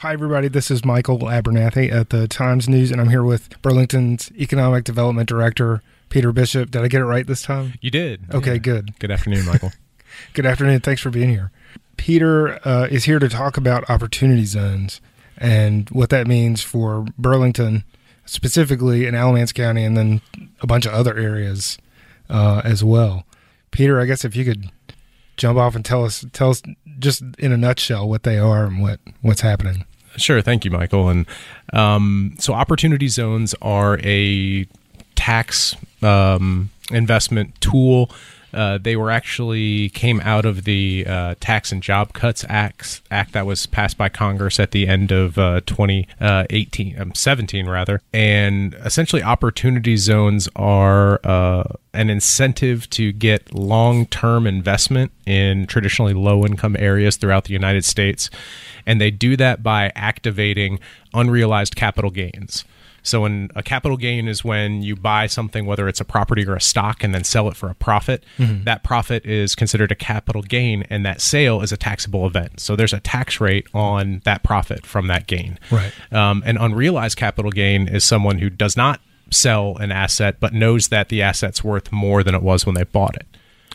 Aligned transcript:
Hi, 0.00 0.14
everybody. 0.14 0.48
This 0.48 0.70
is 0.70 0.82
Michael 0.84 1.18
Abernathy 1.18 1.92
at 1.92 2.08
the 2.08 2.26
Times 2.26 2.68
News, 2.68 2.90
and 2.90 3.00
I'm 3.00 3.10
here 3.10 3.22
with 3.22 3.60
Burlington's 3.60 4.30
Economic 4.32 4.84
Development 4.84 5.28
Director, 5.28 5.82
Peter 6.08 6.32
Bishop. 6.32 6.70
Did 6.70 6.82
I 6.82 6.88
get 6.88 7.02
it 7.02 7.04
right 7.04 7.26
this 7.26 7.42
time? 7.42 7.74
You 7.82 7.90
did. 7.90 8.24
Okay, 8.32 8.52
Yeah. 8.54 8.58
good. 8.58 8.98
Good 8.98 9.10
afternoon, 9.10 9.44
Michael. 9.44 9.72
Good 10.32 10.46
afternoon. 10.46 10.80
Thanks 10.80 11.02
for 11.02 11.10
being 11.10 11.28
here. 11.28 11.50
Peter 11.98 12.66
uh, 12.66 12.88
is 12.90 13.04
here 13.04 13.18
to 13.18 13.28
talk 13.28 13.56
about 13.58 13.88
opportunity 13.90 14.44
zones 14.46 15.02
and 15.36 15.88
what 15.90 16.08
that 16.10 16.26
means 16.26 16.62
for 16.62 17.04
Burlington, 17.18 17.84
specifically 18.24 19.06
in 19.06 19.14
Alamance 19.14 19.52
County, 19.52 19.84
and 19.84 19.96
then 19.98 20.22
a 20.62 20.66
bunch 20.66 20.86
of 20.86 20.94
other 20.94 21.16
areas 21.16 21.76
uh, 22.30 22.62
as 22.64 22.82
well. 22.82 23.24
Peter, 23.70 24.00
I 24.00 24.06
guess 24.06 24.24
if 24.24 24.34
you 24.34 24.46
could 24.46 24.70
jump 25.36 25.58
off 25.58 25.76
and 25.76 25.84
tell 25.84 26.04
us, 26.04 26.24
tell 26.32 26.50
us 26.50 26.62
just 26.98 27.22
in 27.38 27.52
a 27.52 27.56
nutshell 27.58 28.08
what 28.08 28.22
they 28.22 28.38
are 28.38 28.64
and 28.64 28.80
what 28.80 28.98
what's 29.20 29.42
happening. 29.42 29.84
Sure. 30.16 30.42
Thank 30.42 30.64
you, 30.64 30.70
Michael. 30.70 31.08
And 31.08 31.26
um, 31.72 32.34
so, 32.38 32.52
opportunity 32.52 33.08
zones 33.08 33.54
are 33.62 33.98
a 34.02 34.66
tax 35.14 35.76
um, 36.02 36.70
investment 36.90 37.58
tool. 37.60 38.10
Uh, 38.52 38.78
they 38.78 38.96
were 38.96 39.10
actually 39.10 39.88
came 39.90 40.20
out 40.20 40.44
of 40.44 40.64
the 40.64 41.04
uh, 41.06 41.34
Tax 41.40 41.72
and 41.72 41.82
Job 41.82 42.12
Cuts 42.12 42.44
Act, 42.48 43.00
act 43.10 43.32
that 43.32 43.46
was 43.46 43.66
passed 43.66 43.96
by 43.96 44.08
Congress 44.08 44.58
at 44.58 44.72
the 44.72 44.88
end 44.88 45.12
of 45.12 45.38
uh, 45.38 45.60
2018, 45.66 47.00
um, 47.00 47.14
17 47.14 47.68
rather. 47.68 48.00
And 48.12 48.74
essentially, 48.84 49.22
opportunity 49.22 49.96
zones 49.96 50.48
are 50.56 51.20
uh, 51.24 51.64
an 51.92 52.10
incentive 52.10 52.88
to 52.90 53.12
get 53.12 53.54
long-term 53.54 54.46
investment 54.46 55.12
in 55.26 55.66
traditionally 55.66 56.14
low-income 56.14 56.76
areas 56.78 57.16
throughout 57.16 57.44
the 57.44 57.52
United 57.52 57.84
States, 57.84 58.30
and 58.86 59.00
they 59.00 59.10
do 59.10 59.36
that 59.36 59.62
by 59.62 59.92
activating 59.94 60.80
unrealized 61.14 61.76
capital 61.76 62.10
gains. 62.10 62.64
So, 63.02 63.22
when 63.22 63.50
a 63.54 63.62
capital 63.62 63.96
gain 63.96 64.28
is 64.28 64.44
when 64.44 64.82
you 64.82 64.96
buy 64.96 65.26
something, 65.26 65.66
whether 65.66 65.88
it's 65.88 66.00
a 66.00 66.04
property 66.04 66.46
or 66.46 66.54
a 66.54 66.60
stock, 66.60 67.02
and 67.02 67.14
then 67.14 67.24
sell 67.24 67.48
it 67.48 67.56
for 67.56 67.70
a 67.70 67.74
profit. 67.74 68.24
That 68.64 68.84
profit 68.84 69.24
is 69.24 69.54
considered 69.54 69.92
a 69.92 69.94
capital 69.94 70.42
gain, 70.42 70.84
and 70.90 71.04
that 71.06 71.20
sale 71.20 71.62
is 71.62 71.72
a 71.72 71.76
taxable 71.76 72.26
event. 72.26 72.60
So, 72.60 72.76
there's 72.76 72.92
a 72.92 73.00
tax 73.00 73.40
rate 73.40 73.66
on 73.74 74.22
that 74.24 74.42
profit 74.42 74.86
from 74.86 75.06
that 75.08 75.26
gain. 75.26 75.58
Right. 75.70 75.92
Um, 76.12 76.42
an 76.46 76.56
unrealized 76.56 77.16
capital 77.16 77.50
gain 77.50 77.88
is 77.88 78.04
someone 78.04 78.38
who 78.38 78.50
does 78.50 78.76
not 78.76 79.00
sell 79.30 79.76
an 79.78 79.92
asset, 79.92 80.36
but 80.40 80.52
knows 80.52 80.88
that 80.88 81.08
the 81.08 81.22
asset's 81.22 81.62
worth 81.64 81.92
more 81.92 82.22
than 82.22 82.34
it 82.34 82.42
was 82.42 82.66
when 82.66 82.74
they 82.74 82.84
bought 82.84 83.16
it. 83.16 83.26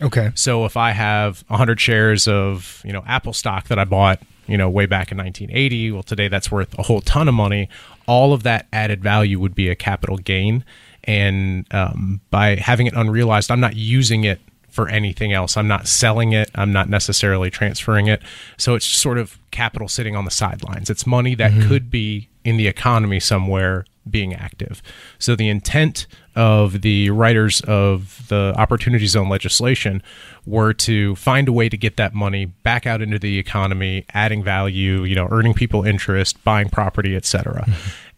Okay. 0.02 0.32
So 0.36 0.66
if 0.66 0.76
I 0.76 0.92
have 0.92 1.44
100 1.48 1.80
shares 1.80 2.28
of, 2.28 2.82
you 2.84 2.92
know, 2.92 3.04
Apple 3.08 3.34
stock 3.34 3.68
that 3.70 3.80
I 3.80 3.86
bought, 3.86 4.20
you 4.48 4.58
know, 4.58 4.70
way 4.70 4.86
back 4.86 5.12
in 5.12 5.18
1980, 5.18 5.92
well 5.92 6.04
today 6.04 6.28
that's 6.28 6.52
worth 6.52 6.78
a 6.78 6.84
whole 6.84 7.02
ton 7.02 7.28
of 7.28 7.34
money. 7.34 7.70
All 8.08 8.34
of 8.34 8.44
that 8.44 8.68
added 8.72 9.02
value 9.02 9.40
would 9.40 9.56
be 9.56 9.70
a 9.70 9.76
capital 9.76 10.18
gain, 10.18 10.64
and 11.04 11.66
um, 11.74 12.22
by 12.30 12.56
having 12.56 12.88
it 12.88 12.94
unrealized, 12.96 13.52
I'm 13.52 13.60
not 13.60 13.76
using 13.76 14.24
it 14.24 14.40
for 14.70 14.90
anything 14.90 15.32
else. 15.32 15.56
I'm 15.56 15.70
not 15.70 15.88
selling 15.88 16.34
it. 16.34 16.52
I'm 16.54 16.74
not 16.74 16.90
necessarily 16.90 17.50
transferring 17.50 18.08
it. 18.08 18.22
So 18.58 18.76
it's 18.76 18.86
sort 18.86 19.18
of 19.18 19.40
capital 19.52 19.88
sitting 19.88 20.18
on 20.18 20.26
the 20.26 20.32
sidelines. 20.32 20.90
It's 20.90 21.08
money 21.08 21.34
that 21.36 21.54
could 21.68 21.90
be 21.90 22.28
in 22.44 22.58
the 22.58 22.68
economy 22.68 23.22
somewhere 23.22 23.86
being 24.10 24.34
active. 24.34 24.82
So 25.20 25.36
the 25.36 25.50
intent 25.50 26.08
of 26.36 26.82
the 26.82 27.10
writers 27.10 27.62
of 27.62 28.28
the 28.28 28.54
opportunity 28.58 29.08
zone 29.08 29.30
legislation 29.30 30.04
were 30.46 30.74
to 30.74 31.16
find 31.16 31.48
a 31.48 31.54
way 31.54 31.70
to 31.70 31.78
get 31.78 31.98
that 31.98 32.14
money 32.14 32.46
back 32.46 32.86
out 32.86 33.02
into 33.02 33.18
the 33.18 33.40
economy, 33.40 34.06
adding 34.14 34.44
value, 34.44 35.04
you 35.04 35.16
know, 35.16 35.28
earning 35.32 35.54
people 35.54 35.84
interest, 35.84 36.44
buying 36.44 36.70
property, 36.70 37.16
etc. 37.16 37.66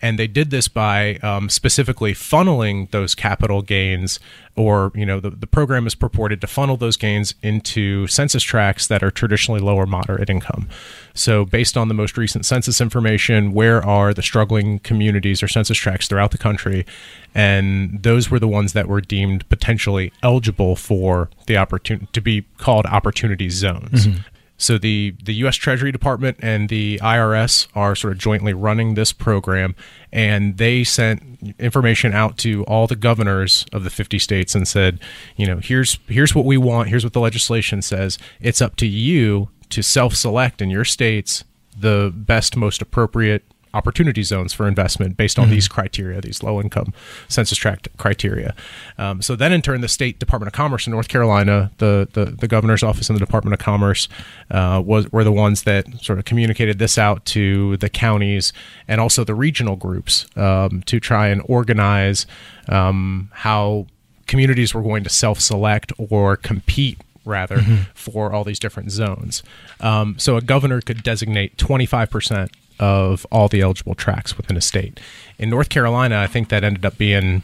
And 0.02 0.20
they 0.20 0.28
did 0.28 0.52
this 0.52 0.68
by 0.68 1.16
um, 1.18 1.50
specifically 1.50 2.14
funneling 2.14 2.92
those 2.92 3.16
capital 3.16 3.62
gains, 3.62 4.20
or 4.56 4.92
you 4.94 5.06
know, 5.06 5.20
the, 5.20 5.32
the 5.32 5.48
program 5.48 5.88
is 5.88 5.96
purported 5.96 6.40
to 6.42 6.48
funnel 6.48 6.78
those 6.78 6.98
gains 6.98 7.34
into 7.42 8.06
census 8.08 8.44
tracts 8.44 8.88
that 8.88 9.02
are 9.02 9.10
traditionally 9.10 9.60
lower 9.60 9.86
moderate 9.86 10.30
income. 10.30 10.70
So, 11.14 11.46
based 11.46 11.76
on 11.78 11.88
the 11.88 11.96
most 11.96 12.16
recent 12.16 12.46
census 12.46 12.80
information, 12.80 13.54
where 13.54 13.84
are 13.84 14.14
the 14.14 14.22
struggling 14.22 14.80
communities 14.80 15.42
or 15.42 15.48
census 15.48 15.78
tracts 15.78 16.08
throughout 16.08 16.30
the 16.32 16.38
country? 16.38 16.86
And 17.34 18.04
those 18.04 18.30
were 18.30 18.40
the 18.40 18.48
ones 18.48 18.74
that 18.74 18.88
were 18.88 19.02
deemed 19.02 19.48
potentially 19.50 20.12
eligible 20.22 20.76
for 20.76 21.30
the 21.48 21.58
opportunity 21.58 22.08
to 22.14 22.22
be 22.22 22.46
called 22.58 22.86
opportunity 22.86 23.50
zones. 23.50 24.08
So 24.58 24.78
the 24.78 25.16
the 25.24 25.34
U.S. 25.36 25.56
Treasury 25.56 25.92
Department 25.92 26.38
and 26.42 26.68
the 26.70 27.00
IRS 27.04 27.68
are 27.76 27.96
sort 27.96 28.14
of 28.14 28.20
jointly 28.20 28.54
running 28.54 28.96
this 28.96 29.14
program, 29.14 29.76
and 30.12 30.58
they 30.58 30.84
sent 30.84 31.56
information 31.60 32.14
out 32.14 32.38
to 32.40 32.64
all 32.66 32.88
the 32.88 32.96
governors 32.96 33.66
of 33.72 33.84
the 33.84 33.90
50 33.90 34.18
states 34.18 34.56
and 34.56 34.68
said, 34.68 35.00
you 35.36 35.46
know, 35.46 35.58
here's 35.58 36.00
here's 36.08 36.34
what 36.34 36.46
we 36.46 36.58
want, 36.58 36.90
here's 36.90 37.04
what 37.04 37.14
the 37.14 37.20
legislation 37.20 37.82
says. 37.82 38.18
It's 38.42 38.62
up 38.62 38.76
to 38.78 38.88
you 38.88 39.50
to 39.70 39.82
self-select 39.82 40.62
in 40.62 40.70
your 40.70 40.86
states 40.86 41.44
the 41.80 42.12
best, 42.16 42.56
most 42.58 42.82
appropriate 42.82 43.44
opportunity 43.78 44.24
zones 44.24 44.54
for 44.54 44.68
investment 44.68 45.16
based 45.18 45.38
on 45.38 45.50
these 45.50 45.68
criteria, 45.68 46.20
these 46.20 46.42
low 46.42 46.60
income 46.60 46.94
census 47.28 47.58
tract 47.58 47.88
criteria. 47.98 48.56
Um, 48.98 49.22
so 49.22 49.36
then, 49.36 49.54
in 49.54 49.62
turn, 49.62 49.82
the 49.82 49.88
state 49.88 50.20
Department 50.20 50.48
of 50.48 50.54
Commerce 50.54 50.88
in 50.88 50.92
North 50.92 51.08
Carolina, 51.08 51.72
the 51.78 52.08
the, 52.14 52.26
the 52.26 52.48
governor's 52.48 52.84
office 52.84 53.10
in 53.10 53.14
the 53.14 53.20
Department 53.20 53.54
of 53.54 53.60
Commerce, 53.60 54.10
uh, 54.52 54.82
was 54.84 55.12
were 55.12 55.24
the 55.24 55.32
ones 55.32 55.64
that 55.64 55.86
sort 56.02 56.20
of 56.20 56.26
communicated 56.26 56.80
this 56.80 56.98
out 56.98 57.24
to 57.26 57.78
the 57.78 57.90
counties 57.90 58.52
and 58.88 59.00
also 59.00 59.24
the 59.24 59.36
regional 59.36 59.76
groups 59.76 60.26
um, 60.36 60.82
to 60.88 61.00
try 61.00 61.28
and 61.28 61.42
organize 61.46 62.26
um, 62.68 63.30
how 63.34 63.86
communities 64.26 64.74
were 64.74 64.82
going 64.82 65.04
to 65.04 65.10
self 65.10 65.40
select 65.40 65.94
or 65.98 66.36
compete 66.36 66.98
rather 67.26 67.62
for 67.94 68.32
all 68.32 68.44
these 68.44 68.60
different 68.60 68.92
zones. 68.92 69.44
Um, 69.82 70.18
so 70.18 70.38
a 70.38 70.42
governor 70.42 70.82
could 70.82 71.04
designate 71.04 71.58
25% 71.58 72.50
of 72.80 73.26
all 73.32 73.48
the 73.48 73.62
eligible 73.62 73.96
tracks 73.96 74.38
within 74.38 74.58
a 74.58 74.62
state. 74.62 75.00
In 75.38 75.50
North 75.50 75.70
Carolina, 75.70 76.20
I 76.20 76.28
think 76.28 76.50
that 76.50 76.64
ended 76.64 76.86
up 76.86 76.98
being 76.98 77.44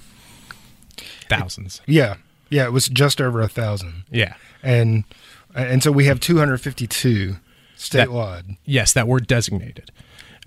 thousands. 1.29 1.81
Yeah. 1.85 2.15
Yeah. 2.49 2.65
It 2.65 2.71
was 2.73 2.87
just 2.87 3.19
over 3.21 3.41
a 3.41 3.47
thousand. 3.47 4.03
Yeah. 4.11 4.35
and 4.61 5.03
and 5.55 5.83
so 5.83 5.91
we 5.91 6.05
have 6.05 6.19
252 6.19 7.35
statewide. 7.77 8.57
Yes, 8.65 8.93
that 8.93 9.07
were 9.07 9.19
designated. 9.19 9.91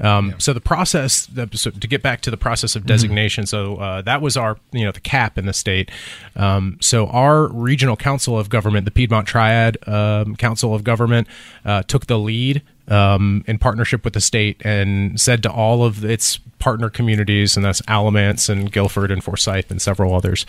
Um, 0.00 0.34
So 0.38 0.52
the 0.52 0.60
process, 0.60 1.26
the, 1.26 1.48
so 1.54 1.70
to 1.70 1.88
get 1.88 2.02
back 2.02 2.20
to 2.22 2.30
the 2.30 2.36
process 2.36 2.76
of 2.76 2.86
designation, 2.86 3.46
so 3.46 3.76
uh, 3.76 4.02
that 4.02 4.20
was 4.20 4.36
our, 4.36 4.58
you 4.72 4.84
know, 4.84 4.92
the 4.92 5.00
cap 5.00 5.38
in 5.38 5.46
the 5.46 5.52
state. 5.52 5.90
Um, 6.34 6.76
so 6.80 7.06
our 7.08 7.48
regional 7.48 7.96
council 7.96 8.38
of 8.38 8.48
government, 8.48 8.84
the 8.84 8.90
Piedmont 8.90 9.26
Triad 9.26 9.76
um, 9.88 10.36
Council 10.36 10.74
of 10.74 10.84
Government, 10.84 11.26
uh, 11.64 11.82
took 11.82 12.06
the 12.06 12.18
lead 12.18 12.62
um, 12.88 13.42
in 13.46 13.58
partnership 13.58 14.04
with 14.04 14.12
the 14.12 14.20
state 14.20 14.60
and 14.64 15.20
said 15.20 15.42
to 15.42 15.50
all 15.50 15.84
of 15.84 16.04
its 16.04 16.38
partner 16.58 16.90
communities, 16.90 17.56
and 17.56 17.64
that's 17.64 17.82
Alamance 17.88 18.48
and 18.48 18.70
Guilford 18.70 19.10
and 19.10 19.22
Forsyth 19.24 19.70
and 19.70 19.82
several 19.82 20.14
others, 20.14 20.46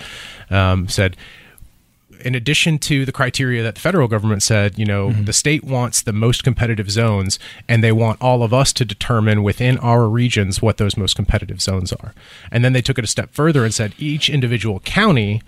um, 0.50 0.88
said 0.88 1.16
in 2.22 2.36
addition 2.36 2.80
to 2.80 3.06
the 3.06 3.12
criteria 3.12 3.64
that 3.64 3.76
the 3.76 3.82
federal 3.82 4.08
government 4.08 4.44
said, 4.44 4.78
you 4.78 4.86
know, 4.86 5.10
mm-hmm. 5.10 5.26
the 5.26 5.34
state 5.34 5.64
wants 5.64 6.02
the 6.02 6.14
most 6.14 6.44
competitive 6.44 6.90
zones, 6.90 7.40
and 7.68 7.84
they 7.84 7.92
want 7.92 8.22
all 8.22 8.44
of 8.44 8.54
us 8.54 8.74
to 8.74 8.86
determine 8.86 9.44
within 9.44 9.78
our 9.80 10.08
regions 10.08 10.62
what 10.62 10.78
those 10.78 10.98
most 10.98 11.16
competitive 11.16 11.62
zones 11.62 11.94
are. 11.94 12.14
And 12.52 12.64
then 12.64 12.74
they 12.74 12.82
took 12.82 12.98
it 12.98 13.04
a 13.04 13.08
step 13.08 13.32
further 13.32 13.64
and 13.64 13.74
said 13.74 13.94
each 13.98 14.30
individual 14.30 14.80
county, 14.82 15.42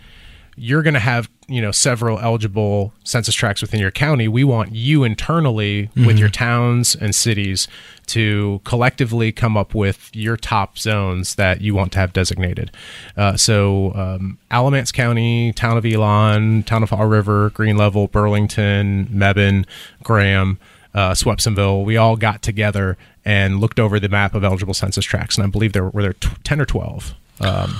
you're 0.60 0.84
going 0.84 0.94
to 0.94 1.00
have, 1.00 1.30
you 1.48 1.62
know, 1.62 1.72
several 1.72 2.20
eligible 2.20 2.94
census 3.04 3.34
tracts 3.34 3.62
within 3.62 3.80
your 3.80 3.92
county. 3.92 4.28
We 4.28 4.44
want 4.44 4.74
you 4.74 5.04
internally 5.04 5.90
with 5.96 6.20
your 6.20 6.30
towns 6.30 6.96
and 6.96 7.16
cities 7.16 7.68
to 8.08 8.62
collectively 8.66 9.32
come 9.32 9.56
up 9.56 9.74
with 9.74 10.10
your 10.14 10.36
top 10.36 10.78
zones 10.78 11.36
that 11.36 11.62
you 11.62 11.74
want 11.74 11.92
to 11.94 12.00
have 12.00 12.12
designated. 12.14 12.72
Uh, 13.16 13.38
so, 13.38 13.94
um, 13.96 14.38
Alamance 14.52 14.92
County, 14.92 15.54
Town 15.54 15.78
of 15.78 15.86
Elon, 15.86 16.64
Town 16.64 16.84
of 16.84 16.90
Haw 16.90 17.04
River, 17.04 17.52
Green 17.52 17.78
Level, 17.78 18.08
Burlington, 18.08 19.08
Mebane, 19.08 19.66
Graham, 20.04 20.60
uh, 20.94 21.12
Swepsonville, 21.12 21.86
we 21.86 21.98
all 21.98 22.16
got 22.16 22.42
together 22.42 22.98
and 23.24 23.60
looked 23.60 23.80
over 23.80 24.00
the 24.00 24.10
map 24.10 24.34
of 24.34 24.44
eligible 24.44 24.74
census 24.74 25.06
tracts, 25.06 25.38
and 25.38 25.46
I 25.46 25.50
believe 25.50 25.74
there 25.74 25.86
were 25.86 26.02
there 26.02 26.14
t- 26.14 26.30
ten 26.44 26.60
or 26.60 26.66
twelve. 26.66 27.14
Um, 27.40 27.80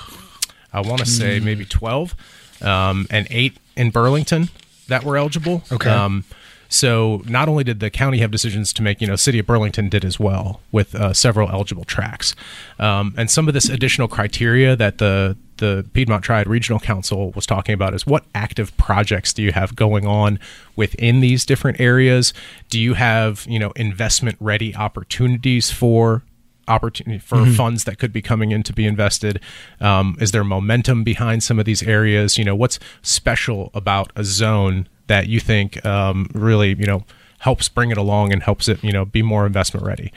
I 0.72 0.82
want 0.82 1.00
to 1.00 1.06
say 1.08 1.40
maybe 1.40 1.66
twelve, 1.66 2.16
um, 2.62 3.08
and 3.10 3.28
eight 3.30 3.58
in 3.76 3.92
Burlington 3.92 4.50
that 4.88 5.04
were 5.04 5.18
eligible. 5.18 5.64
Okay. 5.72 5.90
Um, 5.90 6.24
so 6.70 7.24
not 7.26 7.50
only 7.50 7.64
did 7.64 7.80
the 7.80 7.90
county 7.90 8.20
have 8.20 8.30
decisions 8.30 8.72
to 8.74 8.84
make, 8.84 9.02
you 9.02 9.08
know, 9.08 9.16
City 9.16 9.40
of 9.40 9.48
Burlington 9.48 9.90
did 9.90 10.06
as 10.06 10.20
well 10.20 10.62
with 10.72 10.94
uh, 10.94 11.14
several 11.14 11.50
eligible 11.50 11.84
tracks, 11.84 12.36
um, 12.78 13.16
and 13.18 13.30
some 13.30 13.48
of 13.48 13.56
this 13.56 13.70
additional 13.70 14.08
criteria 14.08 14.76
that 14.76 15.00
the 15.00 15.36
the 15.58 15.86
Piedmont 15.94 16.24
Triad 16.24 16.48
Regional 16.48 16.80
Council 16.80 17.32
was 17.32 17.46
talking 17.46 17.74
about 17.74 17.94
is 17.94 18.08
what 18.08 18.24
active 18.34 18.76
projects 18.78 19.34
do 19.34 19.44
you 19.44 19.52
have 19.52 19.76
going 19.76 20.06
on 20.08 20.40
within 20.76 21.20
these 21.20 21.46
different 21.46 21.82
areas? 21.82 22.34
Do 22.70 22.80
you 22.80 22.94
have, 22.94 23.46
you 23.48 23.60
know, 23.60 23.72
investment 23.72 24.38
ready 24.40 24.74
opportunities 24.76 25.70
for 25.70 26.24
opportunity 26.70 27.20
for 27.20 27.46
funds 27.46 27.84
that 27.84 27.98
could 27.98 28.14
be 28.14 28.22
coming 28.22 28.52
in 28.52 28.64
to 28.64 28.74
be 28.74 28.86
invested? 28.86 29.40
Um, 29.82 30.18
is 30.22 30.32
there 30.32 30.44
momentum 30.44 31.04
behind 31.04 31.44
some 31.44 31.60
of 31.60 31.66
these 31.66 31.84
areas? 31.84 32.38
You 32.38 32.46
know, 32.46 32.56
what's 32.56 32.80
special 33.02 33.72
about 33.74 34.12
a 34.16 34.24
zone 34.24 34.88
that 35.08 35.28
you 35.28 35.40
think 35.40 35.84
um, 35.86 36.30
really, 36.34 36.76
you 36.76 36.86
know, 36.86 37.04
helps 37.40 37.70
bring 37.70 37.90
it 37.90 37.98
along 37.98 38.34
and 38.34 38.44
helps 38.44 38.68
it, 38.68 38.84
you 38.84 38.92
know, 38.92 39.06
be 39.06 39.22
more 39.22 39.46
investment 39.46 39.86
ready? 39.86 40.14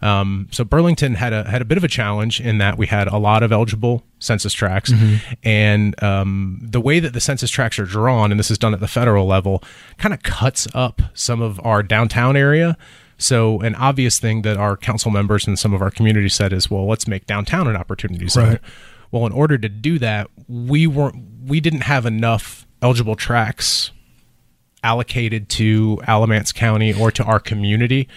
Um, 0.00 0.48
so 0.50 0.64
Burlington 0.64 1.14
had 1.14 1.32
a 1.32 1.48
had 1.48 1.62
a 1.62 1.64
bit 1.64 1.78
of 1.78 1.84
a 1.84 1.88
challenge 1.88 2.40
in 2.40 2.58
that 2.58 2.76
we 2.76 2.88
had 2.88 3.06
a 3.06 3.18
lot 3.18 3.44
of 3.44 3.52
eligible 3.52 4.02
census 4.18 4.52
tracts, 4.52 4.90
and 5.44 6.02
um, 6.02 6.58
the 6.60 6.80
way 6.80 6.98
that 6.98 7.12
the 7.12 7.20
census 7.20 7.50
tracts 7.50 7.78
are 7.78 7.84
drawn, 7.84 8.32
and 8.32 8.38
this 8.40 8.50
is 8.50 8.58
done 8.58 8.74
at 8.74 8.80
the 8.80 8.88
federal 8.88 9.26
level, 9.26 9.62
kind 9.98 10.12
of 10.12 10.22
cuts 10.24 10.66
up 10.74 11.02
some 11.14 11.40
of 11.40 11.60
our 11.64 11.84
downtown 11.84 12.36
area. 12.36 12.76
So 13.22 13.60
an 13.60 13.74
obvious 13.76 14.18
thing 14.18 14.42
that 14.42 14.56
our 14.56 14.76
council 14.76 15.10
members 15.10 15.46
and 15.46 15.58
some 15.58 15.72
of 15.72 15.82
our 15.82 15.90
community 15.90 16.28
said 16.28 16.52
is, 16.52 16.70
well, 16.70 16.86
let's 16.86 17.06
make 17.06 17.26
downtown 17.26 17.68
an 17.68 17.76
opportunity 17.76 18.28
zone. 18.28 18.48
Right. 18.48 18.60
Well, 19.10 19.26
in 19.26 19.32
order 19.32 19.58
to 19.58 19.68
do 19.68 19.98
that, 19.98 20.28
we 20.48 20.86
weren't 20.86 21.16
we 21.44 21.60
didn't 21.60 21.82
have 21.82 22.06
enough 22.06 22.66
eligible 22.80 23.16
tracks 23.16 23.90
allocated 24.82 25.48
to 25.48 26.00
Alamance 26.06 26.52
County 26.52 26.92
or 26.92 27.10
to 27.12 27.24
our 27.24 27.38
community. 27.38 28.08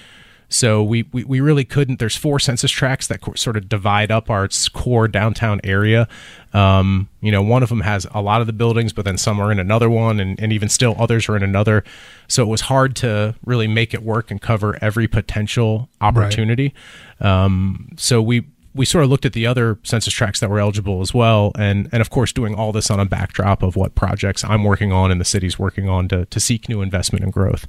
So 0.49 0.83
we, 0.83 1.03
we, 1.11 1.23
we 1.23 1.39
really 1.39 1.65
couldn't. 1.65 1.99
There's 1.99 2.15
four 2.15 2.39
census 2.39 2.71
tracts 2.71 3.07
that 3.07 3.21
co- 3.21 3.33
sort 3.33 3.57
of 3.57 3.67
divide 3.67 4.11
up 4.11 4.29
our 4.29 4.47
core 4.73 5.07
downtown 5.07 5.59
area. 5.63 6.07
Um, 6.53 7.09
you 7.21 7.31
know, 7.31 7.41
one 7.41 7.63
of 7.63 7.69
them 7.69 7.81
has 7.81 8.07
a 8.13 8.21
lot 8.21 8.41
of 8.41 8.47
the 8.47 8.53
buildings, 8.53 8.93
but 8.93 9.05
then 9.05 9.17
some 9.17 9.39
are 9.39 9.51
in 9.51 9.59
another 9.59 9.89
one, 9.89 10.19
and, 10.19 10.39
and 10.39 10.53
even 10.53 10.69
still 10.69 10.95
others 10.97 11.27
are 11.27 11.35
in 11.35 11.43
another. 11.43 11.83
So 12.27 12.43
it 12.43 12.47
was 12.47 12.61
hard 12.61 12.95
to 12.97 13.35
really 13.45 13.67
make 13.67 13.93
it 13.93 14.03
work 14.03 14.31
and 14.31 14.41
cover 14.41 14.77
every 14.81 15.07
potential 15.07 15.89
opportunity. 15.99 16.73
Um, 17.19 17.89
so 17.97 18.21
we 18.21 18.45
we 18.75 18.85
sort 18.85 19.05
of 19.05 19.09
looked 19.09 19.25
at 19.25 19.31
the 19.31 19.47
other 19.47 19.79
census 19.83 20.13
tracts 20.13 20.41
that 20.41 20.49
were 20.49 20.59
eligible 20.59 21.01
as 21.01 21.13
well, 21.13 21.53
and 21.57 21.87
and 21.91 22.01
of 22.01 22.09
course 22.09 22.33
doing 22.33 22.55
all 22.55 22.71
this 22.71 22.91
on 22.91 22.99
a 22.99 23.05
backdrop 23.05 23.63
of 23.63 23.75
what 23.75 23.95
projects 23.95 24.43
I'm 24.43 24.63
working 24.63 24.91
on 24.91 25.11
and 25.11 25.19
the 25.19 25.25
city's 25.25 25.57
working 25.57 25.87
on 25.87 26.07
to 26.09 26.25
to 26.25 26.39
seek 26.39 26.67
new 26.67 26.81
investment 26.81 27.23
and 27.23 27.33
growth. 27.33 27.65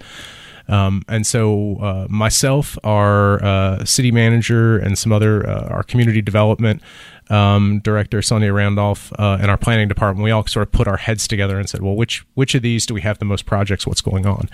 Um, 0.68 1.02
and 1.08 1.26
so 1.26 1.76
uh, 1.80 2.06
myself, 2.08 2.76
our 2.82 3.42
uh, 3.42 3.84
city 3.84 4.10
manager, 4.10 4.78
and 4.78 4.98
some 4.98 5.12
other 5.12 5.48
uh, 5.48 5.68
our 5.68 5.82
community 5.82 6.22
development 6.22 6.82
um, 7.28 7.80
director 7.80 8.22
Sonia 8.22 8.52
Randolph 8.52 9.12
uh, 9.18 9.38
and 9.40 9.50
our 9.50 9.56
planning 9.56 9.88
department, 9.88 10.24
we 10.24 10.30
all 10.30 10.46
sort 10.46 10.66
of 10.66 10.72
put 10.72 10.86
our 10.86 10.96
heads 10.96 11.26
together 11.26 11.58
and 11.58 11.68
said, 11.68 11.82
well, 11.82 11.96
which 11.96 12.24
which 12.34 12.54
of 12.54 12.62
these 12.62 12.86
do 12.86 12.94
we 12.94 13.00
have 13.00 13.18
the 13.18 13.24
most 13.24 13.46
projects? 13.46 13.86
What's 13.86 14.00
going 14.00 14.26
on? 14.26 14.48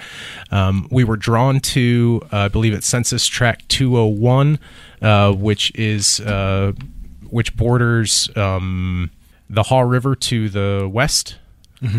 Um, 0.50 0.88
we 0.90 1.04
were 1.04 1.16
drawn 1.16 1.60
to, 1.60 2.22
uh, 2.32 2.36
I 2.36 2.48
believe 2.48 2.72
it's 2.72 2.86
Census 2.86 3.26
Tract 3.26 3.68
201, 3.68 4.58
uh, 5.00 5.32
which 5.32 5.72
is 5.74 6.20
uh, 6.20 6.72
which 7.28 7.56
borders 7.56 8.30
um, 8.36 9.10
the 9.50 9.64
Haw 9.64 9.80
River 9.80 10.14
to 10.14 10.48
the 10.48 10.88
west. 10.90 11.36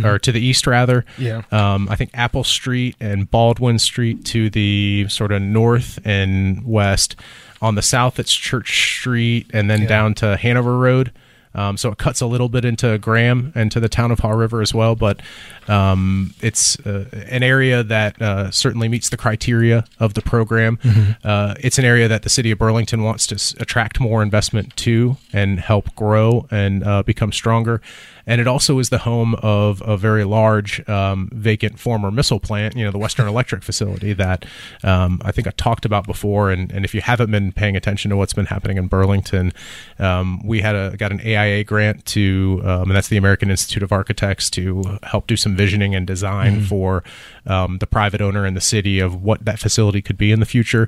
Or 0.06 0.18
to 0.20 0.32
the 0.32 0.40
east, 0.40 0.66
rather. 0.68 1.06
Yeah. 1.18 1.42
Um, 1.52 1.88
I 1.90 1.96
think 1.96 2.12
Apple 2.14 2.44
Street 2.44 2.96
and 3.00 3.30
Baldwin 3.30 3.80
Street 3.80 4.24
to 4.26 4.50
the 4.50 5.08
sort 5.10 5.32
of 5.32 5.42
north 5.42 6.00
and 6.06 6.66
west. 6.66 7.16
On 7.62 7.76
the 7.76 7.82
south, 7.82 8.20
it's 8.20 8.34
Church 8.34 8.98
Street 9.00 9.48
and 9.54 9.70
then 9.70 9.82
Yeah. 9.84 9.88
down 9.88 10.14
to 10.16 10.38
Hanover 10.38 10.78
Road. 10.78 11.12
Um, 11.56 11.78
so 11.78 11.92
it 11.92 12.00
cuts 12.00 12.20
a 12.20 12.26
little 12.26 12.50
bit 12.50 12.66
into 12.66 12.98
Graham 12.98 13.52
and 13.54 13.72
to 13.72 13.80
the 13.80 13.88
town 13.88 14.10
of 14.10 14.20
Haw 14.22 14.32
River 14.32 14.60
as 14.62 14.74
well. 14.74 14.96
But 14.96 15.22
um, 15.68 16.34
it's 16.42 16.80
uh, 16.80 17.06
an 17.30 17.44
area 17.44 17.84
that 17.84 18.20
uh, 18.22 18.50
certainly 18.52 18.90
meets 18.90 19.10
the 19.10 19.18
criteria 19.18 19.86
of 20.00 20.16
the 20.16 20.22
program. 20.24 20.80
Uh, 21.24 21.54
it's 21.60 21.78
an 21.78 21.86
area 21.86 22.08
that 22.08 22.24
the 22.24 22.30
city 22.30 22.50
of 22.52 22.58
Burlington 22.58 23.04
wants 23.04 23.28
to 23.28 23.36
s- 23.36 23.54
attract 23.60 24.00
more 24.00 24.24
investment 24.24 24.76
to 24.78 25.18
and 25.32 25.60
help 25.60 25.94
grow 25.96 26.48
and 26.50 26.84
uh, 26.84 27.04
become 27.04 27.32
stronger. 27.32 27.82
And 28.26 28.40
it 28.40 28.48
also 28.48 28.80
is 28.80 28.90
the 28.90 29.00
home 29.00 29.36
of 29.36 29.82
a 29.86 29.98
very 29.98 30.24
large 30.24 30.88
um, 30.88 31.30
vacant 31.34 31.78
former 31.80 32.10
missile 32.10 32.40
plant, 32.40 32.76
you 32.76 32.86
know, 32.86 32.92
the 32.92 32.98
Western 32.98 33.28
Electric 33.28 33.64
facility 33.64 34.14
that 34.14 34.46
um, 34.84 35.22
I 35.26 35.32
think 35.32 35.48
I 35.48 35.52
talked 35.52 35.84
about 35.86 36.06
before. 36.06 36.50
And, 36.50 36.72
and 36.72 36.86
if 36.86 36.96
you 36.96 37.02
haven't 37.02 37.32
been 37.32 37.52
paying 37.52 37.76
attention 37.76 38.10
to 38.12 38.18
what's 38.18 38.34
been 38.34 38.46
happening 38.46 38.78
in 38.78 38.88
Burlington, 38.88 39.52
um, 40.00 40.42
we 40.46 40.62
had 40.62 40.76
a 40.76 40.96
got 40.98 41.12
an 41.12 41.20
AIA 41.22 41.64
grant 41.66 42.06
to, 42.08 42.62
um, 42.64 42.84
and 42.84 42.92
that's 42.92 43.10
the 43.10 43.18
American 43.18 43.50
Institute 43.52 43.84
of 43.84 43.92
Architects, 43.92 44.50
to 44.52 45.00
help 45.04 45.28
do 45.28 45.36
some 45.36 45.56
visioning 45.56 45.94
and 45.94 46.08
design 46.08 46.62
for 46.64 47.04
um, 47.46 47.80
the 47.80 47.88
private 47.88 48.22
owner 48.22 48.46
and 48.46 48.56
the 48.56 48.62
city 48.62 49.00
of 49.00 49.22
what 49.22 49.44
that 49.44 49.60
facility 49.60 50.02
could 50.02 50.18
be 50.18 50.32
in 50.32 50.40
the 50.40 50.46
future. 50.46 50.88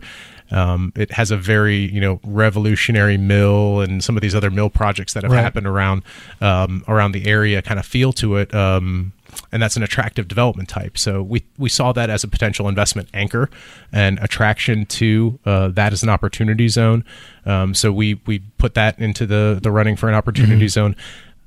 Um, 0.51 0.93
it 0.95 1.11
has 1.13 1.31
a 1.31 1.37
very 1.37 1.77
you 1.91 1.99
know 1.99 2.19
revolutionary 2.23 3.17
mill 3.17 3.81
and 3.81 4.03
some 4.03 4.15
of 4.15 4.21
these 4.21 4.35
other 4.35 4.51
mill 4.51 4.69
projects 4.69 5.13
that 5.13 5.23
have 5.23 5.31
Right. 5.31 5.41
happened 5.41 5.65
around 5.67 6.03
um, 6.39 6.83
around 6.87 7.13
the 7.13 7.24
area 7.25 7.61
kind 7.61 7.79
of 7.79 7.85
feel 7.85 8.13
to 8.13 8.37
it. 8.37 8.53
Um, 8.53 9.13
and 9.51 9.61
that's 9.61 9.75
an 9.75 9.83
attractive 9.83 10.27
development 10.29 10.69
type. 10.69 10.97
So 10.97 11.21
we 11.21 11.43
we 11.57 11.67
saw 11.67 11.91
that 11.91 12.09
as 12.09 12.23
a 12.23 12.27
potential 12.27 12.69
investment 12.69 13.09
anchor 13.13 13.49
and 13.91 14.17
attraction 14.19 14.85
to 14.85 15.39
uh, 15.45 15.67
that 15.69 15.91
as 15.91 16.03
an 16.03 16.09
opportunity 16.09 16.67
zone. 16.69 17.03
Um, 17.45 17.73
so 17.73 17.91
we 17.91 18.21
we 18.25 18.39
put 18.57 18.75
that 18.75 18.97
into 18.99 19.25
the 19.25 19.59
the 19.61 19.71
running 19.71 19.97
for 19.97 20.07
an 20.07 20.15
opportunity 20.15 20.67
zone. 20.69 20.95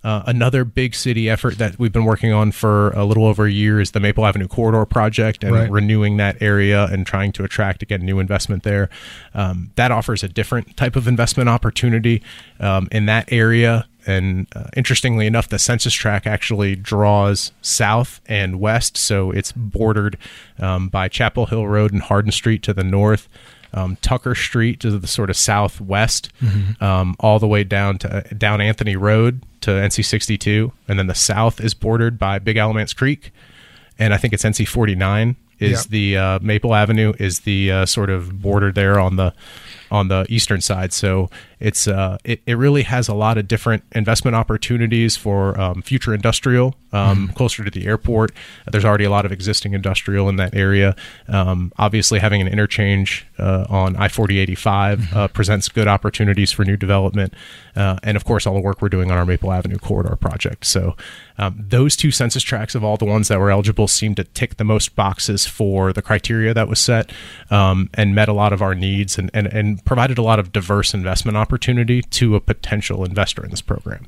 Uh, 0.04 0.22
another 0.26 0.64
big 0.64 0.94
city 0.94 1.28
effort 1.28 1.58
that 1.58 1.76
we've 1.78 1.92
been 1.92 2.04
working 2.04 2.32
on 2.32 2.52
for 2.52 2.90
a 2.90 3.04
little 3.04 3.26
over 3.26 3.46
a 3.46 3.50
year 3.50 3.80
is 3.80 3.90
the 3.90 3.98
Maple 4.00 4.24
Avenue 4.24 4.46
Corridor 4.46 4.84
project 4.86 5.42
and 5.42 5.52
Right. 5.52 5.68
renewing 5.70 6.18
that 6.18 6.40
area 6.40 6.84
and 6.84 7.04
trying 7.04 7.32
to 7.32 7.42
attract 7.42 7.82
again 7.82 8.02
new 8.02 8.20
investment 8.20 8.62
there. 8.62 8.88
Um, 9.34 9.70
that 9.74 9.90
offers 9.90 10.22
a 10.22 10.28
different 10.28 10.76
type 10.76 10.94
of 10.94 11.08
investment 11.08 11.48
opportunity 11.48 12.22
um, 12.60 12.86
in 12.92 13.06
that 13.06 13.32
area. 13.32 13.88
And 14.08 14.46
uh, 14.56 14.68
interestingly 14.76 15.26
enough, 15.26 15.48
the 15.48 15.58
census 15.58 15.92
tract 15.92 16.26
actually 16.26 16.74
draws 16.76 17.52
south 17.62 18.20
and 18.26 18.58
west, 18.58 18.96
so 18.96 19.30
it's 19.30 19.52
bordered 19.52 20.16
um, 20.58 20.88
by 20.88 21.08
Chapel 21.08 21.46
Hill 21.46 21.66
Road 21.68 21.92
and 21.92 22.02
Hardin 22.02 22.32
Street 22.32 22.62
to 22.64 22.72
the 22.72 22.84
north. 22.84 23.28
Um, 23.74 23.98
Tucker 24.00 24.34
Street 24.34 24.80
to 24.80 24.98
the 24.98 25.06
sort 25.06 25.28
of 25.28 25.36
southwest, 25.36 26.30
um, 26.80 27.14
all 27.20 27.38
the 27.38 27.46
way 27.46 27.64
down 27.64 27.98
to 27.98 28.22
down 28.36 28.62
Anthony 28.62 28.96
Road 28.96 29.42
to 29.60 29.70
NC 29.72 30.04
62, 30.06 30.72
and 30.88 30.98
then 30.98 31.06
the 31.06 31.14
south 31.14 31.60
is 31.60 31.74
bordered 31.74 32.18
by 32.18 32.38
Big 32.38 32.56
Alamance 32.56 32.94
Creek, 32.94 33.30
and 33.98 34.14
I 34.14 34.16
think 34.16 34.32
it's 34.32 34.42
NC 34.44 34.66
49 34.66 35.36
is 35.58 35.70
Yeah. 35.70 35.86
the 35.90 36.16
uh, 36.16 36.38
Maple 36.40 36.74
Avenue 36.74 37.12
is 37.18 37.40
the 37.40 37.70
uh, 37.72 37.84
sort 37.86 38.08
of 38.08 38.40
border 38.40 38.72
there 38.72 38.98
on 38.98 39.16
the 39.16 39.34
on 39.90 40.08
the 40.08 40.24
eastern 40.30 40.60
side. 40.62 40.92
So 40.94 41.28
it's 41.60 41.88
uh, 41.88 42.18
it, 42.24 42.40
it 42.46 42.54
really 42.54 42.82
has 42.82 43.08
a 43.08 43.14
lot 43.14 43.38
of 43.38 43.48
different 43.48 43.82
investment 43.92 44.34
opportunities 44.34 45.16
for 45.16 45.58
um, 45.60 45.82
future 45.82 46.14
industrial 46.14 46.74
um, 46.92 47.28
closer 47.34 47.64
to 47.64 47.70
the 47.70 47.86
airport. 47.86 48.32
There's 48.70 48.84
already 48.84 49.04
a 49.04 49.10
lot 49.10 49.26
of 49.26 49.32
existing 49.32 49.74
industrial 49.74 50.28
in 50.28 50.36
that 50.36 50.54
area. 50.54 50.96
Um, 51.28 51.72
obviously, 51.78 52.18
having 52.18 52.40
an 52.40 52.48
interchange 52.48 53.26
uh, 53.38 53.66
on 53.68 53.96
I 53.96 54.08
4085 54.08 55.12
uh, 55.14 55.28
presents 55.28 55.68
good 55.68 55.88
opportunities 55.88 56.52
for 56.52 56.64
new 56.64 56.76
development, 56.76 57.34
uh, 57.76 57.98
and 58.02 58.16
of 58.16 58.24
course, 58.24 58.46
all 58.46 58.54
the 58.54 58.60
work 58.60 58.80
we're 58.80 58.88
doing 58.88 59.10
on 59.10 59.18
our 59.18 59.26
Maple 59.26 59.52
Avenue 59.52 59.78
corridor 59.78 60.16
project. 60.16 60.64
So 60.64 60.96
um, 61.38 61.64
those 61.68 61.96
two 61.96 62.10
census 62.10 62.42
tracts 62.42 62.74
of 62.74 62.82
all 62.82 62.96
the 62.96 63.04
ones 63.04 63.28
that 63.28 63.38
were 63.38 63.50
eligible 63.50 63.86
seemed 63.86 64.16
to 64.16 64.24
tick 64.24 64.56
the 64.56 64.64
most 64.64 64.96
boxes 64.96 65.46
for 65.46 65.92
the 65.92 66.02
criteria 66.02 66.52
that 66.52 66.68
was 66.68 66.80
set 66.80 67.12
um, 67.50 67.90
and 67.94 68.14
met 68.14 68.28
a 68.28 68.32
lot 68.32 68.52
of 68.52 68.60
our 68.60 68.74
needs 68.74 69.18
and, 69.18 69.30
and, 69.32 69.46
and 69.46 69.84
provided 69.84 70.18
a 70.18 70.22
lot 70.22 70.38
of 70.38 70.52
diverse 70.52 70.94
investment 70.94 71.36
opportunity 71.48 72.02
to 72.02 72.36
a 72.36 72.40
potential 72.40 73.04
investor 73.04 73.42
in 73.42 73.50
this 73.50 73.62
program. 73.62 74.06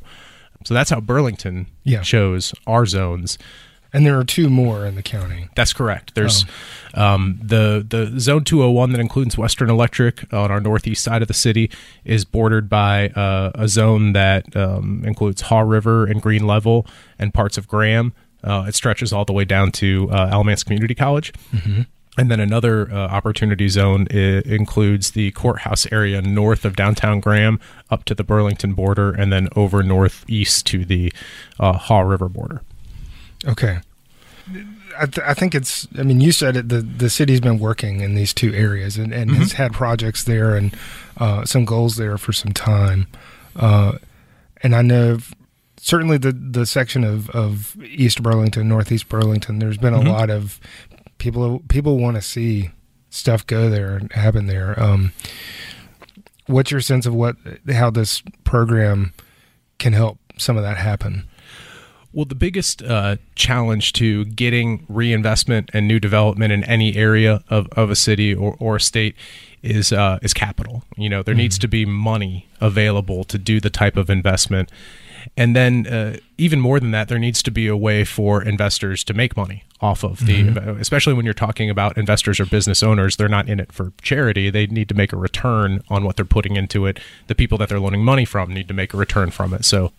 So 0.64 0.74
that's 0.74 0.90
how 0.90 1.00
Burlington 1.00 1.66
Yeah. 1.84 2.02
chose 2.02 2.52
our 2.66 2.84
zones. 2.84 3.38
And 3.92 4.04
there 4.06 4.16
are 4.18 4.24
two 4.24 4.50
more 4.50 4.84
in 4.86 4.94
the 4.94 5.02
county. 5.02 5.48
That's 5.56 5.72
correct. 5.72 6.14
There's 6.14 6.44
um, 6.94 7.40
the 7.42 7.84
the 7.88 8.20
zone 8.20 8.44
201 8.44 8.92
that 8.92 9.00
includes 9.00 9.36
Western 9.38 9.68
Electric 9.70 10.32
on 10.32 10.50
our 10.52 10.60
northeast 10.60 11.02
side 11.02 11.22
of 11.22 11.28
the 11.28 11.34
city 11.34 11.70
is 12.04 12.24
bordered 12.24 12.68
by 12.68 13.08
uh, 13.08 13.50
a 13.54 13.66
zone 13.66 14.12
that 14.12 14.54
um, 14.54 15.02
includes 15.04 15.40
Haw 15.42 15.60
River 15.62 16.04
and 16.06 16.22
Green 16.22 16.46
Level 16.46 16.86
and 17.18 17.34
parts 17.34 17.58
of 17.58 17.66
Graham. 17.66 18.12
Uh, 18.44 18.64
it 18.68 18.74
stretches 18.76 19.12
all 19.12 19.24
the 19.24 19.32
way 19.32 19.44
down 19.44 19.72
to 19.72 20.08
uh, 20.12 20.28
Alamance 20.30 20.62
Community 20.62 20.94
College. 20.94 21.32
And 22.18 22.30
then 22.30 22.40
another 22.40 22.90
uh, 22.90 22.96
opportunity 22.96 23.68
zone 23.68 24.06
includes 24.08 25.12
the 25.12 25.30
courthouse 25.30 25.90
area 25.92 26.20
north 26.20 26.64
of 26.64 26.74
downtown 26.74 27.20
Graham 27.20 27.60
up 27.88 28.04
to 28.06 28.14
the 28.14 28.24
Burlington 28.24 28.72
border 28.74 29.12
and 29.12 29.32
then 29.32 29.48
over 29.54 29.82
northeast 29.82 30.66
to 30.66 30.84
the 30.84 31.12
uh, 31.60 31.74
Haw 31.74 32.00
River 32.00 32.28
border. 32.28 32.62
Okay. 33.46 33.78
I, 34.98 35.06
th- 35.06 35.24
I 35.26 35.34
think 35.34 35.54
it's. 35.54 35.86
I 35.96 36.02
mean, 36.02 36.20
you 36.20 36.32
said 36.32 36.56
it. 36.56 36.68
The 36.68 36.82
the 36.82 37.08
city's 37.08 37.40
been 37.40 37.60
working 37.60 38.00
in 38.00 38.16
these 38.16 38.34
two 38.34 38.52
areas 38.52 38.98
and, 38.98 39.14
and 39.14 39.30
has 39.36 39.52
had 39.52 39.72
projects 39.72 40.24
there 40.24 40.56
and 40.56 40.76
uh, 41.18 41.44
some 41.44 41.64
goals 41.64 41.96
there 41.96 42.18
for 42.18 42.32
some 42.32 42.52
time. 42.52 43.06
Uh, 43.54 43.92
and 44.62 44.74
I 44.74 44.82
know 44.82 45.18
certainly 45.80 46.18
the 46.18 46.32
the 46.32 46.66
section 46.66 47.04
of, 47.04 47.30
of 47.30 47.76
East 47.82 48.22
Burlington, 48.22 48.68
Northeast 48.68 49.08
Burlington. 49.08 49.60
There's 49.60 49.78
been 49.78 49.94
a 49.94 50.02
lot 50.02 50.28
of 50.28 50.60
people. 51.20 51.60
People 51.68 51.98
want 51.98 52.16
to 52.16 52.22
see 52.22 52.70
stuff 53.10 53.46
go 53.46 53.70
there 53.70 53.96
and 53.96 54.12
happen 54.12 54.46
there. 54.46 54.78
Um, 54.80 55.12
what's 56.46 56.70
your 56.72 56.80
sense 56.80 57.06
of 57.06 57.14
what 57.14 57.36
how 57.70 57.90
this 57.90 58.22
program 58.42 59.12
can 59.78 59.92
help 59.92 60.18
some 60.36 60.56
of 60.56 60.64
that 60.64 60.78
happen? 60.78 61.28
Well, 62.12 62.24
the 62.24 62.34
biggest 62.34 62.82
uh, 62.82 63.16
challenge 63.36 63.92
to 63.94 64.24
getting 64.24 64.84
reinvestment 64.88 65.70
and 65.72 65.86
new 65.86 66.00
development 66.00 66.52
in 66.52 66.64
any 66.64 66.96
area 66.96 67.44
of, 67.48 67.68
of 67.72 67.88
a 67.88 67.94
city 67.94 68.34
or, 68.34 68.56
or 68.58 68.76
a 68.76 68.80
state 68.80 69.14
is 69.62 69.92
uh, 69.92 70.18
is 70.20 70.34
capital. 70.34 70.82
You 70.96 71.08
know, 71.08 71.22
there 71.22 71.34
mm-hmm. 71.34 71.42
needs 71.42 71.58
to 71.60 71.68
be 71.68 71.84
money 71.84 72.48
available 72.60 73.22
to 73.24 73.38
do 73.38 73.60
the 73.60 73.70
type 73.70 73.96
of 73.96 74.10
investment, 74.10 74.72
and 75.36 75.54
then 75.54 75.86
uh, 75.86 76.16
even 76.38 76.60
more 76.60 76.80
than 76.80 76.90
that, 76.92 77.08
there 77.08 77.18
needs 77.18 77.42
to 77.42 77.50
be 77.50 77.66
a 77.66 77.76
way 77.76 78.04
for 78.04 78.42
investors 78.42 79.04
to 79.04 79.14
make 79.14 79.36
money 79.36 79.64
off 79.80 80.04
of 80.04 80.26
the, 80.26 80.44
mm-hmm. 80.44 80.80
especially 80.80 81.14
when 81.14 81.24
you're 81.24 81.34
talking 81.34 81.70
about 81.70 81.96
investors 81.96 82.38
or 82.38 82.46
business 82.46 82.82
owners. 82.82 83.16
They're 83.16 83.28
not 83.28 83.48
in 83.48 83.60
it 83.60 83.72
for 83.72 83.92
charity; 84.02 84.50
they 84.50 84.66
need 84.66 84.88
to 84.88 84.94
make 84.94 85.12
a 85.12 85.16
return 85.16 85.82
on 85.88 86.04
what 86.04 86.16
they're 86.16 86.24
putting 86.24 86.56
into 86.56 86.86
it. 86.86 87.00
The 87.26 87.34
people 87.34 87.58
that 87.58 87.68
they're 87.68 87.80
loaning 87.80 88.04
money 88.04 88.24
from 88.24 88.52
need 88.52 88.68
to 88.68 88.74
make 88.74 88.94
a 88.94 88.96
return 88.96 89.30
from 89.30 89.54
it. 89.54 89.64
So 89.64 89.92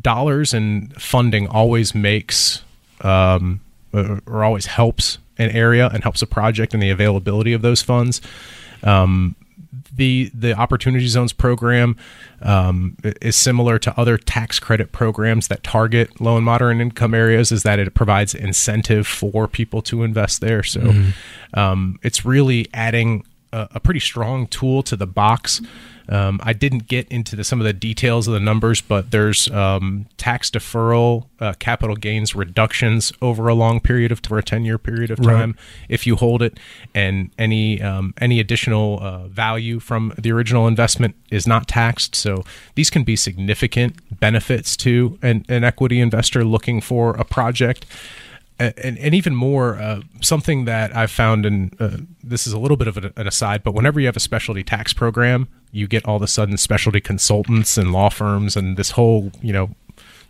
dollars 0.00 0.54
and 0.54 0.94
funding 1.00 1.46
always 1.46 1.94
makes 1.94 2.62
um, 3.02 3.60
or 3.92 4.44
always 4.44 4.66
helps 4.66 5.18
an 5.38 5.50
area 5.50 5.88
and 5.92 6.02
helps 6.02 6.22
a 6.22 6.26
project 6.26 6.74
and 6.74 6.82
the 6.82 6.90
availability 6.90 7.52
of 7.52 7.62
those 7.62 7.82
funds. 7.82 8.20
Um, 8.82 9.36
the 9.96 10.30
the 10.34 10.52
opportunity 10.52 11.06
zones 11.06 11.32
program 11.32 11.96
um, 12.42 12.96
is 13.20 13.36
similar 13.36 13.78
to 13.78 13.98
other 13.98 14.16
tax 14.18 14.58
credit 14.58 14.92
programs 14.92 15.48
that 15.48 15.62
target 15.62 16.20
low 16.20 16.36
and 16.36 16.44
moderate 16.44 16.80
income 16.80 17.14
areas 17.14 17.50
is 17.50 17.62
that 17.62 17.78
it 17.78 17.94
provides 17.94 18.34
incentive 18.34 19.06
for 19.06 19.48
people 19.48 19.82
to 19.82 20.02
invest 20.02 20.40
there 20.40 20.62
so 20.62 20.80
mm-hmm. 20.80 21.58
um, 21.58 21.98
it's 22.02 22.24
really 22.24 22.68
adding 22.72 23.24
a, 23.52 23.68
a, 23.72 23.80
pretty 23.80 24.00
strong 24.00 24.46
tool 24.46 24.82
to 24.82 24.96
the 24.96 25.06
box 25.06 25.60
um, 26.08 26.40
I 26.42 26.52
didn't 26.52 26.86
get 26.86 27.08
into 27.08 27.36
the, 27.36 27.44
some 27.44 27.60
of 27.60 27.64
the 27.64 27.72
details 27.72 28.28
of 28.28 28.34
the 28.34 28.40
numbers, 28.40 28.80
but 28.80 29.10
there's 29.10 29.50
um, 29.50 30.06
tax 30.16 30.50
deferral, 30.50 31.26
uh, 31.40 31.54
capital 31.58 31.96
gains 31.96 32.34
reductions 32.34 33.12
over 33.20 33.48
a 33.48 33.54
long 33.54 33.80
period 33.80 34.12
of 34.12 34.20
for 34.20 34.38
a 34.38 34.42
ten 34.42 34.64
year 34.64 34.78
period 34.78 35.10
of 35.10 35.20
time 35.20 35.50
right. 35.52 35.60
if 35.88 36.06
you 36.06 36.16
hold 36.16 36.42
it, 36.42 36.58
and 36.94 37.30
any 37.38 37.82
um, 37.82 38.14
any 38.20 38.40
additional 38.40 38.98
uh, 39.00 39.26
value 39.28 39.80
from 39.80 40.12
the 40.18 40.30
original 40.32 40.66
investment 40.68 41.14
is 41.30 41.46
not 41.46 41.68
taxed. 41.68 42.14
So 42.14 42.44
these 42.74 42.90
can 42.90 43.04
be 43.04 43.16
significant 43.16 44.20
benefits 44.20 44.76
to 44.78 45.18
an, 45.22 45.44
an 45.48 45.64
equity 45.64 46.00
investor 46.00 46.44
looking 46.44 46.80
for 46.80 47.16
a 47.16 47.24
project 47.24 47.86
and, 48.58 48.98
and 48.98 49.14
even 49.14 49.34
more, 49.34 49.78
uh, 49.78 50.00
something 50.22 50.64
that 50.64 50.96
I've 50.96 51.10
found, 51.10 51.44
and 51.44 51.76
uh, 51.78 51.98
this 52.24 52.46
is 52.46 52.52
a 52.52 52.58
little 52.58 52.76
bit 52.76 52.88
of 52.88 52.96
an 52.96 53.26
aside, 53.26 53.62
but 53.62 53.74
whenever 53.74 54.00
you 54.00 54.06
have 54.06 54.16
a 54.16 54.20
specialty 54.20 54.62
tax 54.62 54.92
program, 54.92 55.48
you 55.72 55.86
get 55.86 56.04
all 56.06 56.16
of 56.16 56.22
a 56.22 56.26
sudden 56.26 56.56
specialty 56.56 57.00
consultants 57.00 57.76
and 57.76 57.92
law 57.92 58.08
firms, 58.08 58.56
and 58.56 58.76
this 58.76 58.92
whole, 58.92 59.32
you 59.42 59.52
know, 59.52 59.70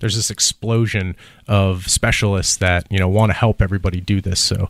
there's 0.01 0.17
this 0.17 0.31
explosion 0.31 1.17
of 1.49 1.89
specialists 1.89 2.57
that 2.59 2.87
you 2.91 2.99
know 2.99 3.09
want 3.09 3.31
to 3.31 3.35
help 3.35 3.63
everybody 3.63 4.01
do 4.01 4.21
this. 4.21 4.41
So, 4.41 4.69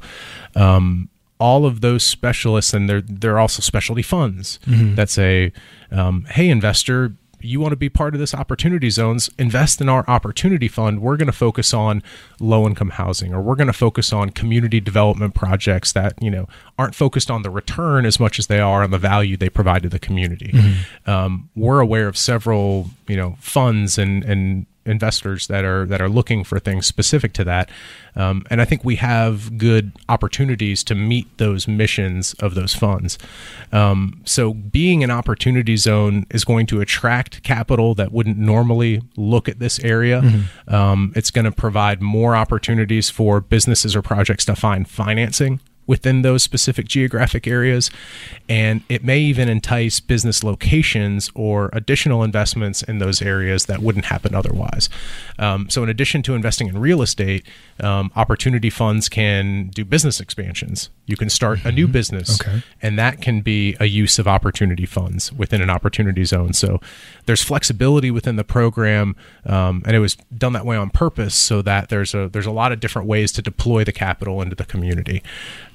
um, 0.54 1.08
all 1.38 1.66
of 1.66 1.80
those 1.80 2.04
specialists, 2.04 2.72
and 2.72 2.88
they're 2.88 3.02
they're 3.02 3.38
also 3.38 3.60
specialty 3.60 4.02
funds 4.02 4.58
mm-hmm. 4.66 4.94
that 4.94 5.10
say, 5.10 5.52
um, 5.90 6.26
"Hey, 6.30 6.48
investor, 6.48 7.14
you 7.40 7.60
want 7.60 7.72
to 7.72 7.76
be 7.76 7.88
part 7.88 8.14
of 8.14 8.20
this 8.20 8.34
opportunity 8.34 8.90
zones, 8.90 9.30
invest 9.38 9.80
in 9.80 9.88
our 9.88 10.04
opportunity 10.08 10.68
fund. 10.68 11.00
We're 11.00 11.16
going 11.16 11.26
to 11.26 11.32
focus 11.32 11.74
on 11.74 12.02
low 12.40 12.66
income 12.66 12.90
housing 12.90 13.34
or 13.34 13.40
we're 13.40 13.56
going 13.56 13.66
to 13.66 13.72
focus 13.72 14.12
on 14.12 14.30
community 14.30 14.80
development 14.80 15.34
projects 15.34 15.92
that, 15.92 16.14
you 16.20 16.30
know, 16.30 16.48
aren't 16.78 16.94
focused 16.94 17.30
on 17.30 17.42
the 17.42 17.50
return 17.50 18.06
as 18.06 18.18
much 18.18 18.38
as 18.38 18.46
they 18.46 18.60
are 18.60 18.82
on 18.82 18.90
the 18.90 18.98
value 18.98 19.36
they 19.36 19.50
provide 19.50 19.82
to 19.82 19.88
the 19.88 19.98
community. 19.98 20.52
Mm-hmm. 20.52 21.10
Um, 21.10 21.50
we're 21.54 21.80
aware 21.80 22.08
of 22.08 22.16
several, 22.16 22.90
you 23.06 23.16
know, 23.16 23.36
funds 23.40 23.98
and, 23.98 24.24
and 24.24 24.66
investors 24.86 25.46
that 25.48 25.64
are 25.64 25.86
that 25.86 26.00
are 26.00 26.08
looking 26.08 26.44
for 26.44 26.58
things 26.58 26.86
specific 26.86 27.32
to 27.34 27.44
that. 27.44 27.70
Um, 28.14 28.44
and 28.50 28.62
I 28.62 28.64
think 28.64 28.84
we 28.84 28.96
have 28.96 29.58
good 29.58 29.92
opportunities 30.08 30.82
to 30.84 30.94
meet 30.94 31.26
those 31.36 31.68
missions 31.68 32.34
of 32.34 32.54
those 32.54 32.74
funds. 32.74 33.18
Um, 33.72 34.22
so 34.24 34.54
being 34.54 35.04
an 35.04 35.10
opportunity 35.10 35.76
zone 35.76 36.24
is 36.30 36.44
going 36.44 36.66
to 36.66 36.80
attract 36.80 37.42
capital 37.42 37.94
that 37.96 38.12
wouldn't 38.12 38.38
normally 38.38 39.02
look 39.16 39.48
at 39.48 39.58
this 39.58 39.78
area. 39.80 40.22
Mm-hmm. 40.22 40.74
Um, 40.74 41.12
it's 41.14 41.30
going 41.30 41.44
to 41.44 41.52
provide 41.52 42.00
more 42.00 42.34
opportunities 42.34 43.10
for 43.10 43.40
businesses 43.40 43.94
or 43.94 44.02
projects 44.02 44.44
to 44.46 44.56
find 44.56 44.88
financing 44.88 45.60
within 45.86 46.22
those 46.22 46.42
specific 46.42 46.86
geographic 46.88 47.46
areas. 47.46 47.90
And 48.48 48.82
it 48.88 49.04
may 49.04 49.18
even 49.20 49.48
entice 49.48 50.00
business 50.00 50.42
locations 50.42 51.30
or 51.34 51.70
additional 51.72 52.22
investments 52.22 52.82
in 52.82 52.98
those 52.98 53.22
areas 53.22 53.66
that 53.66 53.80
wouldn't 53.80 54.06
happen 54.06 54.34
otherwise. 54.34 54.88
Um, 55.38 55.68
so, 55.70 55.82
in 55.82 55.88
addition 55.88 56.22
to 56.22 56.34
investing 56.34 56.68
in 56.68 56.78
real 56.78 57.02
estate, 57.02 57.46
um, 57.80 58.10
opportunity 58.16 58.70
funds 58.70 59.08
can 59.08 59.68
do 59.68 59.84
business 59.84 60.20
expansions. 60.20 60.90
You 61.06 61.16
can 61.16 61.30
start 61.30 61.60
mm-hmm. 61.60 61.68
a 61.68 61.72
new 61.72 61.84
mm-hmm. 61.84 61.92
business, 61.92 62.40
okay. 62.40 62.62
and 62.82 62.98
that 62.98 63.20
can 63.20 63.40
be 63.40 63.76
a 63.80 63.86
use 63.86 64.18
of 64.18 64.26
opportunity 64.26 64.86
funds 64.86 65.32
within 65.32 65.60
an 65.60 65.70
opportunity 65.70 66.24
zone. 66.24 66.52
So, 66.52 66.80
there's 67.26 67.42
flexibility 67.42 68.10
within 68.10 68.36
the 68.36 68.44
program, 68.44 69.16
um, 69.44 69.82
and 69.86 69.96
it 69.96 70.00
was 70.00 70.16
done 70.36 70.52
that 70.54 70.64
way 70.64 70.76
on 70.76 70.90
purpose 70.90 71.34
so 71.34 71.62
that 71.62 71.88
there's 71.88 72.14
a 72.14 72.28
there's 72.28 72.46
a 72.46 72.50
lot 72.50 72.72
of 72.72 72.80
different 72.80 73.08
ways 73.08 73.32
to 73.32 73.42
deploy 73.42 73.84
the 73.84 73.92
capital 73.92 74.40
into 74.42 74.56
the 74.56 74.64
community. 74.64 75.22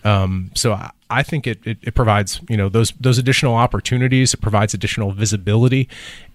Um, 0.04 0.52
so 0.56 0.74
I, 0.74 0.92
I 1.10 1.24
think 1.24 1.46
it, 1.46 1.60
it, 1.66 1.78
it, 1.82 1.94
provides 1.94 2.40
you 2.50 2.58
know 2.58 2.70
those 2.70 2.92
those 3.00 3.18
additional 3.18 3.54
opportunities. 3.56 4.34
It 4.34 4.42
provides 4.42 4.74
additional 4.74 5.12
visibility, 5.12 5.90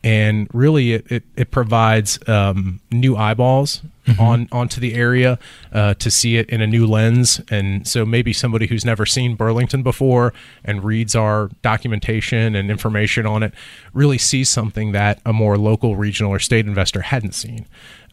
and 0.05 0.49
really 0.53 0.93
it 0.93 1.11
it, 1.11 1.25
it 1.35 1.51
provides 1.51 2.19
um, 2.29 2.81
new 2.93 3.17
eyeballs 3.17 3.83
mm-hmm. 4.07 4.21
on 4.21 4.49
onto 4.53 4.81
the 4.81 4.95
area 4.95 5.39
uh, 5.73 5.95
to 5.95 6.11
see 6.11 6.37
it 6.37 6.49
in 6.51 6.61
a 6.61 6.67
new 6.67 6.87
lens. 6.87 7.41
And 7.51 7.87
so 7.89 8.05
maybe 8.05 8.33
somebody 8.33 8.67
who's 8.67 8.85
never 8.85 9.07
seen 9.07 9.35
Burlington 9.35 9.83
before 9.83 10.33
and 10.65 10.85
reads 10.85 11.15
our 11.15 11.51
documentation 11.63 12.55
and 12.55 12.71
information 12.71 13.27
on 13.27 13.43
it 13.43 13.53
really 13.93 14.19
sees 14.19 14.49
something 14.49 14.93
that 14.93 15.21
a 15.25 15.33
more 15.33 15.57
local, 15.57 15.97
regional, 15.97 16.33
or 16.33 16.39
state 16.39 16.67
investor 16.67 17.01
hadn't 17.01 17.35
seen. 17.35 17.67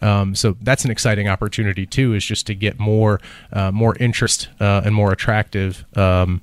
Um, 0.03 0.35
so 0.35 0.57
that's 0.61 0.83
an 0.85 0.91
exciting 0.91 1.27
opportunity 1.29 1.85
too, 1.85 2.13
is 2.13 2.25
just 2.25 2.45
to 2.47 2.55
get 2.55 2.79
more 2.79 3.21
uh, 3.51 3.71
more 3.71 3.95
interest 3.99 4.49
uh, 4.59 4.81
and 4.85 4.93
more 4.93 5.11
attractive. 5.11 5.85
Um, 5.95 6.41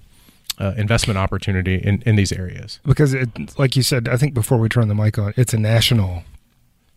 uh, 0.59 0.75
investment 0.77 1.17
opportunity 1.17 1.77
in, 1.77 2.03
in 2.05 2.17
these 2.17 2.33
areas 2.33 2.81
because 2.85 3.15
it, 3.15 3.59
like 3.59 3.77
you 3.77 3.83
said 3.83 4.07
i 4.11 4.17
think 4.19 4.35
before 4.35 4.59
we 4.59 4.69
turn 4.69 4.89
the 4.89 4.95
mic 4.95 5.19
on 5.19 5.33
it's 5.35 5.55
a 5.55 5.59
national 5.59 6.23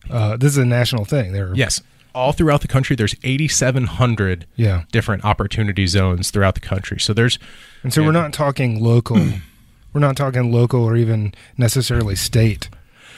uh, 0.09 0.35
this 0.35 0.51
is 0.51 0.57
a 0.57 0.65
national 0.65 1.05
thing 1.05 1.31
there 1.31 1.53
yes 1.55 1.81
all 2.13 2.33
throughout 2.33 2.59
the 2.59 2.67
country 2.67 2.93
there's 2.93 3.15
8700 3.23 4.45
yeah. 4.57 4.83
different 4.91 5.23
opportunity 5.23 5.87
zones 5.87 6.29
throughout 6.29 6.55
the 6.55 6.59
country 6.59 6.99
so 6.99 7.13
there's 7.13 7.39
and 7.83 7.93
so 7.93 8.01
yeah. 8.01 8.07
we're 8.07 8.11
not 8.11 8.33
talking 8.33 8.83
local 8.83 9.15
we're 9.93 10.01
not 10.01 10.17
talking 10.17 10.51
local 10.51 10.83
or 10.83 10.97
even 10.97 11.33
necessarily 11.57 12.17
state 12.17 12.67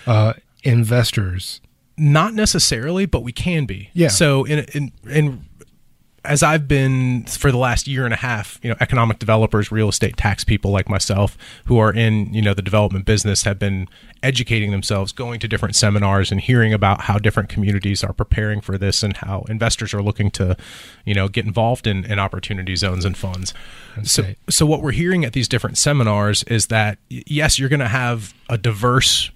uh, 0.05 0.33
investors 0.63 1.59
not 1.97 2.33
necessarily, 2.33 3.05
but 3.05 3.21
we 3.21 3.31
can 3.31 3.65
be. 3.65 3.89
Yeah. 3.93 4.09
So 4.09 4.43
in 4.45 4.65
in 4.73 4.91
in 5.09 5.45
as 6.25 6.43
I've 6.43 6.67
been 6.67 7.23
for 7.25 7.51
the 7.51 7.57
last 7.57 7.87
year 7.87 8.05
and 8.05 8.13
a 8.13 8.17
half, 8.17 8.59
you 8.61 8.69
know, 8.69 8.75
economic 8.79 9.19
developers, 9.19 9.71
real 9.71 9.89
estate 9.89 10.17
tax 10.17 10.43
people 10.43 10.71
like 10.71 10.89
myself 10.89 11.37
who 11.65 11.77
are 11.77 11.93
in, 11.93 12.33
you 12.33 12.41
know, 12.41 12.53
the 12.53 12.61
development 12.61 13.05
business 13.05 13.43
have 13.43 13.59
been 13.59 13.87
educating 14.23 14.71
themselves, 14.71 15.11
going 15.11 15.39
to 15.39 15.47
different 15.47 15.75
seminars 15.75 16.31
and 16.31 16.41
hearing 16.41 16.73
about 16.73 17.01
how 17.01 17.17
different 17.17 17.49
communities 17.49 18.03
are 18.03 18.13
preparing 18.13 18.59
for 18.59 18.77
this 18.77 19.03
and 19.03 19.17
how 19.17 19.43
investors 19.49 19.93
are 19.93 20.01
looking 20.01 20.31
to, 20.31 20.57
you 21.05 21.13
know, 21.13 21.27
get 21.27 21.45
involved 21.45 21.87
in, 21.87 22.03
in 22.05 22.19
opportunity 22.19 22.75
zones 22.75 23.05
and 23.05 23.15
funds. 23.15 23.53
That's 23.95 24.11
so 24.11 24.23
great. 24.23 24.37
so 24.49 24.65
what 24.65 24.81
we're 24.81 24.91
hearing 24.91 25.23
at 25.25 25.33
these 25.33 25.47
different 25.47 25.77
seminars 25.77 26.43
is 26.43 26.67
that 26.67 26.97
yes, 27.09 27.59
you're 27.59 27.69
going 27.69 27.79
to 27.79 27.87
have 27.87 28.33
a 28.49 28.57
diverse 28.57 29.29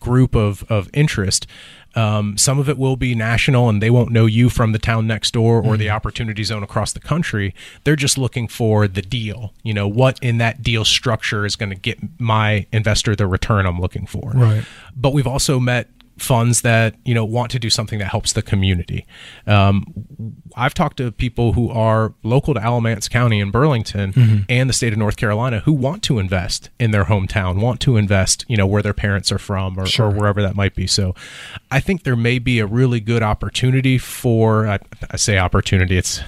group 0.00 0.34
of 0.34 0.64
of 0.70 0.88
interest 0.92 1.46
um, 1.94 2.36
some 2.36 2.58
of 2.58 2.68
it 2.68 2.78
will 2.78 2.96
be 2.96 3.14
national 3.14 3.68
and 3.68 3.82
they 3.82 3.90
won't 3.90 4.10
know 4.10 4.26
you 4.26 4.48
from 4.48 4.72
the 4.72 4.78
town 4.78 5.06
next 5.06 5.32
door 5.32 5.58
or 5.58 5.62
mm-hmm. 5.62 5.76
the 5.76 5.90
opportunity 5.90 6.44
zone 6.44 6.62
across 6.62 6.92
the 6.92 7.00
country. 7.00 7.54
They're 7.84 7.96
just 7.96 8.16
looking 8.16 8.48
for 8.48 8.86
the 8.86 9.02
deal. 9.02 9.52
You 9.62 9.74
know, 9.74 9.88
what 9.88 10.18
in 10.22 10.38
that 10.38 10.62
deal 10.62 10.84
structure 10.84 11.44
is 11.44 11.56
going 11.56 11.70
to 11.70 11.76
get 11.76 11.98
my 12.20 12.66
investor 12.72 13.16
the 13.16 13.26
return 13.26 13.66
I'm 13.66 13.80
looking 13.80 14.06
for. 14.06 14.30
Right. 14.34 14.64
But 14.96 15.12
we've 15.12 15.26
also 15.26 15.58
met 15.58 15.88
funds 16.20 16.60
that 16.60 16.94
you 17.04 17.14
know 17.14 17.24
want 17.24 17.50
to 17.50 17.58
do 17.58 17.70
something 17.70 17.98
that 17.98 18.08
helps 18.08 18.34
the 18.34 18.42
community. 18.42 19.06
Um, 19.46 19.86
I've 20.54 20.74
talked 20.74 20.98
to 20.98 21.10
people 21.10 21.54
who 21.54 21.70
are 21.70 22.14
local 22.22 22.52
to 22.54 22.60
Alamance 22.60 23.08
County 23.08 23.40
in 23.40 23.50
Burlington 23.50 24.12
mm-hmm. 24.12 24.38
and 24.48 24.68
the 24.68 24.74
state 24.74 24.92
of 24.92 24.98
North 24.98 25.16
Carolina 25.16 25.60
who 25.60 25.72
want 25.72 26.02
to 26.04 26.18
invest 26.18 26.68
in 26.78 26.90
their 26.90 27.04
hometown, 27.04 27.60
want 27.60 27.80
to 27.82 27.96
invest, 27.96 28.44
you 28.48 28.56
know, 28.56 28.66
where 28.66 28.82
their 28.82 28.92
parents 28.92 29.32
are 29.32 29.38
from 29.38 29.78
or, 29.78 29.86
sure. 29.86 30.06
or 30.06 30.10
wherever 30.10 30.42
that 30.42 30.54
might 30.54 30.74
be. 30.74 30.86
So, 30.86 31.14
I 31.70 31.80
think 31.80 32.02
there 32.02 32.16
may 32.16 32.38
be 32.38 32.58
a 32.58 32.66
really 32.66 33.00
good 33.00 33.22
opportunity 33.22 33.96
for 33.96 34.68
I, 34.68 34.78
I 35.10 35.16
say 35.16 35.38
opportunity. 35.38 35.96
It's 35.96 36.20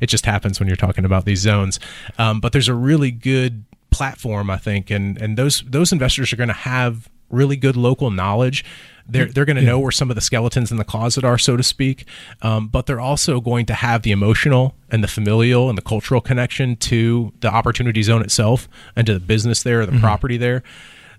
it 0.00 0.08
just 0.08 0.26
happens 0.26 0.60
when 0.60 0.68
you're 0.68 0.76
talking 0.76 1.04
about 1.04 1.24
these 1.24 1.40
zones, 1.40 1.80
um, 2.18 2.40
but 2.40 2.52
there's 2.52 2.68
a 2.68 2.74
really 2.74 3.10
good 3.10 3.64
platform, 3.90 4.50
I 4.50 4.58
think, 4.58 4.90
and 4.90 5.16
and 5.16 5.38
those 5.38 5.62
those 5.66 5.92
investors 5.92 6.32
are 6.32 6.36
going 6.36 6.48
to 6.48 6.54
have 6.54 7.08
really 7.30 7.56
good 7.56 7.76
local 7.76 8.10
knowledge. 8.10 8.64
They're, 9.08 9.26
they're 9.26 9.44
going 9.44 9.56
to 9.56 9.62
know 9.62 9.78
where 9.78 9.90
some 9.90 10.10
of 10.10 10.14
the 10.14 10.20
skeletons 10.20 10.70
in 10.70 10.76
the 10.76 10.84
closet 10.84 11.24
are, 11.24 11.38
so 11.38 11.56
to 11.56 11.62
speak. 11.62 12.06
Um, 12.42 12.68
but 12.68 12.86
they're 12.86 13.00
also 13.00 13.40
going 13.40 13.66
to 13.66 13.74
have 13.74 14.02
the 14.02 14.12
emotional 14.12 14.74
and 14.90 15.02
the 15.02 15.08
familial 15.08 15.68
and 15.68 15.76
the 15.76 15.82
cultural 15.82 16.20
connection 16.20 16.76
to 16.76 17.32
the 17.40 17.48
opportunity 17.48 18.02
zone 18.02 18.22
itself 18.22 18.68
and 18.96 19.06
to 19.06 19.14
the 19.14 19.20
business 19.20 19.62
there, 19.62 19.84
the 19.86 19.98
property 19.98 20.36
there. 20.36 20.62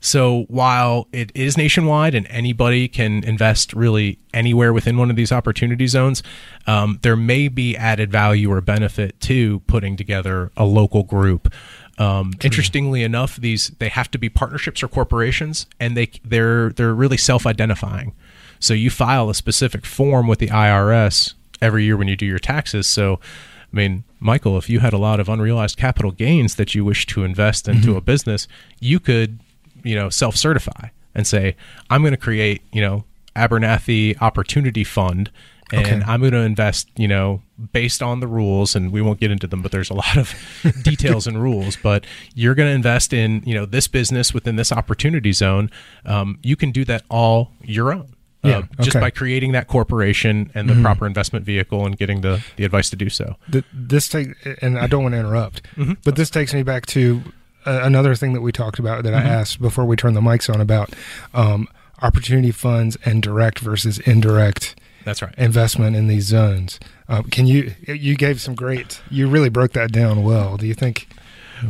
So 0.04 0.46
while 0.48 1.08
it 1.14 1.32
is 1.36 1.58
nationwide 1.58 2.16
and 2.16 2.26
anybody 2.28 2.88
can 2.88 3.24
invest 3.24 3.72
really 3.74 4.18
anywhere 4.34 4.74
within 4.74 4.98
one 4.98 5.12
of 5.12 5.16
these 5.16 5.32
opportunity 5.32 5.86
zones, 5.86 6.24
um, 6.66 6.98
there 7.04 7.16
may 7.16 7.48
be 7.48 7.78
added 7.78 8.12
value 8.12 8.52
or 8.52 8.62
benefit 8.62 9.20
to 9.22 9.60
putting 9.68 9.96
together 9.96 10.52
a 10.58 10.66
local 10.66 11.04
group. 11.04 11.54
Um, 11.98 12.34
interestingly 12.44 13.04
enough, 13.04 13.36
these 13.36 13.70
they 13.80 13.90
have 13.90 14.10
to 14.12 14.18
be 14.18 14.30
partnerships 14.30 14.82
or 14.82 14.88
corporations, 14.88 15.68
and 15.80 15.96
they 15.96 16.10
they're 16.24 16.70
they're 16.70 16.94
really 16.94 17.18
self-identifying. 17.18 18.14
So 18.60 18.74
you 18.74 18.90
file 18.90 19.30
a 19.30 19.36
specific 19.36 19.86
form 19.86 20.28
with 20.28 20.40
the 20.40 20.48
IRS 20.48 21.34
every 21.62 21.84
year 21.84 21.98
when 21.98 22.08
you 22.08 22.16
do 22.16 22.26
your 22.26 22.40
taxes. 22.40 22.88
So, 22.88 23.20
I 23.72 23.76
mean, 23.76 24.04
Michael, 24.20 24.58
if 24.58 24.70
you 24.70 24.80
had 24.80 24.94
a 24.94 24.98
lot 24.98 25.20
of 25.20 25.30
unrealized 25.30 25.78
capital 25.78 26.12
gains 26.12 26.56
that 26.56 26.76
you 26.76 26.86
wish 26.86 27.06
to 27.08 27.24
invest 27.24 27.68
into 27.68 27.96
a 27.96 28.02
business, 28.02 28.48
you 28.80 29.00
could, 29.00 29.40
you 29.84 29.96
know, 29.96 30.10
self-certify 30.10 30.90
and 31.16 31.26
say, 31.26 31.56
I'm 31.90 32.02
going 32.02 32.14
to 32.14 32.18
create, 32.18 32.62
you 32.72 32.82
know, 32.82 33.04
Abernathy 33.36 34.20
Opportunity 34.22 34.84
Fund 34.84 35.32
and 35.74 35.86
Okay. 36.02 36.02
I'm 36.12 36.20
going 36.22 36.34
to 36.34 36.40
invest, 36.40 36.90
you 36.98 37.08
know, 37.08 37.42
based 37.74 38.02
on 38.02 38.20
the 38.20 38.28
rules, 38.28 38.76
and 38.76 38.92
we 38.92 39.02
won't 39.02 39.20
get 39.20 39.32
into 39.32 39.48
them, 39.48 39.62
but 39.62 39.72
there's 39.72 39.90
a 39.90 39.94
lot 39.94 40.18
of 40.18 40.34
details 40.84 41.28
and 41.28 41.42
rules. 41.42 41.78
But 41.82 42.06
you're 42.36 42.56
going 42.56 42.70
to 42.70 42.74
invest 42.76 43.14
in, 43.14 43.42
you 43.46 43.54
know, 43.54 43.66
this 43.66 43.88
business 43.88 44.34
within 44.34 44.56
this 44.56 44.72
opportunity 44.72 45.32
zone. 45.32 45.70
Um, 46.06 46.40
you 46.44 46.56
can 46.56 46.72
do 46.72 46.84
that 46.86 47.04
all 47.10 47.52
your 47.64 47.94
own. 47.94 48.14
Yeah, 48.44 48.58
Uh, 48.58 48.62
just 48.62 48.72
okay. 48.80 48.90
Mm-hmm. 48.90 49.00
by 49.02 49.10
creating 49.12 49.52
that 49.52 49.68
corporation 49.68 50.50
and 50.56 50.68
the 50.68 50.82
proper 50.82 51.06
investment 51.06 51.46
vehicle 51.46 51.86
and 51.86 51.96
getting 51.96 52.22
the, 52.22 52.44
the 52.56 52.66
advice 52.66 52.90
to 52.90 52.96
do 52.96 53.08
so. 53.08 53.36
Th- 53.52 53.64
this 53.72 54.08
take 54.10 54.30
and 54.64 54.80
I 54.80 54.88
don't 54.88 55.04
want 55.04 55.14
to 55.14 55.20
interrupt, 55.20 55.62
Mm-hmm. 55.76 55.94
but 56.04 56.16
this 56.16 56.32
takes 56.32 56.52
me 56.52 56.64
back 56.64 56.88
to 56.88 57.22
uh, 57.68 57.82
another 57.84 58.16
thing 58.16 58.34
that 58.34 58.42
we 58.42 58.52
talked 58.52 58.80
about 58.80 59.04
that 59.04 59.14
Mm-hmm. 59.14 59.28
I 59.28 59.30
asked 59.32 59.62
before 59.62 59.86
we 59.86 59.96
turned 59.96 60.16
the 60.18 60.22
mics 60.22 60.52
on 60.52 60.60
about 60.60 60.90
um, 61.36 61.68
opportunity 62.02 62.50
funds 62.50 62.98
and 63.06 63.22
direct 63.22 63.60
versus 63.60 64.00
indirect 64.00 64.74
That's 65.04 65.22
right. 65.22 65.34
investment 65.38 65.96
in 65.96 66.08
these 66.08 66.26
zones. 66.26 66.80
Um, 67.08 67.24
can 67.26 67.48
you 67.48 67.74
you 67.88 68.16
gave 68.16 68.42
some 68.42 68.56
great 68.56 69.02
you 69.10 69.28
really 69.28 69.50
broke 69.50 69.74
that 69.74 69.92
down 69.92 70.24
well. 70.24 70.58
Do 70.58 70.68
you 70.68 70.74
think? 70.74 71.08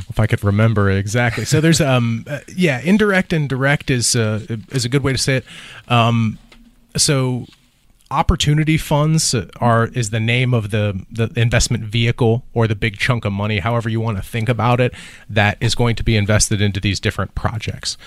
if 0.10 0.20
I 0.20 0.28
could 0.28 0.44
remember 0.44 0.90
exactly. 0.90 1.46
So 1.46 1.62
there's 1.62 1.82
um 1.82 2.26
uh, 2.28 2.40
yeah, 2.56 2.80
indirect 2.80 3.34
and 3.34 3.50
direct 3.50 3.90
is 3.90 4.16
uh, 4.16 4.46
is 4.70 4.86
a 4.86 4.90
good 4.90 5.04
way 5.04 5.12
to 5.12 5.18
say 5.18 5.38
it. 5.38 5.46
Um, 5.88 6.38
so 6.96 7.46
opportunity 8.10 8.78
funds 8.78 9.34
are 9.60 9.88
is 9.88 10.10
the 10.10 10.20
name 10.20 10.54
of 10.54 10.72
the 10.72 11.06
the 11.12 11.32
investment 11.36 11.84
vehicle 11.84 12.44
or 12.54 12.68
the 12.68 12.76
big 12.76 12.98
chunk 12.98 13.26
of 13.26 13.34
money, 13.34 13.60
however 13.60 13.90
you 13.90 14.00
want 14.00 14.18
to 14.18 14.24
think 14.24 14.50
about 14.50 14.80
it, 14.80 14.94
that 15.30 15.58
is 15.62 15.76
going 15.76 15.96
to 15.96 16.04
be 16.04 16.16
invested 16.16 16.62
into 16.62 16.80
these 16.80 17.00
different 17.00 17.34
projects. 17.36 17.98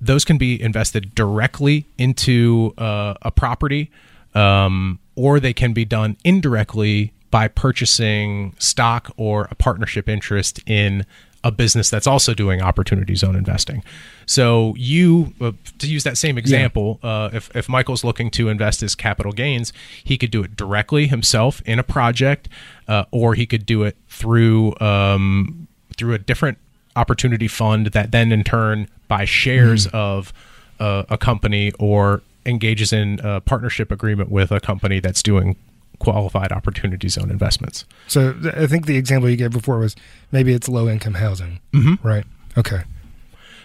Those 0.00 0.24
can 0.24 0.38
be 0.38 0.60
invested 0.60 1.14
directly 1.14 1.86
into 1.98 2.72
uh, 2.78 3.14
a 3.22 3.30
property, 3.30 3.90
um, 4.34 4.98
or 5.16 5.40
they 5.40 5.52
can 5.52 5.72
be 5.72 5.84
done 5.84 6.16
indirectly 6.24 7.12
by 7.30 7.48
purchasing 7.48 8.54
stock 8.58 9.12
or 9.16 9.48
a 9.50 9.54
partnership 9.54 10.08
interest 10.08 10.60
in 10.66 11.06
a 11.42 11.50
business 11.50 11.88
that's 11.88 12.06
also 12.06 12.34
doing 12.34 12.60
opportunity 12.60 13.14
zone 13.14 13.34
investing. 13.34 13.82
So 14.26 14.74
you, 14.76 15.32
uh, 15.40 15.52
to 15.78 15.86
use 15.86 16.04
that 16.04 16.18
same 16.18 16.36
example, 16.36 17.00
uh, 17.02 17.30
if 17.32 17.54
if 17.56 17.68
Michael's 17.68 18.04
looking 18.04 18.30
to 18.32 18.48
invest 18.48 18.80
his 18.80 18.94
capital 18.94 19.32
gains, 19.32 19.72
he 20.04 20.18
could 20.18 20.30
do 20.30 20.42
it 20.42 20.54
directly 20.54 21.06
himself 21.06 21.62
in 21.64 21.78
a 21.78 21.82
project, 21.82 22.48
uh, 22.88 23.04
or 23.10 23.34
he 23.34 23.46
could 23.46 23.64
do 23.64 23.84
it 23.84 23.96
through 24.08 24.78
um, 24.80 25.66
through 25.96 26.14
a 26.14 26.18
different 26.18 26.58
opportunity 26.96 27.48
fund 27.48 27.88
that 27.88 28.10
then 28.10 28.32
in 28.32 28.44
turn 28.44 28.88
buys 29.08 29.28
shares 29.28 29.86
of 29.88 30.32
uh, 30.78 31.04
a 31.08 31.16
company 31.16 31.72
or 31.78 32.22
engages 32.46 32.92
in 32.92 33.20
a 33.22 33.40
partnership 33.40 33.90
agreement 33.92 34.30
with 34.30 34.50
a 34.50 34.60
company 34.60 35.00
that's 35.00 35.22
doing 35.22 35.56
qualified 35.98 36.50
opportunity 36.52 37.08
zone 37.08 37.30
investments. 37.30 37.84
So 38.06 38.34
I 38.56 38.66
think 38.66 38.86
the 38.86 38.96
example 38.96 39.28
you 39.28 39.36
gave 39.36 39.50
before 39.50 39.78
was 39.78 39.94
maybe 40.32 40.52
it's 40.54 40.68
low 40.68 40.88
income 40.88 41.14
housing, 41.14 41.60
Mm-hmm. 41.72 42.06
right? 42.06 42.24
Okay. 42.56 42.82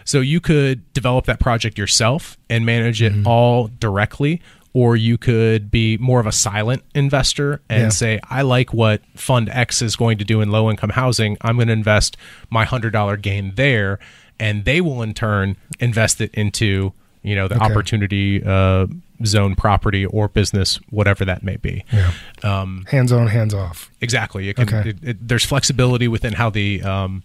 So 0.04 0.20
you 0.20 0.40
could 0.40 0.92
develop 0.94 1.26
that 1.26 1.40
project 1.40 1.78
yourself 1.78 2.38
and 2.50 2.66
manage 2.66 3.02
it 3.02 3.14
Mm-hmm. 3.14 3.28
all 3.28 3.70
directly, 3.80 4.42
or 4.74 4.98
you 4.98 5.18
could 5.18 5.72
be 5.72 5.98
more 5.98 6.20
of 6.20 6.28
a 6.28 6.32
silent 6.34 6.84
investor 6.94 7.62
and 7.70 7.84
Yeah. 7.84 7.90
say, 7.90 8.20
I 8.30 8.42
like 8.42 8.74
what 8.74 9.02
Fund 9.16 9.48
X 9.50 9.82
is 9.82 9.96
going 9.96 10.18
to 10.18 10.26
do 10.26 10.42
in 10.42 10.52
low 10.52 10.70
income 10.70 10.90
housing. 10.90 11.38
I'm 11.40 11.56
going 11.56 11.68
to 11.68 11.74
invest 11.74 12.18
my 12.50 12.66
$100 12.66 13.22
gain 13.22 13.54
there. 13.56 13.98
And 14.38 14.66
they 14.66 14.82
will 14.82 15.02
in 15.02 15.14
turn 15.14 15.56
invest 15.80 16.20
it 16.20 16.34
into, 16.34 16.92
you 17.26 17.36
know, 17.36 17.48
the 17.48 17.56
Okay. 17.56 17.66
opportunity 17.66 18.42
uh, 18.46 18.88
zone 19.26 19.56
property 19.56 20.06
or 20.06 20.28
business, 20.28 20.80
whatever 20.90 21.26
that 21.26 21.42
may 21.44 21.56
be. 21.58 21.84
Yeah. 21.92 22.12
Um, 22.44 22.86
Hands 22.90 23.12
on, 23.12 23.28
hands 23.28 23.54
off. 23.54 23.90
Exactly. 24.02 24.54
Can, 24.54 24.68
Okay. 24.68 24.90
it, 24.90 24.98
it, 25.02 25.28
there's 25.28 25.46
flexibility 25.46 26.08
within 26.08 26.34
how 26.34 26.50
the 26.50 26.82
um, 26.84 27.24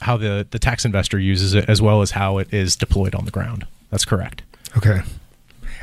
how 0.00 0.16
the 0.16 0.46
the 0.50 0.58
tax 0.58 0.84
investor 0.84 1.18
uses 1.18 1.54
it, 1.54 1.68
as 1.68 1.80
well 1.82 2.02
as 2.02 2.12
how 2.12 2.38
it 2.38 2.52
is 2.52 2.76
deployed 2.76 3.14
on 3.14 3.24
the 3.24 3.30
ground. 3.30 3.66
That's 3.90 4.04
correct. 4.04 4.42
Okay. 4.76 5.00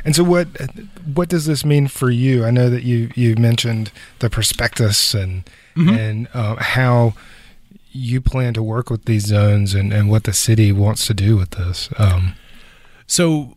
And 0.04 0.16
so 0.16 0.24
what 0.24 0.48
what 1.14 1.28
does 1.28 1.46
this 1.46 1.64
mean 1.64 1.86
for 1.86 2.10
you? 2.10 2.44
I 2.44 2.50
know 2.50 2.68
that 2.70 2.82
you 2.82 3.10
you 3.14 3.36
mentioned 3.36 3.92
the 4.18 4.28
prospectus 4.28 5.14
and 5.14 5.44
and 5.76 6.28
uh, 6.34 6.56
how 6.56 7.14
you 7.92 8.20
plan 8.20 8.52
to 8.54 8.62
work 8.62 8.90
with 8.90 9.04
these 9.04 9.26
zones 9.26 9.74
and, 9.74 9.92
and 9.92 10.08
what 10.10 10.24
the 10.24 10.32
city 10.32 10.72
wants 10.72 11.06
to 11.06 11.14
do 11.14 11.36
with 11.36 11.50
this. 11.52 11.88
Um, 11.98 12.34
So, 13.12 13.52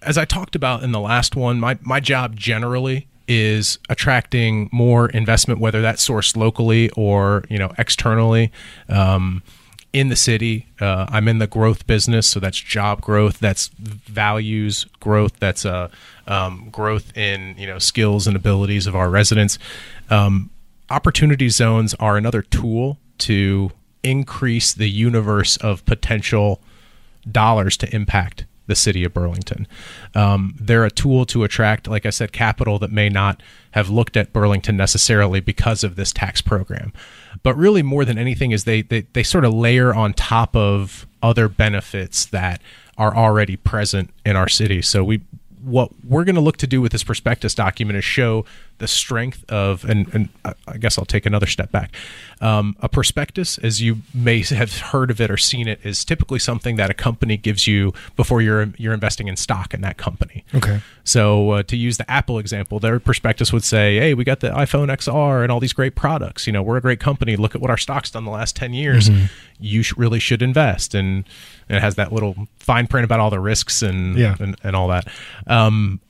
as 0.00 0.16
I 0.16 0.24
talked 0.24 0.56
about 0.56 0.82
in 0.82 0.92
the 0.92 0.98
last 0.98 1.36
one, 1.36 1.60
my 1.60 1.76
my 1.82 2.00
job 2.00 2.36
generally 2.36 3.06
is 3.28 3.78
attracting 3.90 4.70
more 4.72 5.10
investment, 5.10 5.60
whether 5.60 5.82
that's 5.82 6.08
sourced 6.08 6.38
locally 6.38 6.88
or 6.96 7.44
you 7.50 7.58
know 7.58 7.70
externally. 7.76 8.50
Um, 8.88 9.42
in 9.92 10.08
the 10.08 10.16
city, 10.16 10.68
uh, 10.80 11.04
I'm 11.10 11.28
in 11.28 11.38
the 11.38 11.46
growth 11.46 11.86
business, 11.86 12.26
so 12.26 12.40
that's 12.40 12.56
job 12.58 13.02
growth, 13.02 13.40
that's 13.40 13.68
values 13.76 14.86
growth, 15.00 15.38
that's 15.38 15.66
uh, 15.66 15.90
um, 16.26 16.70
growth 16.72 17.14
in 17.14 17.56
you 17.58 17.66
know 17.66 17.78
skills 17.78 18.26
and 18.26 18.34
abilities 18.34 18.86
of 18.86 18.96
our 18.96 19.10
residents. 19.10 19.58
Um, 20.08 20.48
opportunity 20.88 21.50
zones 21.50 21.92
are 22.00 22.16
another 22.16 22.40
tool 22.40 22.98
to 23.18 23.70
increase 24.02 24.72
the 24.72 24.88
universe 24.88 25.58
of 25.58 25.84
potential 25.84 26.62
dollars 27.30 27.76
to 27.76 27.94
impact 27.94 28.46
the 28.66 28.74
city 28.74 29.04
of 29.04 29.12
Burlington. 29.12 29.66
Um, 30.14 30.54
they're 30.58 30.84
a 30.84 30.90
tool 30.90 31.26
to 31.26 31.44
attract, 31.44 31.88
like 31.88 32.06
I 32.06 32.10
said, 32.10 32.32
capital 32.32 32.78
that 32.78 32.90
may 32.92 33.08
not 33.08 33.42
have 33.72 33.90
looked 33.90 34.16
at 34.16 34.32
Burlington 34.32 34.76
necessarily 34.76 35.40
because 35.40 35.84
of 35.84 35.96
this 35.96 36.12
tax 36.12 36.40
program. 36.40 36.92
But 37.42 37.56
really, 37.56 37.82
more 37.82 38.04
than 38.04 38.18
anything, 38.18 38.52
is 38.52 38.64
they 38.64 38.82
they, 38.82 39.02
they 39.12 39.22
sort 39.22 39.44
of 39.44 39.52
layer 39.52 39.94
on 39.94 40.14
top 40.14 40.56
of 40.56 41.06
other 41.22 41.48
benefits 41.48 42.24
that 42.26 42.60
are 42.96 43.16
already 43.16 43.56
present 43.56 44.10
in 44.24 44.36
our 44.36 44.48
city. 44.48 44.80
So 44.82 45.04
we 45.04 45.20
what 45.62 45.90
we're 46.04 46.24
going 46.24 46.34
to 46.34 46.40
look 46.40 46.58
to 46.58 46.66
do 46.66 46.80
with 46.80 46.92
this 46.92 47.04
prospectus 47.04 47.54
document 47.54 47.96
is 47.96 48.04
show 48.04 48.44
the 48.78 48.88
strength 48.88 49.44
of, 49.48 49.84
and, 49.84 50.12
and 50.12 50.28
I 50.66 50.78
guess 50.78 50.98
I'll 50.98 51.04
take 51.04 51.26
another 51.26 51.46
step 51.46 51.70
back. 51.70 51.94
Um, 52.40 52.76
a 52.80 52.88
prospectus, 52.88 53.56
as 53.58 53.80
you 53.80 53.98
may 54.12 54.42
have 54.42 54.76
heard 54.78 55.10
of 55.12 55.20
it 55.20 55.30
or 55.30 55.36
seen 55.36 55.68
it, 55.68 55.78
is 55.84 56.04
typically 56.04 56.40
something 56.40 56.74
that 56.76 56.90
a 56.90 56.94
company 56.94 57.36
gives 57.36 57.66
you 57.68 57.92
before 58.16 58.42
you're 58.42 58.72
you're 58.76 58.92
investing 58.92 59.28
in 59.28 59.36
stock 59.36 59.72
in 59.74 59.80
that 59.82 59.96
company. 59.96 60.44
okay. 60.54 60.80
So 61.04 61.50
uh, 61.50 61.62
to 61.64 61.76
use 61.76 61.98
the 61.98 62.10
Apple 62.10 62.38
example, 62.38 62.80
their 62.80 62.98
prospectus 62.98 63.52
would 63.52 63.62
say, 63.62 63.98
"Hey, 63.98 64.14
we 64.14 64.24
got 64.24 64.40
the 64.40 64.48
iPhone 64.50 64.88
XR 64.88 65.42
and 65.42 65.52
all 65.52 65.60
these 65.60 65.72
great 65.74 65.94
products. 65.94 66.46
You 66.46 66.52
know, 66.52 66.62
we're 66.62 66.78
a 66.78 66.80
great 66.80 66.98
company. 67.00 67.36
Look 67.36 67.54
at 67.54 67.60
what 67.60 67.70
our 67.70 67.76
stock's 67.78 68.10
done 68.10 68.24
the 68.24 68.30
last 68.32 68.56
ten 68.56 68.72
years. 68.74 69.08
You 69.60 69.82
sh- 69.82 69.96
really 69.96 70.18
should 70.18 70.42
invest." 70.42 70.94
And, 70.94 71.24
and 71.68 71.76
it 71.76 71.80
has 71.80 71.94
that 71.94 72.12
little 72.12 72.48
fine 72.58 72.86
print 72.88 73.04
about 73.04 73.20
all 73.20 73.30
the 73.30 73.38
risks 73.40 73.82
and 73.82 74.18
Yeah. 74.18 74.34
and, 74.40 74.56
and 74.64 74.74
all 74.74 74.88
that. 74.88 75.06
Um, 75.46 76.00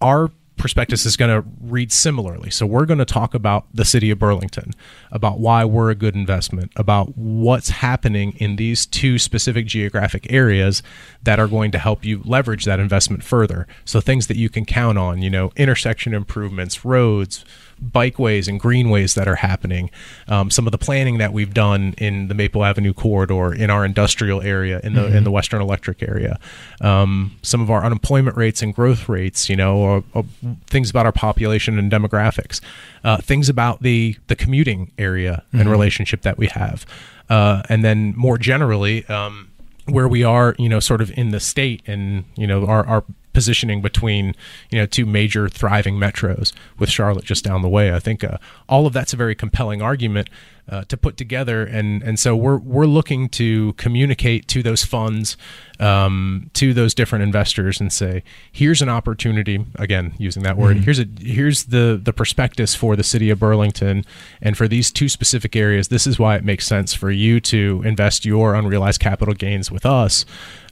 our 0.00 0.30
prospectus 0.56 1.04
is 1.04 1.16
going 1.16 1.30
to 1.30 1.48
read 1.60 1.92
similarly. 1.92 2.50
So 2.50 2.66
we're 2.66 2.86
going 2.86 2.98
to 2.98 3.04
talk 3.04 3.34
about 3.34 3.66
the 3.74 3.84
city 3.84 4.10
of 4.10 4.18
Burlington, 4.18 4.72
about 5.14 5.38
why 5.38 5.64
we're 5.64 5.90
a 5.90 5.94
good 5.94 6.16
investment, 6.16 6.72
about 6.76 7.16
what's 7.16 7.70
happening 7.70 8.32
in 8.38 8.56
these 8.56 8.84
two 8.84 9.18
specific 9.18 9.64
geographic 9.64 10.30
areas 10.30 10.82
that 11.22 11.38
are 11.38 11.46
going 11.46 11.70
to 11.70 11.78
help 11.78 12.04
you 12.04 12.20
leverage 12.24 12.64
that 12.64 12.80
investment 12.80 13.22
further. 13.22 13.66
So 13.84 14.00
things 14.00 14.26
that 14.26 14.36
you 14.36 14.50
can 14.50 14.64
count 14.64 14.98
on, 14.98 15.22
you 15.22 15.30
know, 15.30 15.52
intersection 15.56 16.12
improvements, 16.14 16.84
roads, 16.84 17.44
bikeways 17.82 18.48
and 18.48 18.58
greenways 18.60 19.14
that 19.14 19.28
are 19.28 19.36
happening, 19.36 19.90
um, 20.28 20.50
some 20.50 20.66
of 20.66 20.72
the 20.72 20.78
planning 20.78 21.18
that 21.18 21.32
we've 21.32 21.54
done 21.54 21.94
in 21.98 22.28
the 22.28 22.34
Maple 22.34 22.64
Avenue 22.64 22.92
corridor, 22.92 23.52
in 23.52 23.70
our 23.70 23.84
industrial 23.84 24.42
area, 24.42 24.80
in 24.82 24.94
the 24.94 25.02
mm-hmm. 25.02 25.16
in 25.16 25.24
the 25.24 25.30
Western 25.30 25.60
Electric 25.60 26.02
area, 26.02 26.38
um, 26.80 27.36
some 27.42 27.60
of 27.60 27.70
our 27.70 27.84
unemployment 27.84 28.36
rates 28.36 28.62
and 28.62 28.74
growth 28.74 29.08
rates, 29.08 29.48
you 29.48 29.56
know, 29.56 29.76
or, 29.76 30.04
or 30.14 30.24
things 30.66 30.90
about 30.90 31.06
our 31.06 31.12
population 31.12 31.78
and 31.78 31.90
demographics, 31.90 32.60
uh, 33.02 33.18
things 33.18 33.48
about 33.48 33.82
the 33.82 34.16
the 34.28 34.36
commuting 34.36 34.90
area 34.98 35.03
mm-hmm. 35.12 35.60
and 35.60 35.70
relationship 35.70 36.22
that 36.22 36.38
we 36.38 36.46
have, 36.48 36.86
uh, 37.28 37.62
and 37.68 37.84
then 37.84 38.14
more 38.16 38.38
generally. 38.38 39.06
Um, 39.06 39.50
where 39.86 40.08
we 40.08 40.24
are, 40.24 40.54
you 40.58 40.68
know, 40.68 40.80
sort 40.80 41.02
of 41.02 41.10
in 41.14 41.28
the 41.28 41.40
state 41.40 41.82
and, 41.86 42.24
you 42.36 42.46
know, 42.46 42.66
our, 42.66 42.86
our 42.86 43.04
positioning 43.34 43.82
between 43.82 44.34
you 44.70 44.78
know 44.78 44.86
two 44.86 45.04
major 45.04 45.48
thriving 45.48 45.96
metros 45.96 46.52
with 46.78 46.88
Charlotte 46.88 47.24
just 47.24 47.44
down 47.44 47.60
the 47.60 47.68
way. 47.68 47.92
I 47.92 47.98
think 47.98 48.24
uh, 48.24 48.38
all 48.68 48.86
of 48.86 48.94
that's 48.94 49.12
a 49.12 49.16
very 49.16 49.34
compelling 49.34 49.82
argument 49.82 50.30
uh, 50.68 50.82
to 50.84 50.96
put 50.96 51.16
together, 51.16 51.64
and 51.64 52.02
and 52.02 52.18
so 52.18 52.34
we're 52.34 52.56
we're 52.56 52.86
looking 52.86 53.28
to 53.28 53.74
communicate 53.74 54.48
to 54.48 54.62
those 54.62 54.82
funds, 54.82 55.36
um, 55.78 56.50
to 56.54 56.72
those 56.72 56.94
different 56.94 57.22
investors, 57.22 57.80
and 57.80 57.92
say, 57.92 58.22
here's 58.50 58.80
an 58.80 58.88
opportunity. 58.88 59.64
Again, 59.74 60.14
using 60.16 60.42
that 60.44 60.56
word, 60.56 60.76
mm-hmm. 60.76 60.84
here's 60.84 60.98
a 60.98 61.06
here's 61.20 61.64
the 61.64 62.00
the 62.02 62.14
prospectus 62.14 62.74
for 62.74 62.96
the 62.96 63.02
city 63.02 63.28
of 63.28 63.38
Burlington, 63.38 64.04
and 64.40 64.56
for 64.56 64.66
these 64.66 64.90
two 64.90 65.08
specific 65.08 65.54
areas, 65.54 65.88
this 65.88 66.06
is 66.06 66.18
why 66.18 66.36
it 66.36 66.44
makes 66.44 66.66
sense 66.66 66.94
for 66.94 67.10
you 67.10 67.40
to 67.40 67.82
invest 67.84 68.24
your 68.24 68.54
unrealized 68.54 69.00
capital 69.00 69.34
gains 69.34 69.70
with 69.70 69.84
us, 69.84 70.24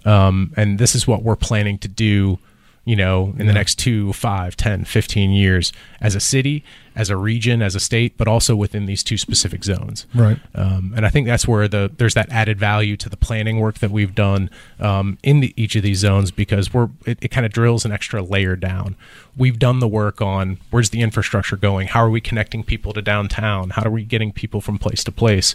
um, 0.07 0.55
and 0.57 0.79
this 0.79 0.95
is 0.95 1.07
what 1.07 1.23
we're 1.23 1.37
planning 1.37 1.77
to 1.79 1.89
do 1.89 2.39
you 2.85 2.97
know, 2.97 3.35
in 3.39 3.41
yeah. 3.41 3.47
the 3.47 3.53
next 3.53 3.77
two, 3.77 4.13
five, 4.13 4.57
10, 4.57 4.85
15 4.85 5.31
years 5.31 5.73
as 6.03 6.15
a 6.15 6.21
city 6.21 6.65
as 6.95 7.11
a 7.11 7.17
region, 7.17 7.63
as 7.63 7.75
a 7.75 7.81
state, 7.81 8.17
but 8.17 8.29
also 8.29 8.55
within 8.55 8.87
these 8.87 9.03
two 9.03 9.17
specific 9.17 9.65
zones. 9.65 10.07
Right. 10.15 10.39
Um, 10.55 10.93
and 10.97 11.07
I 11.07 11.09
think 11.09 11.27
that's 11.27 11.49
where 11.49 11.69
the 11.69 11.91
there's 11.97 12.15
that 12.15 12.31
added 12.31 12.59
value 12.59 12.97
to 12.99 13.09
the 13.09 13.17
planning 13.17 13.61
work 13.61 13.79
that 13.79 13.91
we've 13.91 14.15
done 14.15 14.51
um, 14.79 15.19
in 15.23 15.41
the, 15.41 15.55
each 15.57 15.77
of 15.77 15.83
these 15.83 15.99
zones 15.99 16.31
because 16.31 16.73
we're 16.75 16.91
it, 17.07 17.19
it 17.23 17.29
kind 17.29 17.47
of 17.47 17.53
drills 17.53 17.85
an 17.85 17.93
extra 17.93 18.23
layer 18.23 18.57
down. 18.57 18.97
We've 19.37 19.59
done 19.59 19.81
the 19.81 19.89
work 19.89 20.21
on 20.21 20.59
where's 20.71 20.91
the 20.91 21.01
infrastructure 21.01 21.57
going, 21.57 21.89
how 21.89 22.05
are 22.05 22.11
we 22.11 22.21
connecting 22.21 22.63
people 22.63 22.93
to 22.93 23.01
downtown, 23.01 23.71
how 23.71 23.85
are 23.85 23.91
we 23.91 24.05
getting 24.05 24.31
people 24.31 24.61
from 24.61 24.79
place 24.79 25.03
to 25.05 25.13
place, 25.13 25.55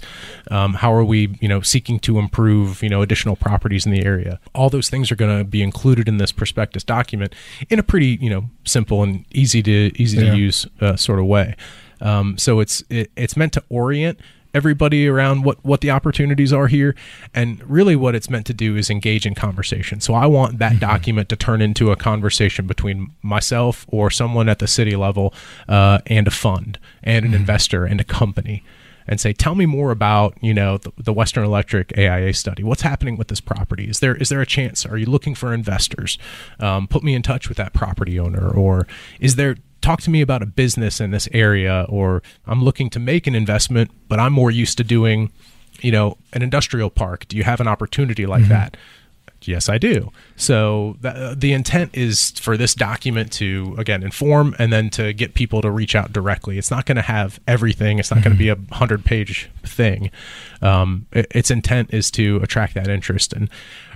um, 0.49 0.75
how 0.75 0.91
are 0.93 1.03
we 1.03 1.37
you 1.39 1.47
know 1.47 1.61
seeking 1.61 1.99
to 1.99 2.17
improve 2.17 2.81
you 2.81 2.89
know 2.89 3.01
additional 3.01 3.35
properties 3.35 3.85
in 3.85 3.91
the 3.91 4.03
area. 4.03 4.39
All 4.55 4.69
those 4.69 4.89
things 4.89 5.11
are 5.11 5.15
going 5.15 5.37
to 5.37 5.43
be 5.43 5.61
included 5.61 6.07
in 6.07 6.17
this 6.17 6.31
prospectus 6.31 6.83
document 6.83 7.35
in 7.69 7.77
a 7.77 7.83
pretty 7.83 8.17
you 8.19 8.29
know 8.29 8.49
simple 8.67 9.03
and 9.03 9.25
easy 9.31 9.63
to 9.63 9.91
easy 9.95 10.17
yeah. 10.17 10.31
to 10.31 10.37
use 10.37 10.67
uh, 10.81 10.95
sort 10.95 11.19
of 11.19 11.25
way. 11.25 11.55
Um, 12.01 12.37
so 12.37 12.59
it's 12.59 12.83
it, 12.89 13.11
it's 13.15 13.35
meant 13.35 13.53
to 13.53 13.63
orient 13.69 14.19
everybody 14.53 15.07
around 15.07 15.43
what 15.43 15.63
what 15.63 15.81
the 15.81 15.91
opportunities 15.91 16.53
are 16.53 16.67
here 16.67 16.95
and 17.33 17.61
really 17.69 17.95
what 17.95 18.15
it's 18.15 18.29
meant 18.29 18.45
to 18.45 18.53
do 18.53 18.75
is 18.75 18.89
engage 18.89 19.25
in 19.25 19.35
conversation 19.35 19.99
so 19.99 20.13
i 20.13 20.25
want 20.25 20.57
that 20.57 20.71
mm-hmm. 20.71 20.79
document 20.79 21.29
to 21.29 21.35
turn 21.35 21.61
into 21.61 21.91
a 21.91 21.95
conversation 21.95 22.65
between 22.65 23.11
myself 23.21 23.85
or 23.89 24.09
someone 24.09 24.47
at 24.49 24.59
the 24.59 24.67
city 24.67 24.95
level 24.95 25.33
uh, 25.67 25.99
and 26.07 26.27
a 26.27 26.31
fund 26.31 26.79
and 27.03 27.25
an 27.25 27.31
mm-hmm. 27.31 27.41
investor 27.41 27.85
and 27.85 27.99
a 28.01 28.05
company 28.05 28.63
and 29.07 29.19
say, 29.19 29.33
tell 29.33 29.55
me 29.55 29.65
more 29.65 29.91
about, 29.91 30.37
you 30.41 30.53
know, 30.53 30.77
the, 30.77 30.91
the, 30.97 31.13
Western 31.13 31.43
Electric 31.45 31.97
AIA 31.97 32.33
study. 32.33 32.63
What's 32.63 32.81
happening 32.81 33.17
with 33.17 33.29
this 33.29 33.39
property? 33.39 33.87
Is 33.89 33.99
there 33.99 34.15
is 34.15 34.29
there 34.29 34.41
a 34.41 34.45
chance? 34.45 34.85
Are 34.85 34.97
you 34.97 35.05
looking 35.05 35.35
for 35.35 35.53
investors? 35.53 36.17
Um, 36.59 36.87
put 36.87 37.03
me 37.03 37.13
in 37.13 37.21
touch 37.21 37.47
with 37.47 37.57
that 37.57 37.73
property 37.73 38.19
owner, 38.19 38.49
or 38.49 38.87
is 39.19 39.35
there 39.35 39.55
talk 39.81 40.01
to 40.01 40.09
me 40.09 40.21
about 40.21 40.41
a 40.41 40.45
business 40.45 40.99
in 40.99 41.11
this 41.11 41.29
area 41.31 41.85
or 41.87 42.21
i'm 42.47 42.63
looking 42.63 42.89
to 42.89 42.99
make 42.99 43.27
an 43.27 43.35
investment 43.35 43.91
but 44.09 44.19
i'm 44.19 44.33
more 44.33 44.49
used 44.49 44.75
to 44.75 44.83
doing 44.83 45.31
you 45.81 45.91
know 45.91 46.17
an 46.33 46.41
industrial 46.41 46.89
park 46.89 47.27
do 47.27 47.37
you 47.37 47.43
have 47.43 47.61
an 47.61 47.67
opportunity 47.67 48.25
like 48.25 48.41
mm-hmm. 48.41 48.49
that 48.49 48.75
yes 49.43 49.69
i 49.69 49.77
do. 49.77 50.11
So 50.35 50.97
the, 51.01 51.35
the 51.37 51.53
intent 51.53 51.91
is 51.93 52.31
for 52.31 52.57
this 52.57 52.73
document 52.73 53.31
to 53.33 53.75
again 53.77 54.03
inform 54.03 54.55
and 54.59 54.71
then 54.71 54.89
to 54.91 55.13
get 55.13 55.33
people 55.33 55.61
to 55.61 55.71
reach 55.71 55.95
out 55.95 56.13
directly. 56.13 56.57
It's 56.57 56.71
not 56.71 56.85
going 56.85 56.95
to 56.95 57.01
have 57.01 57.39
everything. 57.47 57.99
It's 57.99 58.11
not 58.11 58.17
mm-hmm. 58.17 58.23
going 58.23 58.35
to 58.35 58.39
be 58.39 58.49
a 58.49 58.55
100 58.55 59.05
page 59.05 59.49
thing. 59.63 60.11
Um, 60.61 61.07
it, 61.11 61.27
its 61.31 61.51
intent 61.51 61.93
is 61.93 62.11
to 62.11 62.37
attract 62.37 62.73
that 62.75 62.87
interest 62.87 63.33
and 63.33 63.49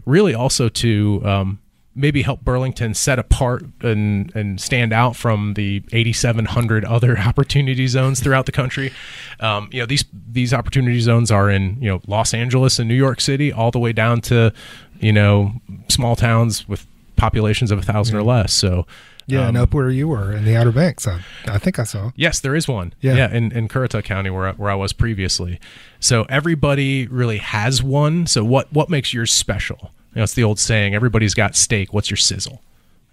really 0.06 0.34
also 0.34 0.70
to 0.70 1.22
um, 1.26 1.60
maybe 1.94 2.22
help 2.22 2.42
Burlington 2.42 2.94
set 2.94 3.20
apart 3.20 3.64
and 3.82 4.34
and 4.36 4.62
stand 4.62 4.94
out 4.94 5.16
from 5.16 5.56
the 5.56 5.84
8,700 5.92 6.86
other 6.86 7.18
opportunity 7.26 7.88
zones 7.88 8.20
throughout 8.20 8.46
the 8.46 8.52
country. 8.52 8.92
Um, 9.40 9.70
you 9.72 9.80
know 9.80 9.86
these 9.86 10.06
these 10.14 10.54
opportunity 10.54 11.00
zones 11.00 11.32
are 11.32 11.50
in 11.50 11.82
you 11.82 11.90
know 11.90 12.02
Los 12.08 12.34
Angeles 12.34 12.80
and 12.80 12.88
New 12.88 12.96
York 12.96 13.22
City, 13.22 13.52
all 13.52 13.72
the 13.72 13.80
way 13.80 13.94
down 13.94 14.22
to 14.22 14.54
you 15.00 15.14
know 15.14 15.54
small 15.90 16.16
towns 16.16 16.68
with 16.68 16.86
populations 17.16 17.72
of 17.72 17.80
a 17.80 17.84
thousand 17.84 18.16
yeah. 18.16 18.22
or 18.22 18.24
less. 18.24 18.54
So. 18.54 18.86
Yeah, 19.28 19.42
um, 19.44 19.50
and 19.50 19.58
up 19.60 19.74
where 19.74 19.92
you 19.92 20.08
were 20.08 20.34
in 20.34 20.46
the 20.46 20.58
Outer 20.58 20.72
Banks, 20.72 21.08
I, 21.08 21.22
I 21.46 21.60
think 21.60 21.78
I 21.78 21.84
saw. 21.84 22.12
Yes, 22.16 22.40
there 22.40 22.56
is 22.56 22.68
one. 22.68 22.94
Yeah, 23.00 23.14
yeah 23.14 23.32
in, 23.32 23.52
in 23.52 23.68
Currituck 23.68 24.04
County 24.04 24.32
where 24.32 24.48
I, 24.48 24.52
where 24.54 24.72
I 24.72 24.76
was 24.76 24.94
previously. 24.94 25.60
So 26.00 26.24
everybody 26.24 27.06
really 27.06 27.38
has 27.38 27.84
one. 27.84 28.26
So 28.26 28.44
what 28.44 28.74
what 28.74 28.90
makes 28.90 29.14
yours 29.14 29.32
special? 29.32 29.92
You 30.14 30.20
know, 30.20 30.24
it's 30.24 30.34
the 30.34 30.44
old 30.44 30.60
saying, 30.60 30.94
everybody's 30.94 31.34
got 31.34 31.56
steak. 31.56 31.94
What's 31.94 32.10
your 32.10 32.18
sizzle? 32.18 32.62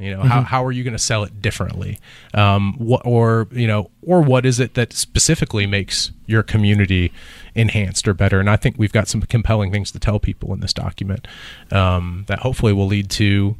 You 0.01 0.13
know, 0.13 0.21
mm-hmm. 0.21 0.29
how, 0.29 0.43
how 0.43 0.65
are 0.65 0.71
you 0.71 0.85
going 0.85 0.93
to 0.93 0.99
sell 0.99 1.25
it 1.25 1.43
differently? 1.43 1.99
Um, 2.33 2.75
what, 2.79 3.03
or, 3.05 3.49
you 3.51 3.67
know, 3.67 3.91
or 4.03 4.21
what 4.21 4.47
is 4.47 4.61
it 4.61 4.75
that 4.75 4.93
specifically 4.93 5.67
makes 5.67 6.13
your 6.27 6.45
community 6.45 7.13
enhanced 7.57 8.07
or 8.07 8.15
better? 8.15 8.39
And 8.39 8.49
I 8.49 8.55
think 8.55 8.77
we've 8.79 8.93
got 8.93 9.09
some 9.09 9.23
compelling 9.23 9.73
things 9.73 9.91
to 9.91 9.99
tell 9.99 10.21
people 10.21 10.55
in 10.55 10.61
this 10.61 10.73
document 10.73 11.27
um, 11.73 12.25
that 12.29 12.41
hopefully 12.41 12.73
will 12.73 12.87
lead 12.87 13.11
to 13.11 13.57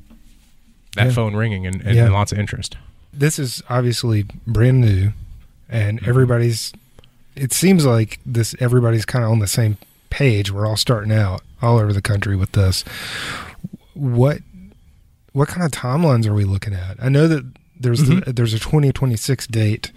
that 0.95 1.07
yeah. 1.07 1.13
phone 1.13 1.35
ringing 1.35 1.67
and, 1.67 1.83
and, 1.83 1.97
yeah. 1.97 2.05
and 2.05 2.13
lots 2.13 2.31
of 2.31 2.39
interest. 2.39 2.77
This 3.13 3.41
is 3.41 3.61
obviously 3.69 4.25
brand 4.47 4.81
new 4.81 5.13
and 5.69 5.99
mm-hmm. 5.99 6.09
everybody's, 6.09 6.73
it 7.35 7.53
seems 7.53 7.85
like 7.85 8.21
this, 8.25 8.55
everybody's 8.61 9.05
kind 9.05 9.25
of 9.25 9.33
on 9.33 9.41
the 9.41 9.49
same 9.49 9.77
page. 10.11 10.51
We're 10.51 10.67
all 10.67 10.77
starting 10.77 11.13
out 11.13 11.43
all 11.61 11.79
over 11.79 11.93
the 11.93 12.03
country 12.03 12.37
with 12.37 12.53
this. 12.53 12.85
What 13.95 14.39
what 15.33 15.49
kind 15.49 15.65
of 15.65 15.71
timelines 15.71 16.27
are 16.27 16.35
we 16.35 16.45
looking 16.45 16.75
at? 16.75 16.97
I 17.03 17.09
know 17.09 17.29
that 17.29 17.45
there's 17.79 18.03
mm-hmm. 18.03 18.21
the, 18.21 18.33
there's 18.33 18.55
a 18.55 18.59
2026 18.59 19.47
date 19.47 19.93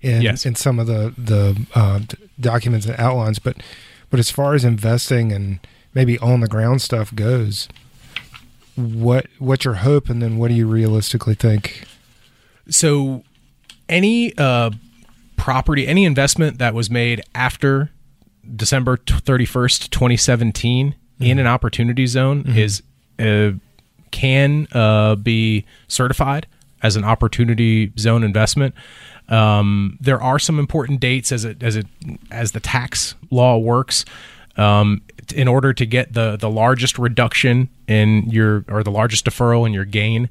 in 0.00 0.22
yes. 0.22 0.46
in 0.46 0.54
some 0.54 0.78
of 0.78 0.86
the 0.86 1.14
the 1.16 1.66
uh, 1.74 2.00
documents 2.40 2.86
and 2.86 2.98
outlines, 2.98 3.38
but 3.38 3.56
but 4.10 4.20
as 4.20 4.30
far 4.30 4.54
as 4.54 4.64
investing 4.64 5.32
and 5.32 5.60
maybe 5.94 6.18
on 6.18 6.40
the 6.40 6.48
ground 6.48 6.80
stuff 6.82 7.14
goes, 7.14 7.68
what 8.76 9.26
what's 9.38 9.64
your 9.64 9.74
hope, 9.74 10.08
and 10.08 10.22
then 10.22 10.38
what 10.38 10.48
do 10.48 10.54
you 10.54 10.66
realistically 10.66 11.34
think? 11.34 11.84
So, 12.70 13.24
any 13.88 14.36
uh, 14.36 14.70
property, 15.36 15.86
any 15.86 16.04
investment 16.04 16.58
that 16.58 16.74
was 16.74 16.90
made 16.90 17.22
after 17.34 17.90
December 18.54 18.96
31st, 18.96 19.90
2017 19.90 20.90
mm-hmm. 20.90 21.24
in 21.24 21.38
an 21.38 21.46
opportunity 21.46 22.06
zone 22.06 22.44
mm-hmm. 22.44 22.58
is 22.58 22.82
uh, 23.18 23.52
can 24.10 24.68
uh, 24.72 25.14
be 25.16 25.64
certified 25.88 26.46
as 26.82 26.96
an 26.96 27.04
opportunity 27.04 27.92
zone 27.98 28.22
investment. 28.22 28.74
Um, 29.28 29.98
there 30.00 30.22
are 30.22 30.38
some 30.38 30.58
important 30.58 31.00
dates 31.00 31.32
as 31.32 31.44
it 31.44 31.62
as 31.62 31.76
it 31.76 31.86
as 32.30 32.52
the 32.52 32.60
tax 32.60 33.14
law 33.30 33.58
works. 33.58 34.04
Um, 34.56 35.02
in 35.34 35.46
order 35.46 35.72
to 35.72 35.86
get 35.86 36.14
the 36.14 36.36
the 36.36 36.50
largest 36.50 36.98
reduction 36.98 37.68
in 37.86 38.30
your 38.30 38.64
or 38.68 38.82
the 38.82 38.90
largest 38.90 39.24
deferral 39.26 39.66
in 39.66 39.72
your 39.72 39.84
gain, 39.84 40.30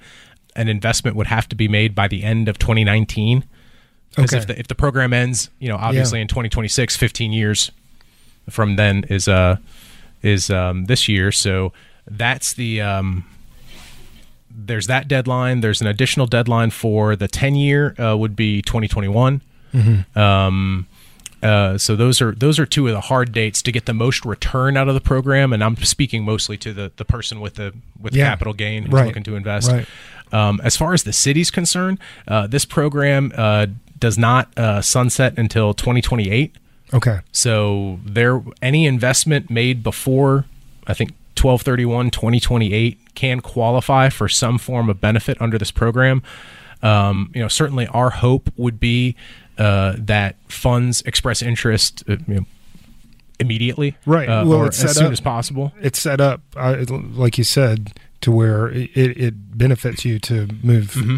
an 0.56 0.68
investment 0.68 1.16
would 1.16 1.28
have 1.28 1.48
to 1.50 1.56
be 1.56 1.68
made 1.68 1.94
by 1.94 2.08
the 2.08 2.24
end 2.24 2.50
of 2.50 2.58
2019. 2.58 3.44
Because 4.10 4.34
okay. 4.34 4.40
if 4.40 4.48
the 4.48 4.60
if 4.60 4.68
the 4.68 4.76
program 4.76 5.14
ends, 5.14 5.50
you 5.60 5.70
know, 5.70 5.76
obviously 5.76 6.20
yeah. 6.20 6.24
in 6.24 6.28
2026, 6.28 6.96
15 6.96 7.32
years 7.32 7.72
from 8.50 8.76
then 8.76 9.06
is 9.10 9.28
uh 9.28 9.58
is 10.22 10.50
um, 10.50 10.86
this 10.86 11.08
year. 11.08 11.32
So 11.32 11.74
that's 12.10 12.54
the 12.54 12.82
um, 12.82 13.26
there's 14.50 14.88
that 14.88 15.08
deadline. 15.08 15.62
There's 15.62 15.82
an 15.82 15.88
additional 15.88 16.26
deadline 16.26 16.72
for 16.72 17.16
the 17.16 17.28
10 17.28 17.56
year 17.56 17.96
uh, 18.00 18.18
would 18.18 18.36
be 18.36 18.62
2021. 18.62 19.42
Mm-hmm. 19.74 20.20
Um, 20.20 20.88
uh, 21.44 21.78
so 21.78 21.96
those 21.96 22.20
are 22.20 22.32
those 22.32 22.58
are 22.58 22.66
two 22.66 22.88
of 22.88 22.94
the 22.94 23.02
hard 23.02 23.32
dates 23.32 23.62
to 23.62 23.72
get 23.72 23.86
the 23.86 23.94
most 23.94 24.26
return 24.26 24.76
out 24.76 24.88
of 24.88 24.96
the 24.96 25.02
program, 25.02 25.54
and 25.54 25.64
I'm 25.64 25.76
speaking 25.78 26.24
mostly 26.24 26.58
to 26.58 26.74
the, 26.74 26.92
the 26.98 27.06
person 27.06 27.40
with 27.40 27.56
the 27.56 27.76
with 28.02 28.16
yeah. 28.16 28.30
capital 28.30 28.54
gain 28.54 28.84
who's 28.84 28.94
right. 28.94 29.06
looking 29.06 29.24
to 29.24 29.36
invest. 29.36 29.72
Right. 29.72 29.88
Um, 30.32 30.60
as 30.64 30.76
far 30.76 30.94
as 30.94 31.04
the 31.04 31.14
city's 31.14 31.52
concerned, 31.52 32.00
uh, 32.28 32.48
this 32.48 32.66
program 32.66 33.32
uh, 33.38 33.68
does 34.00 34.18
not 34.18 34.58
uh, 34.58 34.82
sunset 34.82 35.38
until 35.38 35.76
2028. 35.76 36.56
Okay. 36.94 37.20
So 37.32 38.00
there 38.06 38.42
any 38.62 38.86
investment 38.86 39.50
made 39.50 39.84
before 39.84 40.46
I 40.88 40.94
think 40.94 41.12
1231 41.36 42.12
2028 42.12 42.98
can 43.16 43.42
qualify 43.42 44.10
for 44.10 44.28
some 44.30 44.58
form 44.58 44.90
of 44.90 45.00
benefit 45.02 45.40
under 45.42 45.58
this 45.58 45.72
program. 45.72 46.24
Um, 46.82 47.32
you 47.36 47.42
know, 47.42 47.48
certainly 47.48 47.88
our 47.88 48.10
hope 48.12 48.52
would 48.56 48.80
be 48.80 49.16
uh, 49.58 49.96
that 49.98 50.36
funds 50.48 51.02
express 51.04 51.42
interest 51.42 52.04
uh, 52.08 52.18
you 52.28 52.36
know, 52.36 52.46
immediately, 53.40 53.96
Right. 54.06 54.28
Uh, 54.30 54.46
Well, 54.46 54.60
or 54.60 54.68
as 54.68 54.78
soon 54.96 55.08
up- 55.08 55.12
as 55.12 55.20
possible. 55.20 55.74
It's 55.82 56.00
set 56.00 56.22
up, 56.22 56.42
uh, 56.56 56.86
like 56.90 57.38
you 57.38 57.44
said, 57.44 57.94
to 58.22 58.32
where 58.32 58.68
it, 58.70 58.90
it 58.96 59.58
benefits 59.58 60.06
you 60.06 60.20
to 60.20 60.48
move 60.64 60.94
Mm-hmm. 60.94 61.18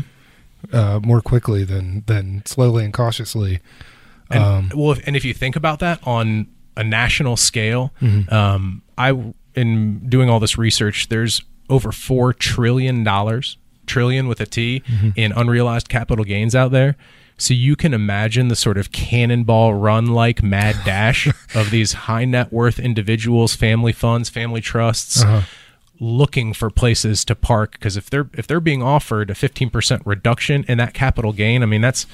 uh, 0.76 1.00
more 1.02 1.22
quickly 1.22 1.64
than 1.64 2.04
than 2.08 2.44
slowly 2.46 2.84
and 2.86 2.94
cautiously. 2.94 3.60
And, 4.30 4.44
Um, 4.44 4.72
well, 4.76 4.92
if, 4.92 5.06
and 5.08 5.16
if 5.16 5.26
you 5.26 5.34
think 5.34 5.56
about 5.56 5.80
that 5.80 6.00
on 6.04 6.48
a 6.78 6.84
national 6.84 7.38
scale, 7.38 7.94
Mm-hmm. 8.02 8.34
um, 8.34 8.82
I 8.98 9.34
in 9.56 10.08
doing 10.08 10.30
all 10.30 10.40
this 10.40 10.58
research, 10.58 11.10
there's 11.10 11.42
over 11.70 11.92
four 11.92 12.34
trillion 12.34 13.04
dollars, 13.04 13.58
trillion 13.86 14.28
with 14.28 14.40
a 14.40 14.46
T, 14.46 14.82
Mm-hmm. 14.88 15.10
in 15.16 15.32
unrealized 15.34 15.90
capital 15.90 16.24
gains 16.26 16.56
out 16.56 16.72
there. 16.72 16.96
So 17.38 17.54
you 17.54 17.78
can 17.78 17.94
imagine 17.94 18.50
the 18.50 18.56
sort 18.56 18.78
of 18.78 18.92
cannonball 18.92 19.74
run 19.74 20.08
like 20.08 20.44
mad 20.44 20.76
dash 20.84 21.28
of 21.56 21.72
these 21.72 21.94
high 21.94 22.26
net 22.26 22.52
worth 22.52 22.80
individuals, 22.80 23.56
family 23.56 23.94
funds, 23.94 24.30
family 24.30 24.60
trusts. 24.62 25.24
Uh-huh. 25.24 25.42
Looking 26.00 26.54
for 26.54 26.70
places 26.70 27.26
to 27.26 27.36
park 27.36 27.74
because 27.74 27.98
if 27.98 28.10
they're 28.10 28.30
if 28.34 28.48
they're 28.48 28.62
being 28.62 28.82
offered 28.82 29.30
a 29.30 29.34
15% 29.34 30.02
reduction 30.06 30.64
in 30.70 30.78
that 30.78 30.94
capital 30.94 31.34
gain 31.34 31.62
i 31.62 31.66
mean 31.66 31.82
that's 31.82 32.06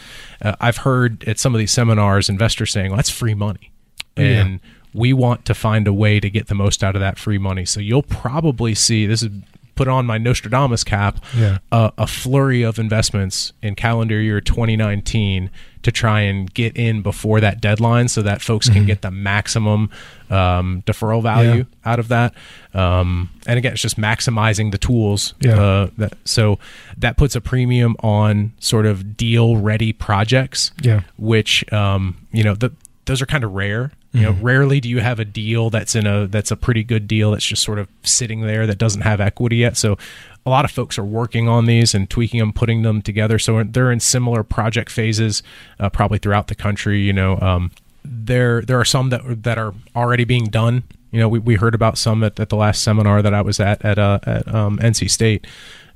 uh, 0.42 0.56
i've 0.60 0.78
heard 0.78 1.24
at 1.26 1.38
some 1.38 1.54
of 1.54 1.60
these 1.60 1.72
seminars 1.72 2.28
investors 2.28 2.72
saying 2.72 2.90
well, 2.90 2.98
that's 2.98 3.12
free 3.12 3.36
money. 3.36 3.72
And 4.18 4.60
we 4.94 5.12
want 5.12 5.46
to 5.46 5.54
find 5.54 5.88
a 5.88 5.94
way 5.94 6.20
to 6.20 6.30
get 6.30 6.48
the 6.48 6.56
most 6.56 6.84
out 6.84 6.96
of 6.96 7.02
that 7.02 7.20
free 7.20 7.38
money. 7.38 7.66
So 7.66 7.82
you'll 7.82 8.04
probably 8.04 8.74
see 8.74 9.06
this 9.06 9.24
is 9.24 9.30
put 9.76 9.88
on 9.88 10.06
my 10.06 10.18
nostradamus 10.18 10.84
cap 10.84 11.24
Yeah. 11.36 11.58
a, 11.72 11.92
a 11.98 12.08
flurry 12.08 12.64
of 12.64 12.80
investments 12.80 13.54
in 13.62 13.76
calendar 13.76 14.20
year 14.22 14.42
2019 14.42 15.50
to 15.84 15.92
try 15.92 16.22
and 16.22 16.52
get 16.54 16.76
in 16.76 17.02
before 17.04 17.40
that 17.42 17.62
deadline 17.62 18.08
so 18.08 18.22
that 18.24 18.42
folks 18.42 18.68
Mm-hmm. 18.68 18.76
can 18.80 18.86
get 18.88 19.02
the 19.04 19.12
maximum 19.12 19.90
um, 20.32 20.82
deferral 20.88 21.22
value 21.22 21.66
out 21.86 22.00
of 22.00 22.08
that. 22.08 22.34
Um, 22.74 23.30
and 23.46 23.58
again, 23.60 23.74
it's 23.74 23.82
just 23.82 23.98
maximizing 23.98 24.72
the 24.72 24.78
tools. 24.80 25.36
Yeah. 25.40 25.62
Uh, 25.62 25.90
that, 25.98 26.14
so 26.26 26.58
that 26.98 27.18
puts 27.18 27.36
a 27.36 27.42
premium 27.42 27.96
on 28.00 28.54
sort 28.60 28.86
of 28.88 29.16
deal 29.16 29.58
ready 29.58 29.94
projects, 29.94 30.72
Yeah. 30.82 31.02
which, 31.18 31.72
um, 31.72 32.18
you 32.32 32.44
know, 32.44 32.56
the, 32.56 32.72
those 33.06 33.22
are 33.22 33.28
kind 33.28 33.44
of 33.44 33.52
rare. 33.54 33.92
You 34.16 34.22
know, 34.24 34.32
rarely 34.42 34.80
do 34.80 34.90
you 34.90 35.00
have 35.00 35.20
a 35.20 35.26
deal 35.26 35.70
that's 35.70 35.96
in 35.96 36.08
a 36.08 36.28
that's 36.28 36.52
a 36.52 36.56
pretty 36.56 36.84
good 36.84 37.08
deal 37.08 37.32
that's 37.32 37.46
just 37.46 37.64
sort 37.64 37.80
of 37.80 37.88
sitting 38.04 38.42
there 38.42 38.66
that 38.66 38.78
doesn't 38.78 39.02
have 39.02 39.20
equity 39.20 39.58
yet. 39.58 39.78
So 39.78 39.98
a 40.46 40.50
lot 40.50 40.64
of 40.64 40.72
folks 40.72 40.98
are 40.98 41.06
working 41.06 41.50
on 41.50 41.66
these 41.66 41.96
and 41.96 42.10
tweaking 42.10 42.40
them, 42.40 42.54
putting 42.54 42.84
them 42.84 43.02
together. 43.02 43.40
So 43.40 43.64
they're 43.64 43.92
in 43.92 44.00
similar 44.00 44.44
project 44.44 44.92
phases, 44.92 45.42
uh, 45.80 45.90
probably 45.90 46.20
throughout 46.20 46.48
the 46.48 46.56
country. 46.56 47.02
You 47.02 47.14
know, 47.14 47.40
um, 47.42 47.72
there 48.04 48.62
there 48.62 48.80
are 48.80 48.86
some 48.86 49.10
that 49.10 49.44
that 49.44 49.58
are 49.58 49.74
already 49.96 50.24
being 50.24 50.46
done. 50.46 50.84
You 51.12 51.20
know, 51.20 51.30
we, 51.30 51.40
we 51.40 51.56
heard 51.56 51.74
about 51.74 51.98
some 51.98 52.24
at, 52.24 52.40
at 52.40 52.50
the 52.50 52.56
last 52.56 52.84
seminar 52.84 53.22
that 53.22 53.34
I 53.34 53.42
was 53.42 53.60
at 53.60 53.84
at, 53.84 53.98
uh, 53.98 54.20
at 54.24 54.54
um, 54.54 54.78
NC 54.80 55.10
State, 55.10 55.48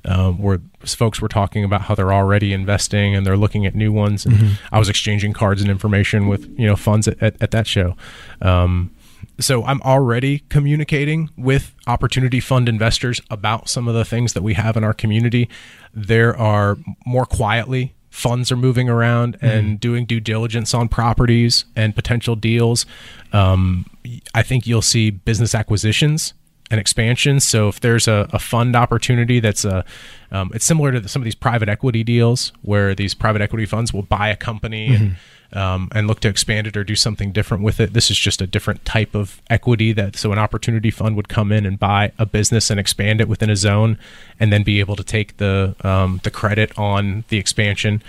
um, 0.04 0.38
where 0.38 0.60
folks 0.80 1.20
were 1.20 1.28
talking 1.28 1.64
about 1.64 1.82
how 1.82 1.94
they're 1.94 2.12
already 2.12 2.52
investing 2.52 3.14
and 3.14 3.26
they're 3.26 3.36
looking 3.36 3.66
at 3.66 3.74
new 3.74 3.92
ones. 3.92 4.26
And 4.26 4.58
I 4.72 4.78
was 4.78 4.88
exchanging 4.88 5.32
cards 5.32 5.60
and 5.60 5.70
information 5.70 6.28
with 6.28 6.48
you 6.58 6.66
know 6.66 6.76
funds 6.76 7.08
at, 7.08 7.22
at, 7.22 7.40
at 7.42 7.50
that 7.50 7.66
show. 7.66 7.96
Um, 8.40 8.94
so 9.38 9.64
I'm 9.64 9.80
already 9.82 10.40
communicating 10.48 11.30
with 11.36 11.74
opportunity 11.86 12.40
fund 12.40 12.68
investors 12.68 13.20
about 13.30 13.68
some 13.68 13.88
of 13.88 13.94
the 13.94 14.04
things 14.04 14.32
that 14.34 14.42
we 14.42 14.54
have 14.54 14.76
in 14.76 14.84
our 14.84 14.92
community. 14.92 15.48
There 15.94 16.36
are 16.36 16.76
more 17.06 17.24
quietly 17.24 17.94
funds 18.10 18.50
are 18.50 18.56
moving 18.56 18.88
around 18.88 19.38
and 19.40 19.78
doing 19.78 20.04
due 20.04 20.20
diligence 20.20 20.74
on 20.74 20.88
properties 20.88 21.64
and 21.76 21.94
potential 21.94 22.34
deals. 22.34 22.84
Um, 23.32 23.86
I 24.34 24.42
think 24.42 24.66
you'll 24.66 24.82
see 24.82 25.10
business 25.10 25.54
acquisitions 25.54 26.34
and 26.70 26.80
expansion. 26.80 27.40
So 27.40 27.68
if 27.68 27.80
there's 27.80 28.06
a, 28.06 28.28
a 28.32 28.38
fund 28.38 28.76
opportunity 28.76 29.40
that's 29.40 29.64
a, 29.64 29.84
um, 30.30 30.50
it's 30.54 30.64
similar 30.64 30.92
to 30.92 31.00
the, 31.00 31.08
some 31.08 31.22
of 31.22 31.24
these 31.24 31.34
private 31.34 31.68
equity 31.68 32.04
deals 32.04 32.52
where 32.62 32.94
these 32.94 33.14
private 33.14 33.42
equity 33.42 33.66
funds 33.66 33.92
will 33.92 34.02
buy 34.02 34.28
a 34.28 34.36
company 34.36 34.94
and 34.94 35.16
um, 35.52 35.88
and 35.92 36.06
look 36.06 36.20
to 36.20 36.28
expand 36.28 36.66
it 36.66 36.76
or 36.76 36.84
do 36.84 36.94
something 36.94 37.32
different 37.32 37.64
with 37.64 37.80
it. 37.80 37.92
This 37.92 38.10
is 38.10 38.16
just 38.16 38.40
a 38.40 38.46
different 38.46 38.84
type 38.84 39.16
of 39.16 39.42
equity 39.50 39.92
that 39.92 40.16
so 40.16 40.32
an 40.32 40.38
opportunity 40.38 40.90
fund 40.90 41.16
would 41.16 41.28
come 41.28 41.50
in 41.50 41.66
and 41.66 41.78
buy 41.78 42.12
a 42.18 42.26
business 42.26 42.70
and 42.70 42.78
expand 42.78 43.20
it 43.20 43.28
within 43.28 43.50
a 43.50 43.56
zone, 43.56 43.98
and 44.38 44.52
then 44.52 44.62
be 44.62 44.80
able 44.80 44.96
to 44.96 45.04
take 45.04 45.38
the 45.38 45.74
um, 45.82 46.20
the 46.22 46.30
credit 46.30 46.78
on 46.78 47.24
the 47.28 47.38
expansion. 47.38 48.02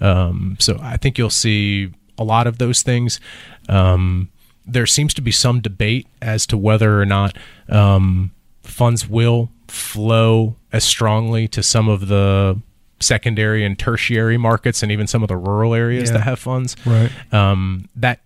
Um, 0.00 0.56
so 0.60 0.78
I 0.80 0.96
think 0.96 1.18
you'll 1.18 1.30
see 1.30 1.92
a 2.18 2.24
lot 2.24 2.46
of 2.46 2.58
those 2.58 2.82
things. 2.82 3.20
Um, 3.68 4.30
there 4.66 4.86
seems 4.86 5.12
to 5.14 5.20
be 5.22 5.30
some 5.30 5.60
debate 5.60 6.06
as 6.22 6.46
to 6.46 6.56
whether 6.56 7.00
or 7.00 7.06
not 7.06 7.36
um, 7.68 8.32
funds 8.62 9.08
will 9.08 9.50
flow 9.68 10.56
as 10.72 10.84
strongly 10.84 11.46
to 11.48 11.62
some 11.62 11.88
of 11.88 12.08
the 12.08 12.60
secondary 13.00 13.64
and 13.64 13.78
tertiary 13.78 14.38
markets 14.38 14.82
and 14.82 14.90
even 14.90 15.06
some 15.06 15.22
of 15.22 15.28
the 15.28 15.36
rural 15.36 15.74
areas 15.74 16.08
Yeah. 16.10 16.18
that 16.18 16.22
have 16.24 16.38
funds. 16.38 16.76
Right. 16.86 17.10
Um, 17.32 17.88
that 17.96 18.20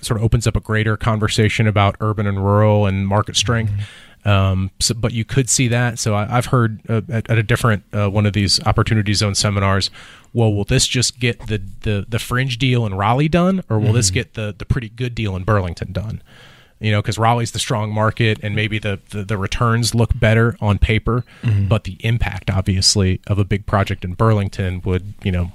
sort 0.00 0.18
of 0.18 0.24
opens 0.24 0.46
up 0.46 0.56
a 0.56 0.60
greater 0.60 0.96
conversation 0.96 1.66
about 1.66 1.96
urban 2.00 2.26
and 2.26 2.44
rural 2.44 2.86
and 2.86 3.06
market 3.06 3.36
strength. 3.36 3.72
Um, 4.24 4.70
so, 4.80 4.94
but 4.94 5.12
you 5.12 5.24
could 5.24 5.48
see 5.50 5.68
that. 5.68 5.98
So 5.98 6.14
I, 6.14 6.38
I've 6.38 6.46
heard 6.46 6.80
uh, 6.88 7.02
at, 7.10 7.28
at 7.30 7.38
a 7.38 7.42
different 7.42 7.84
uh, 7.92 8.08
one 8.08 8.26
of 8.26 8.32
these 8.32 8.58
opportunity 8.66 9.12
zone 9.14 9.34
seminars. 9.34 9.90
Well, 10.34 10.52
will 10.52 10.64
this 10.64 10.86
just 10.86 11.18
get 11.18 11.46
the, 11.46 11.62
the 11.82 12.04
the 12.06 12.18
fringe 12.18 12.58
deal 12.58 12.84
in 12.84 12.94
Raleigh 12.94 13.28
done, 13.28 13.62
or 13.70 13.78
will 13.78 13.92
this 13.94 14.10
get 14.10 14.34
the 14.34 14.54
the 14.56 14.66
pretty 14.66 14.90
good 14.90 15.14
deal 15.14 15.34
in 15.36 15.44
Burlington 15.44 15.92
done? 15.92 16.20
You 16.80 16.90
know, 16.90 17.00
because 17.00 17.16
Raleigh's 17.18 17.52
the 17.52 17.58
strong 17.60 17.92
market, 17.92 18.40
and 18.42 18.54
maybe 18.54 18.78
the, 18.78 18.98
the 19.10 19.22
the 19.24 19.38
returns 19.38 19.94
look 19.94 20.10
better 20.18 20.56
on 20.60 20.78
paper, 20.78 21.24
but 21.68 21.84
the 21.84 21.96
impact, 22.00 22.50
obviously, 22.50 23.20
of 23.28 23.38
a 23.38 23.44
big 23.44 23.64
project 23.64 24.04
in 24.04 24.14
Burlington 24.14 24.82
would 24.84 25.14
you 25.22 25.30
know 25.32 25.52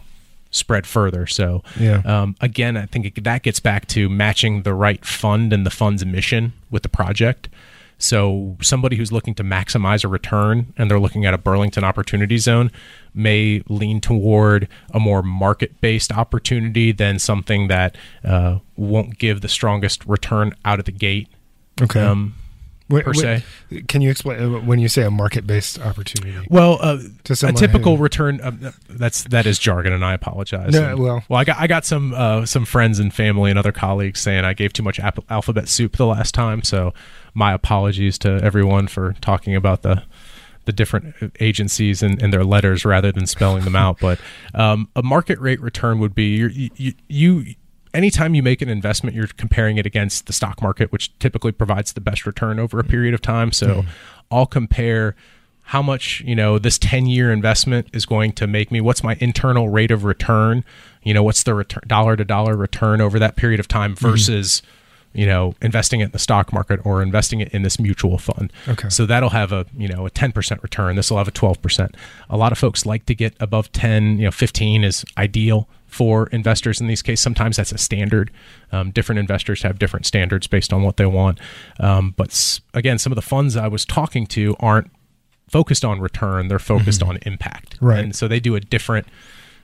spread 0.51 0.87
further. 0.87 1.27
So 1.27 1.61
Yeah. 1.77 2.01
um, 2.05 2.35
again, 2.41 2.75
I 2.75 2.85
think 2.87 3.05
it, 3.05 3.23
that 3.23 3.43
gets 3.43 3.59
back 3.59 3.85
to 3.89 4.09
matching 4.09 4.63
the 4.63 4.73
right 4.73 5.05
fund 5.05 5.53
and 5.53 5.63
the 5.65 5.69
fund's 5.69 6.03
mission 6.05 6.53
with 6.71 6.81
the 6.83 6.89
project. 6.89 7.49
So 7.99 8.57
somebody 8.61 8.95
who's 8.95 9.11
looking 9.11 9.35
to 9.35 9.43
maximize 9.43 10.03
a 10.03 10.07
return 10.07 10.73
and 10.77 10.89
they're 10.89 10.99
looking 10.99 11.25
at 11.25 11.33
a 11.33 11.37
Burlington 11.37 11.83
opportunity 11.83 12.37
zone 12.37 12.71
may 13.13 13.61
lean 13.67 13.99
toward 13.99 14.69
a 14.93 14.99
more 14.99 15.21
market-based 15.21 16.11
opportunity 16.13 16.93
than 16.93 17.19
something 17.19 17.67
that 17.67 17.97
uh, 18.23 18.59
won't 18.77 19.19
give 19.19 19.41
the 19.41 19.49
strongest 19.49 20.05
return 20.05 20.55
out 20.63 20.79
of 20.79 20.85
the 20.85 20.93
gate. 20.93 21.27
Okay. 21.81 22.01
Um, 22.01 22.35
Wait, 22.89 23.05
per 23.05 23.11
wait, 23.11 23.43
se. 23.69 23.83
Can 23.87 24.01
you 24.01 24.09
explain 24.09 24.41
uh, 24.41 24.59
when 24.61 24.79
you 24.79 24.87
say 24.89 25.03
a 25.03 25.11
market-based 25.11 25.79
opportunity? 25.79 26.47
Well, 26.49 26.79
uh, 26.81 26.97
a 27.43 27.53
typical 27.53 27.97
who- 27.97 28.03
return 28.03 28.41
uh, 28.41 28.71
that's 28.89 29.23
that 29.25 29.45
is 29.45 29.59
jargon, 29.59 29.93
and 29.93 30.03
I 30.03 30.13
apologize. 30.13 30.73
No, 30.73 30.89
And- 30.89 30.99
well- 30.99 31.23
well, 31.29 31.39
I 31.39 31.43
got 31.43 31.57
I 31.59 31.67
got 31.67 31.85
some 31.85 32.13
uh, 32.15 32.45
some 32.45 32.65
friends 32.65 32.99
and 32.99 33.13
family 33.13 33.51
and 33.51 33.59
other 33.59 33.71
colleagues 33.71 34.19
saying 34.19 34.43
I 34.43 34.53
gave 34.53 34.73
too 34.73 34.83
much 34.83 34.99
ap- 34.99 35.23
alphabet 35.29 35.69
soup 35.69 35.97
the 35.97 36.07
last 36.07 36.33
time, 36.33 36.63
so 36.63 36.93
my 37.33 37.53
apologies 37.53 38.17
to 38.19 38.39
everyone 38.43 38.87
for 38.87 39.13
talking 39.21 39.55
about 39.55 39.83
the 39.83 40.03
the 40.65 40.73
different 40.73 41.15
agencies 41.39 42.03
and, 42.03 42.21
and 42.21 42.31
their 42.31 42.43
letters 42.43 42.85
rather 42.85 43.11
than 43.11 43.25
spelling 43.25 43.63
them 43.63 43.75
out. 43.75 43.97
But 44.01 44.19
um, 44.53 44.87
a 44.95 45.01
market 45.01 45.39
rate 45.39 45.61
return 45.61 45.99
would 45.99 46.13
be 46.13 46.35
you're, 46.35 46.49
you, 46.49 46.69
you 46.75 46.93
you 47.07 47.55
anytime 47.93 48.35
you 48.35 48.43
make 48.43 48.61
an 48.61 48.69
investment, 48.69 49.15
you're 49.15 49.27
comparing 49.27 49.77
it 49.77 49.85
against 49.85 50.27
the 50.27 50.33
stock 50.33 50.61
market, 50.61 50.91
which 50.91 51.17
typically 51.19 51.51
provides 51.51 51.93
the 51.93 52.01
best 52.01 52.25
return 52.25 52.59
over 52.59 52.79
a 52.79 52.83
mm. 52.83 52.89
period 52.89 53.13
of 53.13 53.21
time. 53.21 53.51
So 53.51 53.81
mm. 53.81 53.87
I'll 54.31 54.45
compare 54.45 55.15
how 55.69 55.83
much 55.83 56.21
you 56.21 56.35
know 56.35 56.57
this 56.57 56.79
10 56.79 57.05
year 57.05 57.31
investment 57.31 57.87
is 57.93 58.05
going 58.05 58.31
to 58.33 58.47
make 58.47 58.71
me. 58.71 58.81
What's 58.81 59.03
my 59.03 59.15
internal 59.19 59.69
rate 59.69 59.91
of 59.91 60.03
return? 60.03 60.63
You 61.03 61.13
know 61.13 61.23
what's 61.23 61.43
the 61.43 61.53
return 61.53 61.83
dollar 61.87 62.15
to 62.15 62.25
dollar 62.25 62.55
return 62.55 63.01
over 63.01 63.19
that 63.19 63.35
period 63.35 63.59
of 63.59 63.67
time 63.67 63.93
mm-hmm. 63.93 64.07
versus 64.07 64.63
you 65.13 65.27
know 65.27 65.53
investing 65.61 65.99
it 66.01 66.05
in 66.05 66.11
the 66.11 66.19
stock 66.19 66.51
market 66.51 66.79
or 66.83 67.03
investing 67.03 67.39
it 67.39 67.49
in 67.49 67.61
this 67.61 67.79
mutual 67.79 68.17
fund? 68.17 68.51
Okay. 68.67 68.89
so 68.89 69.05
that'll 69.05 69.29
have 69.29 69.51
a 69.51 69.67
you 69.77 69.87
know 69.87 70.07
a 70.07 70.09
10% 70.09 70.63
return. 70.63 70.95
This 70.95 71.11
will 71.11 71.19
have 71.19 71.27
a 71.27 71.31
12% 71.31 71.93
a 72.31 72.37
lot 72.37 72.51
of 72.51 72.57
folks 72.57 72.87
like 72.87 73.05
to 73.05 73.13
get 73.13 73.35
above 73.39 73.71
10 73.71 74.17
you 74.17 74.25
know 74.25 74.31
15 74.31 74.83
is 74.83 75.05
ideal 75.19 75.69
for 75.89 76.27
investors 76.27 76.79
in 76.79 76.87
these 76.87 77.01
cases. 77.01 77.21
Sometimes 77.21 77.57
that's 77.57 77.71
a 77.71 77.77
standard. 77.77 78.31
Um, 78.71 78.91
different 78.91 79.19
investors 79.19 79.63
have 79.63 79.79
different 79.79 80.05
standards 80.05 80.47
based 80.47 80.71
on 80.71 80.83
what 80.83 80.97
they 80.97 81.05
want. 81.05 81.39
Um, 81.79 82.13
but 82.15 82.29
s- 82.29 82.61
again 82.73 82.97
some 82.99 83.11
of 83.11 83.15
the 83.15 83.21
funds 83.23 83.57
i 83.57 83.67
was 83.67 83.85
talking 83.85 84.25
to 84.27 84.55
aren't 84.59 84.91
focused 85.49 85.83
on 85.83 85.99
return. 85.99 86.47
They're 86.47 86.59
focused 86.59 87.01
on 87.01 87.17
impact. 87.25 87.77
Right. 87.81 87.99
and 88.03 88.15
so 88.15 88.27
they 88.27 88.39
do 88.39 88.55
a 88.55 88.59
different 88.59 89.07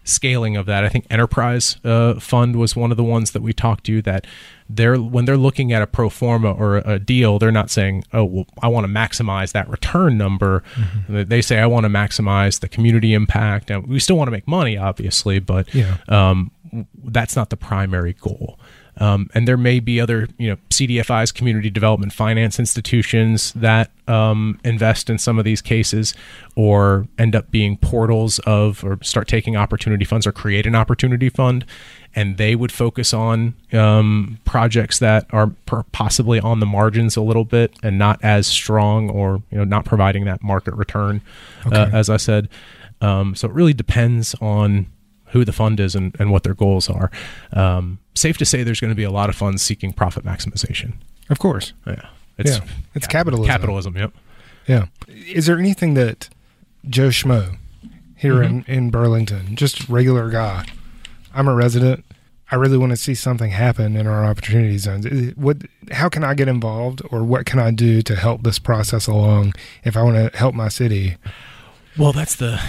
scaling 0.06 0.56
of 0.56 0.66
that 0.66 0.84
i 0.86 0.90
think 0.90 1.06
enterprise 1.10 1.78
uh, 1.84 2.14
fund 2.20 2.56
was 2.56 2.76
one 2.76 2.92
of 2.92 2.98
the 2.98 3.04
ones 3.04 3.32
that 3.32 3.42
we 3.42 3.52
talked 3.52 3.84
to 3.86 4.02
that 4.04 4.26
they're 4.70 4.96
when 4.98 5.26
they're 5.26 5.36
looking 5.38 5.74
at 5.74 5.82
a 5.82 5.88
pro 5.88 6.10
forma 6.10 6.52
or 6.52 6.78
a 6.78 6.98
deal 7.00 7.38
they're 7.40 7.52
not 7.52 7.70
saying 7.70 8.04
oh 8.14 8.24
well 8.24 8.46
i 8.62 8.68
want 8.68 8.86
to 8.86 8.92
maximize 8.92 9.52
that 9.52 9.68
return 9.70 10.18
number 10.18 10.64
They- 11.10 11.24
they 11.24 11.42
say 11.42 11.60
i 11.60 11.66
want 11.66 11.84
to 11.86 11.90
maximize 11.90 12.60
the 12.62 12.70
community 12.70 13.14
impact 13.14 13.70
and 13.72 13.86
we 13.88 14.00
still 14.00 14.16
want 14.18 14.28
to 14.28 14.32
make 14.32 14.48
money 14.48 14.78
obviously 14.78 15.40
but 15.40 15.74
Yeah. 15.74 15.98
um, 16.08 16.52
that's 17.06 17.36
not 17.36 17.50
the 17.52 17.58
primary 17.58 18.14
goal. 18.14 18.60
Um, 18.98 19.30
and 19.34 19.48
there 19.48 19.58
may 19.58 19.80
be 19.80 20.00
other, 20.00 20.28
you 20.38 20.50
know, 20.50 20.58
CDFIs, 20.70 21.34
community 21.34 21.70
development 21.70 22.14
finance 22.14 22.60
institutions 22.60 23.52
that 23.54 23.92
um, 24.08 24.60
invest 24.64 25.10
in 25.10 25.18
some 25.18 25.38
of 25.38 25.46
these 25.46 25.62
cases, 25.62 26.14
or 26.56 27.08
end 27.18 27.36
up 27.36 27.52
being 27.52 27.78
portals 27.78 28.40
of, 28.40 28.84
or 28.84 28.98
start 29.02 29.28
taking 29.28 29.56
opportunity 29.56 30.06
funds, 30.06 30.26
or 30.26 30.32
create 30.32 30.66
an 30.66 30.76
opportunity 30.76 31.30
fund, 31.30 31.66
and 32.16 32.38
they 32.38 32.56
would 32.56 32.72
focus 32.72 33.14
on 33.14 33.54
um, 33.74 34.40
projects 34.46 35.00
that 35.00 35.26
are 35.32 35.48
per- 35.66 35.84
possibly 35.92 36.40
on 36.40 36.60
the 36.60 36.66
margins 36.66 37.18
a 37.18 37.22
little 37.22 37.46
bit 37.46 37.76
and 37.84 37.98
not 37.98 38.20
as 38.24 38.48
strong, 38.48 39.10
or 39.10 39.42
you 39.52 39.58
know, 39.58 39.66
not 39.66 39.84
providing 39.84 40.26
that 40.26 40.42
market 40.42 40.74
return, 40.74 41.22
uh, 41.66 41.90
as 41.92 42.10
I 42.10 42.18
said. 42.18 42.48
Um, 43.02 43.36
so 43.36 43.50
it 43.50 43.54
really 43.54 43.74
depends 43.74 44.36
on 44.36 44.88
who 45.28 45.44
the 45.44 45.52
fund 45.52 45.82
is 45.82 45.96
and, 45.96 46.16
and 46.18 46.32
what 46.32 46.44
their 46.44 46.54
goals 46.54 46.90
are. 46.90 47.12
Um, 47.52 48.00
safe 48.16 48.38
to 48.40 48.46
say 48.46 48.64
there's 48.64 48.80
going 48.80 48.92
to 48.92 48.96
be 48.96 49.04
a 49.04 49.12
lot 49.12 49.30
of 49.30 49.36
funds 49.36 49.62
seeking 49.62 49.94
profit 49.94 50.24
maximization. 50.26 50.94
Of 51.30 51.40
course. 51.40 51.74
Yeah. 51.86 52.08
It's, 52.38 52.58
Yeah. 52.58 52.66
It's 52.94 53.08
capitalism. 53.08 53.48
Capitalism, 53.50 53.96
yep. 53.98 54.14
Yeah. 54.68 54.86
Is 55.08 55.46
there 55.46 55.58
anything 55.60 55.94
that 55.96 56.30
Joe 56.90 57.10
Schmo 57.10 57.58
here 58.18 58.42
in, 58.42 58.62
Mm-hmm. 58.64 58.72
in 58.72 58.90
Burlington, 58.92 59.56
just 59.56 59.88
regular 59.90 60.30
guy, 60.30 60.66
I'm 61.34 61.48
a 61.48 61.54
resident. 61.54 62.04
I 62.52 62.56
really 62.56 62.78
want 62.78 62.92
to 62.92 62.96
see 62.98 63.16
something 63.16 63.52
happen 63.52 63.96
in 63.96 64.06
our 64.08 64.24
opportunity 64.24 64.78
zones. 64.78 65.06
What? 65.36 65.58
How 65.92 66.10
can 66.10 66.24
I 66.24 66.36
get 66.36 66.48
involved, 66.48 67.02
or 67.12 67.24
what 67.24 67.46
can 67.48 67.60
I 67.60 67.72
do 67.72 68.02
to 68.04 68.16
help 68.16 68.44
this 68.44 68.60
process 68.60 69.08
along 69.08 69.54
if 69.84 69.98
I 69.98 70.04
want 70.04 70.32
to 70.32 70.38
help 70.38 70.54
my 70.54 70.68
city? 70.70 71.18
Well, 71.98 72.14
that's 72.14 72.36
the. 72.36 72.62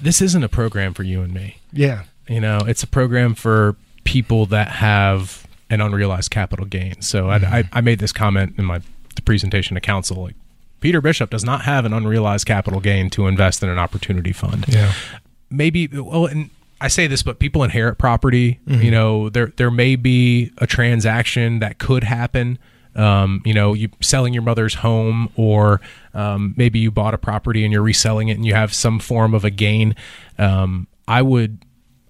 This 0.00 0.22
isn't 0.22 0.42
a 0.42 0.48
program 0.48 0.94
for 0.94 1.02
you 1.02 1.20
and 1.22 1.34
me. 1.34 1.58
Yeah, 1.72 2.04
You 2.28 2.40
know, 2.40 2.60
it's 2.66 2.82
a 2.82 2.86
program 2.86 3.34
for 3.34 3.76
people 4.08 4.46
that 4.46 4.68
have 4.68 5.46
an 5.68 5.82
unrealized 5.82 6.30
capital 6.30 6.64
gain. 6.64 7.02
So 7.02 7.28
I, 7.28 7.36
I, 7.36 7.64
I 7.74 7.80
made 7.82 7.98
this 7.98 8.10
comment 8.10 8.54
in 8.56 8.64
my 8.64 8.80
the 9.16 9.22
presentation 9.22 9.74
to 9.74 9.82
council. 9.82 10.22
Like, 10.22 10.34
Peter 10.80 11.02
Bishop 11.02 11.28
does 11.28 11.44
not 11.44 11.62
have 11.62 11.84
an 11.84 11.92
unrealized 11.92 12.46
capital 12.46 12.80
gain 12.80 13.10
to 13.10 13.26
invest 13.26 13.62
in 13.62 13.68
an 13.68 13.78
opportunity 13.78 14.32
fund. 14.32 14.64
yeah, 14.66 14.94
maybe 15.50 15.86
well 15.88 16.24
and 16.24 16.48
I 16.80 16.88
say 16.88 17.06
this, 17.06 17.22
but 17.22 17.38
people 17.38 17.62
inherit 17.64 17.98
property. 17.98 18.60
You 18.66 18.90
know, 18.90 19.28
there 19.28 19.52
there 19.56 19.70
may 19.70 19.96
be 19.96 20.52
a 20.56 20.66
transaction 20.66 21.58
that 21.58 21.78
could 21.78 22.04
happen. 22.04 22.58
Um, 22.96 23.42
you 23.44 23.52
know, 23.52 23.74
you 23.74 23.90
selling 24.00 24.32
your 24.32 24.42
mother's 24.42 24.74
home, 24.74 25.30
or 25.36 25.82
um, 26.14 26.54
maybe 26.56 26.78
you 26.78 26.90
bought 26.90 27.12
a 27.12 27.18
property 27.18 27.62
and 27.64 27.72
you're 27.72 27.82
reselling 27.82 28.28
it, 28.28 28.38
and 28.38 28.46
you 28.46 28.54
have 28.54 28.72
some 28.72 29.00
form 29.00 29.34
of 29.34 29.44
a 29.44 29.50
gain. 29.50 29.94
Um, 30.38 30.86
I 31.06 31.20
would 31.20 31.58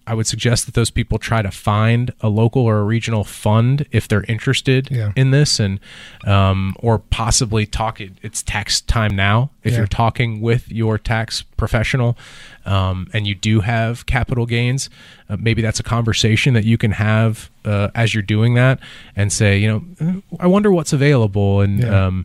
I 0.09 0.15
would 0.15 0.27
suggest 0.27 0.65
that 0.67 0.75
those 0.75 0.91
people 0.91 1.19
try 1.19 1.43
to 1.43 1.51
find 1.51 2.13
a 2.21 2.29
local 2.29 2.63
or 2.63 2.79
a 2.79 2.83
regional 2.85 3.25
fund 3.25 3.87
if 3.93 4.09
they're 4.09 4.25
interested 4.29 4.89
Yeah. 4.91 5.13
in 5.17 5.31
this, 5.31 5.61
and 5.61 5.79
um, 6.25 6.75
or 6.79 6.99
possibly 6.99 7.67
talk. 7.67 8.01
It, 8.01 8.13
it's 8.23 8.43
tax 8.43 8.81
time 8.81 9.15
now. 9.15 9.51
If 9.63 9.73
Yeah. 9.73 9.79
you're 9.79 9.87
talking 9.87 10.41
with 10.41 10.71
your 10.73 10.99
tax 10.99 11.43
professional, 11.57 12.17
um, 12.65 13.09
and 13.13 13.27
you 13.27 13.35
do 13.35 13.61
have 13.61 14.07
capital 14.07 14.47
gains, 14.47 14.89
uh, 15.29 15.37
maybe 15.39 15.61
that's 15.63 15.81
a 15.81 15.83
conversation 15.83 16.55
that 16.55 16.65
you 16.65 16.79
can 16.79 16.93
have 16.93 17.51
uh, 17.65 17.89
as 17.95 18.15
you're 18.15 18.23
doing 18.23 18.55
that, 18.55 18.79
and 19.15 19.31
say, 19.33 19.59
you 19.59 19.69
know, 19.69 19.83
"Uh, 20.01 20.21
I 20.41 20.47
wonder 20.47 20.71
what's 20.73 20.93
available, 20.95 21.61
and 21.61 21.81
Yeah. 21.81 22.07
um, 22.07 22.25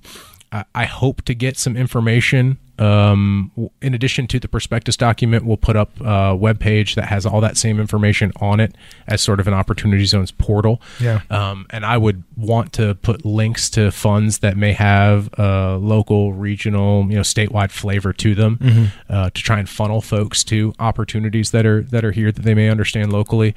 I, 0.53 0.65
I 0.75 0.85
hope 0.85 1.23
to 1.23 1.33
get 1.35 1.57
some 1.57 1.75
information. 1.75 2.59
Um, 2.79 3.51
in 3.83 3.93
addition 3.93 4.25
to 4.27 4.39
the 4.39 4.47
prospectus 4.47 4.97
document, 4.97 5.45
we'll 5.45 5.57
put 5.57 5.75
up 5.75 5.91
a 6.01 6.35
web 6.35 6.59
page 6.59 6.95
that 6.95 7.05
has 7.05 7.23
all 7.25 7.39
that 7.41 7.55
same 7.55 7.79
information 7.79 8.31
on 8.41 8.59
it 8.59 8.75
as 9.07 9.21
sort 9.21 9.39
of 9.39 9.47
an 9.47 9.53
opportunity 9.53 10.05
zones 10.05 10.31
portal. 10.31 10.81
Yeah. 10.99 11.21
Um, 11.29 11.67
and 11.69 11.85
I 11.85 11.97
would 11.97 12.23
want 12.35 12.73
to 12.73 12.95
put 12.95 13.25
links 13.25 13.69
to 13.71 13.91
funds 13.91 14.39
that 14.39 14.57
may 14.57 14.73
have 14.73 15.29
a 15.37 15.77
local, 15.79 16.33
regional, 16.33 17.03
you 17.09 17.15
know, 17.15 17.21
statewide 17.21 17.69
flavor 17.71 18.11
to 18.13 18.33
them 18.33 18.89
uh, 19.07 19.29
to 19.29 19.41
try 19.43 19.59
and 19.59 19.69
funnel 19.69 20.01
folks 20.01 20.43
to 20.45 20.73
opportunities 20.79 21.51
that 21.51 21.65
are 21.67 21.81
that 21.83 22.03
are 22.03 22.11
here 22.11 22.31
that 22.31 22.41
they 22.41 22.55
may 22.55 22.69
understand 22.69 23.13
locally. 23.13 23.53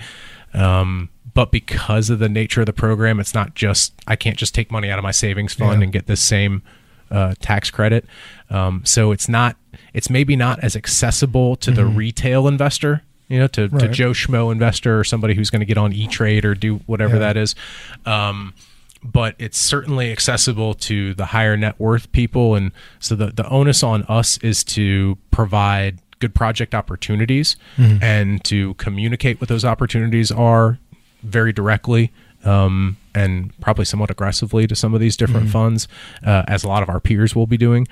Um, 0.53 1.09
but 1.35 1.51
because 1.53 2.09
of 2.11 2.19
the 2.19 2.29
nature 2.29 2.61
of 2.61 2.67
the 2.67 2.73
program, 2.73 3.19
it's 3.21 3.35
not 3.35 3.55
just 3.55 3.93
I 4.07 4.17
can't 4.17 4.37
just 4.39 4.55
take 4.55 4.71
money 4.71 4.91
out 4.91 4.99
of 4.99 5.03
my 5.03 5.11
savings 5.11 5.55
fund 5.55 5.81
Yeah. 5.81 5.85
and 5.85 5.93
get 5.93 6.07
this 6.07 6.21
same 6.21 6.63
uh, 7.11 7.35
tax 7.41 7.71
credit. 7.71 8.05
Um, 8.51 8.83
so 8.85 9.13
it's 9.13 9.29
not 9.29 9.57
it's 9.93 10.09
maybe 10.11 10.37
not 10.37 10.61
as 10.61 10.77
accessible 10.77 11.57
to 11.57 11.71
the 11.71 11.85
retail 11.87 12.47
investor, 12.49 13.03
you 13.29 13.39
know, 13.39 13.47
to, 13.49 13.69
to 13.69 13.89
Joe 13.89 14.11
Schmo 14.11 14.53
investor 14.53 14.99
or 14.99 15.05
somebody 15.05 15.35
who's 15.35 15.51
going 15.51 15.61
to 15.61 15.67
get 15.67 15.79
on 15.79 15.93
E 15.93 16.07
Trade 16.07 16.45
or 16.45 16.55
do 16.55 16.77
whatever 16.87 17.15
Yeah. 17.15 17.21
that 17.21 17.37
is. 17.37 17.55
Um, 18.05 18.55
but 19.03 19.35
it's 19.39 19.59
certainly 19.59 20.11
accessible 20.11 20.75
to 20.75 21.15
the 21.15 21.27
higher 21.27 21.57
net 21.57 21.79
worth 21.79 22.11
people, 22.13 22.55
and 22.55 22.73
so 22.99 23.15
the 23.15 23.27
the 23.29 23.49
onus 23.49 23.83
on 23.83 24.03
us 24.05 24.39
is 24.39 24.65
to 24.65 25.17
provide 25.31 25.99
good 26.19 26.35
project 26.35 26.75
opportunities 26.75 27.57
and 27.77 28.43
to 28.45 28.73
communicate 28.75 29.39
what 29.41 29.49
those 29.49 29.65
opportunities 29.67 30.33
are 30.33 30.79
very 31.23 31.53
directly 31.53 32.11
um, 32.45 32.97
and 33.17 33.59
probably 33.61 33.85
somewhat 33.85 34.11
aggressively 34.11 34.67
to 34.67 34.77
some 34.77 34.95
of 34.95 35.01
these 35.01 35.17
different 35.17 35.49
funds, 35.51 35.89
uh, 36.25 36.45
as 36.47 36.63
a 36.63 36.69
lot 36.69 36.83
of 36.83 36.89
our 36.89 37.01
peers 37.01 37.35
will 37.35 37.47
be 37.47 37.57
doing, 37.57 37.89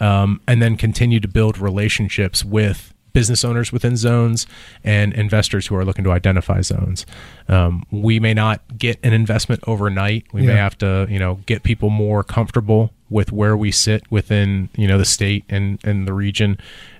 um, 0.00 0.40
and 0.48 0.60
then 0.62 0.76
continue 0.76 1.20
to 1.20 1.28
build 1.28 1.58
relationships 1.58 2.44
with 2.44 2.92
business 3.12 3.44
owners 3.44 3.70
within 3.72 3.94
zones 3.94 4.46
and 4.82 5.12
investors 5.12 5.66
who 5.66 5.76
are 5.76 5.84
looking 5.84 6.04
to 6.04 6.10
identify 6.10 6.62
zones. 6.62 7.04
Um, 7.46 7.84
we 7.90 8.18
may 8.18 8.32
not 8.32 8.62
get 8.78 8.98
an 9.02 9.12
investment 9.12 9.60
overnight. 9.66 10.24
We 10.32 10.40
may 10.42 10.56
have 10.56 10.78
to, 10.78 11.06
you 11.10 11.18
know, 11.18 11.40
get 11.44 11.62
people 11.62 11.90
more 11.90 12.24
comfortable 12.24 12.90
with 13.10 13.30
where 13.30 13.54
we 13.54 13.70
sit 13.70 14.10
within, 14.10 14.70
you 14.76 14.88
know, 14.88 14.96
the 14.96 15.04
state 15.04 15.44
and, 15.50 15.78
and 15.84 16.08
the 16.08 16.14
region 16.14 16.56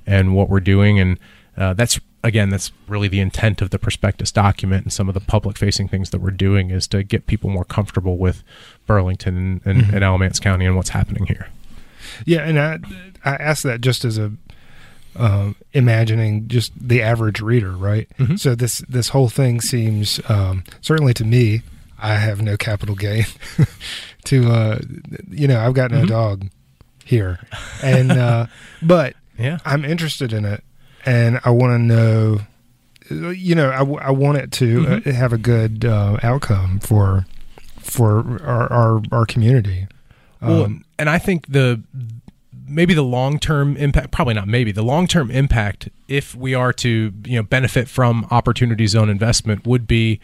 and 0.07 0.35
what 0.35 0.51
we're 0.51 0.61
doing. 0.61 1.01
And 1.01 1.19
uh, 1.57 1.73
that's 1.73 1.99
again, 2.25 2.51
that's 2.51 2.73
really 2.89 3.09
the 3.09 3.21
intent 3.21 3.61
of 3.63 3.71
the 3.71 3.79
prospectus 3.79 4.31
document 4.33 4.85
and 4.85 4.93
some 4.93 5.09
of 5.09 5.15
the 5.15 5.21
public 5.21 5.59
facing 5.59 5.89
things 5.89 6.11
that 6.11 6.21
we're 6.21 6.31
doing 6.31 6.71
is 6.71 6.87
to 6.89 7.03
get 7.03 7.27
people 7.27 7.51
more 7.51 7.65
comfortable 7.65 8.17
with 8.19 8.43
Burlington 8.87 9.37
and, 9.37 9.61
and, 9.65 9.95
and 9.95 10.05
Alamance 10.05 10.39
County 10.41 10.65
and 10.67 10.77
what's 10.77 10.91
happening 10.91 11.27
here. 11.27 11.49
yeah. 12.27 12.41
And 12.43 12.59
I 12.59 12.79
I 13.25 13.35
asked 13.37 13.63
that 13.65 13.81
just 13.81 14.05
as 14.05 14.19
a 14.19 14.33
um, 15.15 15.57
imagining 15.73 16.49
just 16.49 16.73
the 16.79 17.03
average 17.03 17.41
reader, 17.41 17.73
right? 17.73 18.09
Mhm. 18.19 18.39
So 18.39 18.55
this 18.55 18.79
this 18.89 19.09
whole 19.11 19.29
thing 19.29 19.61
seems 19.61 20.21
um, 20.29 20.65
certainly 20.81 21.15
to 21.15 21.25
me. 21.25 21.63
I 22.05 22.15
have 22.15 22.43
no 22.43 22.57
capital 22.57 22.97
gain 22.97 23.27
to 24.25 24.51
uh, 24.51 24.79
you 25.31 25.47
know 25.47 25.61
I've 25.61 25.75
got 25.75 25.91
no 25.93 26.03
Mhm. 26.03 26.09
dog 26.09 26.47
here, 27.05 27.39
and 27.83 28.11
uh, 28.13 28.47
but 28.83 29.15
Yeah. 29.39 29.59
I'm 29.65 29.85
interested 29.85 30.33
in 30.33 30.45
it, 30.45 30.63
and 31.05 31.41
I 31.45 31.51
want 31.51 31.73
to 31.73 31.79
know. 31.79 32.41
You 33.11 33.55
know, 33.55 33.69
I 33.69 34.11
want 34.11 34.39
it 34.39 34.53
to 34.53 34.87
uh, 34.87 34.91
Mhm. 35.01 35.13
have 35.13 35.33
a 35.35 35.39
good 35.39 35.85
uh, 35.85 36.17
outcome 36.23 36.79
for 36.81 37.27
for 37.81 38.41
our 38.43 38.73
our, 38.73 39.03
our 39.13 39.27
community. 39.27 39.87
Well, 40.41 40.65
Um, 40.65 40.85
and 40.99 41.11
I 41.11 41.19
think 41.19 41.47
the 41.49 41.83
maybe 42.67 42.95
the 42.95 43.03
long 43.05 43.39
term 43.39 43.77
impact, 43.77 44.13
probably 44.13 44.35
not 44.35 44.49
maybe 44.49 44.73
the 44.73 44.83
long 44.83 45.07
term 45.07 45.31
impact, 45.31 45.89
if 46.09 46.35
we 46.35 46.55
are 46.55 46.73
to 46.75 47.13
you 47.27 47.37
know 47.37 47.43
benefit 47.43 47.89
from 47.89 48.27
opportunity 48.31 48.87
zone 48.87 49.11
investment, 49.11 49.67
would 49.67 49.87
be 49.87 50.19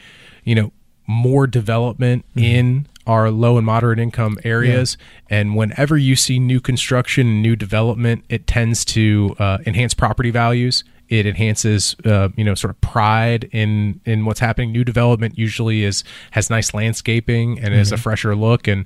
you 0.44 0.54
know 0.54 0.72
more 1.06 1.46
development 1.46 2.24
in 2.36 2.86
our 3.08 3.30
low 3.30 3.56
and 3.56 3.66
moderate 3.66 3.98
income 3.98 4.38
areas. 4.44 4.96
And 5.28 5.56
whenever 5.56 5.96
you 5.96 6.14
see 6.14 6.38
new 6.38 6.60
construction 6.60 7.26
and 7.26 7.42
new 7.42 7.56
development, 7.56 8.24
it 8.28 8.46
tends 8.46 8.84
to 8.86 9.34
uh, 9.40 9.58
enhance 9.66 9.94
property 9.94 10.30
values. 10.30 10.84
It 11.08 11.24
enhances, 11.24 11.96
uh, 12.04 12.28
you 12.36 12.44
know, 12.44 12.54
sort 12.54 12.70
of 12.70 12.78
pride 12.82 13.48
in 13.50 14.00
in 14.04 14.26
what's 14.26 14.40
happening. 14.40 14.72
New 14.72 14.84
development 14.84 15.38
usually 15.38 15.82
is 15.82 16.04
has 16.32 16.50
nice 16.50 16.74
landscaping 16.74 17.58
and 17.60 17.72
is 17.72 17.92
a 17.92 17.96
fresher 17.96 18.36
look. 18.36 18.68
And 18.68 18.84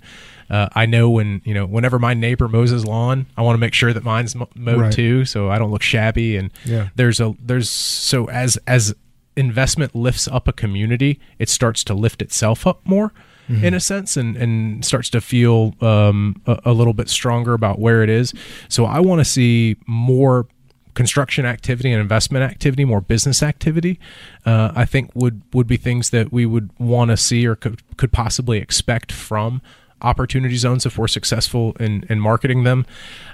uh, 0.48 0.68
I 0.72 0.86
know 0.86 1.10
when 1.10 1.42
you 1.44 1.52
know, 1.52 1.66
whenever 1.66 1.98
my 1.98 2.14
neighbor 2.14 2.46
mows 2.46 2.70
his 2.70 2.84
lawn, 2.86 3.26
I 3.36 3.42
want 3.42 3.56
to 3.56 3.58
make 3.58 3.74
sure 3.74 3.92
that 3.92 4.04
mine's 4.04 4.36
mowed 4.54 4.80
Right. 4.80 4.92
too, 4.92 5.24
so 5.24 5.50
I 5.50 5.58
don't 5.58 5.72
look 5.72 5.82
shabby. 5.82 6.36
And 6.36 6.52
Yeah. 6.64 6.90
there's 6.94 7.18
a 7.18 7.34
there's 7.44 7.68
so 7.68 8.26
as 8.30 8.56
as 8.68 8.94
investment 9.36 9.94
lifts 9.96 10.28
up 10.28 10.46
a 10.46 10.52
community, 10.52 11.18
it 11.40 11.48
starts 11.48 11.82
to 11.84 11.94
lift 11.94 12.22
itself 12.22 12.66
up 12.68 12.82
more 12.84 13.12
in 13.48 13.74
a 13.74 13.80
sense 13.80 14.16
and, 14.16 14.36
and 14.36 14.84
starts 14.84 15.10
to 15.10 15.20
feel 15.20 15.74
um, 15.80 16.40
a, 16.46 16.60
a 16.66 16.72
little 16.72 16.94
bit 16.94 17.08
stronger 17.08 17.54
about 17.54 17.78
where 17.78 18.02
it 18.02 18.08
is. 18.08 18.32
So 18.68 18.84
I 18.84 19.00
want 19.00 19.20
to 19.20 19.24
see 19.24 19.76
more 19.86 20.46
construction 20.94 21.46
activity 21.46 21.90
and 21.92 22.00
investment 22.00 22.44
activity, 22.44 22.84
more 22.84 23.00
business 23.00 23.42
activity. 23.42 23.98
Uh, 24.44 24.72
I 24.74 24.84
think 24.84 25.10
would 25.14 25.42
would 25.52 25.66
be 25.66 25.76
things 25.76 26.10
that 26.10 26.32
we 26.32 26.46
would 26.46 26.70
want 26.78 27.10
to 27.10 27.16
see 27.16 27.46
or 27.46 27.56
could, 27.56 27.82
could 27.96 28.12
possibly 28.12 28.58
expect 28.58 29.12
from 29.12 29.62
opportunity 30.02 30.56
zones 30.56 30.84
if 30.84 30.98
we're 30.98 31.08
successful 31.08 31.76
in, 31.78 32.04
in 32.08 32.20
marketing 32.20 32.64
them, 32.64 32.84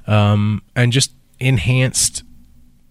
um, 0.07 0.63
and 0.77 0.93
just 0.93 1.13
enhanced 1.41 2.25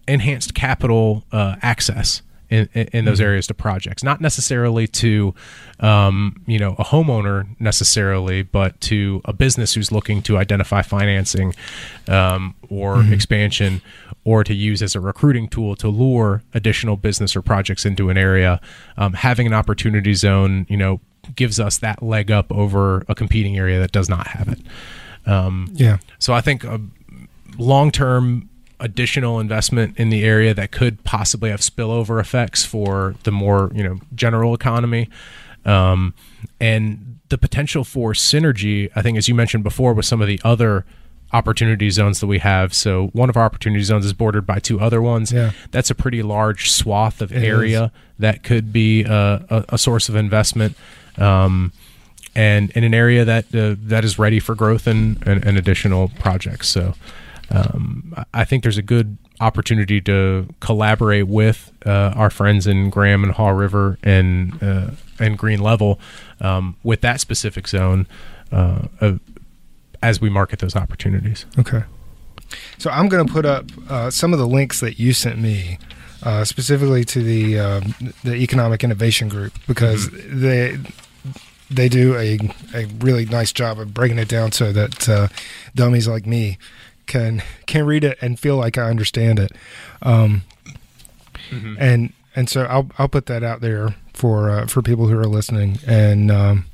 enhanced 0.06 0.54
capital 0.54 1.24
uh, 1.32 1.56
access 1.60 2.22
in, 2.50 2.66
in, 2.74 3.04
those 3.04 3.20
areas 3.20 3.46
to 3.48 3.54
projects, 3.54 4.02
not 4.02 4.20
necessarily 4.20 4.86
to, 4.86 5.34
um, 5.80 6.42
you 6.46 6.58
know, 6.58 6.74
a 6.78 6.84
homeowner 6.84 7.46
necessarily, 7.60 8.42
but 8.42 8.80
to 8.82 9.20
a 9.24 9.32
business 9.32 9.74
who's 9.74 9.92
looking 9.92 10.22
to 10.22 10.38
identify 10.38 10.82
financing 10.82 11.54
um, 12.08 12.54
or 12.68 13.04
expansion, 13.12 13.82
or 14.24 14.44
to 14.44 14.54
use 14.54 14.82
as 14.82 14.94
a 14.94 15.00
recruiting 15.00 15.48
tool 15.48 15.76
to 15.76 15.88
lure 15.88 16.42
additional 16.54 16.96
business 16.96 17.36
or 17.36 17.42
projects 17.42 17.84
into 17.84 18.10
an 18.10 18.18
area. 18.18 18.60
Um, 18.96 19.12
having 19.12 19.46
an 19.46 19.54
opportunity 19.54 20.14
zone, 20.14 20.66
you 20.68 20.76
know, 20.76 21.00
gives 21.34 21.60
us 21.60 21.78
that 21.78 22.02
leg 22.02 22.30
up 22.30 22.50
over 22.52 23.04
a 23.08 23.14
competing 23.14 23.56
area 23.58 23.78
that 23.78 23.92
does 23.92 24.08
not 24.08 24.26
have 24.28 24.48
it. 24.48 24.60
Um, 25.26 25.70
Yeah. 25.74 25.98
so 26.18 26.32
I 26.32 26.40
think 26.40 26.64
a 26.64 26.80
long-term 27.58 28.47
additional 28.80 29.40
investment 29.40 29.98
in 29.98 30.10
the 30.10 30.24
area 30.24 30.54
that 30.54 30.70
could 30.70 31.02
possibly 31.04 31.50
have 31.50 31.60
spillover 31.60 32.20
effects 32.20 32.64
for 32.64 33.14
the 33.24 33.32
more 33.32 33.70
you 33.74 33.82
know 33.82 33.98
general 34.14 34.54
economy, 34.54 35.08
um, 35.64 36.14
and 36.60 37.18
the 37.28 37.38
potential 37.38 37.84
for 37.84 38.12
synergy. 38.12 38.90
I 38.94 39.02
think, 39.02 39.18
as 39.18 39.28
you 39.28 39.34
mentioned 39.34 39.64
before, 39.64 39.92
with 39.94 40.06
some 40.06 40.20
of 40.20 40.28
the 40.28 40.40
other 40.44 40.84
opportunity 41.32 41.90
zones 41.90 42.20
that 42.20 42.26
we 42.26 42.38
have. 42.38 42.72
So 42.72 43.08
one 43.08 43.28
of 43.28 43.36
our 43.36 43.44
opportunity 43.44 43.82
zones 43.82 44.06
is 44.06 44.12
bordered 44.12 44.46
by 44.46 44.58
two 44.60 44.80
other 44.80 45.02
ones. 45.02 45.30
Yeah. 45.30 45.52
That's 45.70 45.90
a 45.90 45.94
pretty 45.94 46.22
large 46.22 46.70
swath 46.70 47.20
of 47.20 47.32
It 47.32 47.44
area 47.44 47.92
that 48.18 48.42
could 48.42 48.72
be 48.72 49.04
a, 49.04 49.44
a, 49.50 49.64
a 49.70 49.78
source 49.78 50.08
of 50.08 50.16
investment. 50.16 50.74
Um, 51.18 51.72
and 52.34 52.70
in 52.70 52.84
an 52.84 52.94
area 52.94 53.24
that 53.24 53.54
uh, 53.54 53.74
that 53.80 54.04
is 54.04 54.18
ready 54.18 54.38
for 54.38 54.54
growth 54.54 54.86
and, 54.86 55.20
and, 55.26 55.44
and 55.44 55.58
additional 55.58 56.08
projects. 56.20 56.68
So 56.68 56.94
um, 57.50 58.14
I- 58.34 58.44
think 58.44 58.62
there's 58.62 58.78
a 58.78 58.82
good 58.82 59.16
opportunity 59.40 60.00
to 60.02 60.48
collaborate 60.60 61.28
with 61.28 61.72
uh, 61.86 62.12
our 62.16 62.30
friends 62.30 62.66
in 62.66 62.90
Graham 62.90 63.22
and 63.22 63.32
Haw 63.32 63.50
River 63.50 63.98
and 64.02 64.60
uh, 64.62 64.90
and 65.18 65.38
Green 65.38 65.60
Level 65.60 65.98
um, 66.40 66.76
with 66.82 67.00
that 67.02 67.20
specific 67.20 67.68
zone 67.68 68.06
uh, 68.52 68.88
as 70.02 70.20
we 70.20 70.28
market 70.30 70.58
those 70.60 70.76
opportunities. 70.76 71.46
Okay. 71.58 71.82
So 72.78 72.90
I'm 72.90 73.08
going 73.08 73.26
to 73.26 73.32
put 73.32 73.44
up 73.44 73.66
uh, 73.90 74.10
some 74.10 74.32
of 74.32 74.38
the 74.38 74.46
links 74.46 74.80
that 74.80 74.98
you 74.98 75.12
sent 75.12 75.38
me, 75.38 75.78
uh, 76.22 76.44
specifically 76.44 77.04
to 77.04 77.22
the 77.22 77.58
um, 77.58 77.94
the 78.24 78.34
Economic 78.34 78.82
Innovation 78.82 79.28
Group, 79.28 79.52
because 79.66 80.08
they 80.10 80.78
they 81.70 81.88
do 81.88 82.16
a 82.16 82.38
a 82.74 82.86
really 83.00 83.26
nice 83.26 83.52
job 83.52 83.78
of 83.78 83.92
breaking 83.92 84.18
it 84.18 84.28
down 84.28 84.52
so 84.52 84.72
that 84.72 85.08
uh, 85.08 85.28
dummies 85.74 86.08
like 86.08 86.26
me 86.26 86.58
can 87.08 87.42
can 87.66 87.84
read 87.86 88.04
it 88.04 88.16
and 88.20 88.38
feel 88.38 88.56
like 88.56 88.78
I 88.78 88.88
understand 88.88 89.38
it. 89.40 89.50
Um, 90.02 90.42
And 91.78 92.12
and 92.36 92.48
so 92.48 92.64
I'll 92.64 92.90
I'll 92.98 93.08
put 93.08 93.26
that 93.26 93.42
out 93.42 93.60
there 93.60 93.94
for 94.14 94.50
uh, 94.50 94.66
for 94.66 94.82
people 94.82 95.08
who 95.08 95.18
are 95.18 95.26
listening 95.26 95.78
and. 95.86 96.30
Um, 96.30 96.66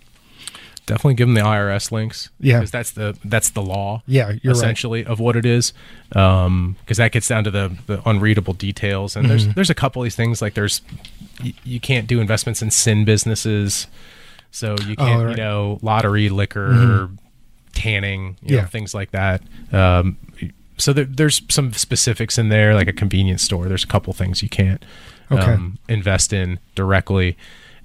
Definitely 0.86 1.14
give 1.14 1.28
them 1.28 1.34
the 1.34 1.40
IRS 1.40 1.90
links. 1.92 2.28
Yeah. 2.40 2.58
because 2.58 2.70
that's 2.70 2.90
the 2.90 3.16
that's 3.24 3.48
the 3.48 3.62
law. 3.62 4.02
yeah, 4.06 4.32
you're 4.42 4.52
right. 4.52 4.58
essentially 4.58 5.02
of 5.02 5.18
what 5.18 5.34
it 5.34 5.46
is, 5.46 5.72
because 6.10 6.98
that 6.98 7.10
gets 7.10 7.26
down 7.26 7.42
to 7.44 7.50
the, 7.50 7.74
the 7.86 8.06
unreadable 8.06 8.52
details. 8.52 9.16
And 9.16 9.30
there's 9.30 9.44
Mm-hmm. 9.44 9.52
there's 9.54 9.70
a 9.70 9.74
couple 9.74 10.02
of 10.02 10.04
these 10.04 10.14
things 10.14 10.42
like 10.42 10.52
there's 10.52 10.82
you, 11.42 11.54
you 11.64 11.80
can't 11.80 12.06
do 12.06 12.20
investments 12.20 12.60
in 12.60 12.70
sin 12.70 13.06
businesses, 13.06 13.86
so 14.50 14.76
you 14.86 14.94
Oh, 14.98 15.06
can't 15.06 15.22
right. 15.24 15.30
you 15.30 15.36
know 15.42 15.78
lottery, 15.80 16.28
liquor, 16.28 16.68
Mhm. 16.68 17.18
tanning, 17.72 18.36
you 18.42 18.56
know, 18.56 18.62
Yeah. 18.64 18.66
things 18.66 18.92
like 18.92 19.10
that. 19.12 19.40
Um, 19.72 20.18
so 20.76 20.92
there, 20.92 21.04
there's 21.04 21.42
some 21.48 21.72
specifics 21.72 22.38
in 22.38 22.48
there, 22.48 22.74
like 22.74 22.88
a 22.88 22.92
convenience 22.92 23.42
store. 23.42 23.66
There's 23.68 23.84
a 23.84 23.88
couple 23.88 24.12
things 24.12 24.42
you 24.42 24.48
can't 24.48 24.84
Okay. 25.30 25.52
um, 25.52 25.78
invest 25.88 26.32
in 26.32 26.58
directly, 26.74 27.36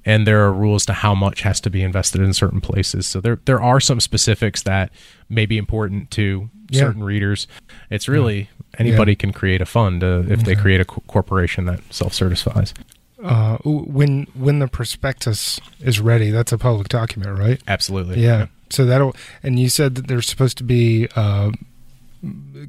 and 0.05 0.25
there 0.27 0.43
are 0.45 0.51
rules 0.53 0.85
to 0.87 0.93
how 0.93 1.15
much 1.15 1.41
has 1.41 1.61
to 1.61 1.69
be 1.69 1.83
invested 1.83 2.21
in 2.21 2.33
certain 2.33 2.61
places. 2.61 3.07
So 3.07 3.21
there 3.21 3.39
there 3.45 3.61
are 3.61 3.79
some 3.79 3.99
specifics 3.99 4.63
that 4.63 4.91
may 5.29 5.45
be 5.45 5.57
important 5.57 6.11
to 6.11 6.49
Yeah. 6.69 6.81
certain 6.81 7.03
readers. 7.03 7.47
It's 7.89 8.07
really 8.07 8.49
anybody 8.77 9.15
can 9.15 9.31
create 9.33 9.61
a 9.61 9.65
fund 9.65 10.03
uh, 10.03 10.23
if 10.27 10.43
they 10.43 10.55
create 10.55 10.81
a 10.81 10.85
co- 10.85 11.01
corporation 11.07 11.65
that 11.65 11.79
self 11.91 12.13
certifies. 12.13 12.73
Uh, 13.23 13.57
when 13.65 14.27
when 14.33 14.59
the 14.59 14.67
prospectus 14.67 15.59
is 15.81 15.99
ready, 15.99 16.31
that's 16.31 16.51
a 16.51 16.57
public 16.57 16.87
document, 16.89 17.37
right? 17.37 17.61
Absolutely. 17.67 18.21
Yeah. 18.23 18.47
So 18.69 18.85
that'll 18.85 19.15
and 19.43 19.57
you 19.59 19.69
said 19.69 19.95
that 19.95 20.07
there's 20.07 20.27
supposed 20.27 20.57
to 20.59 20.63
be 20.63 21.07
uh, 21.15 21.51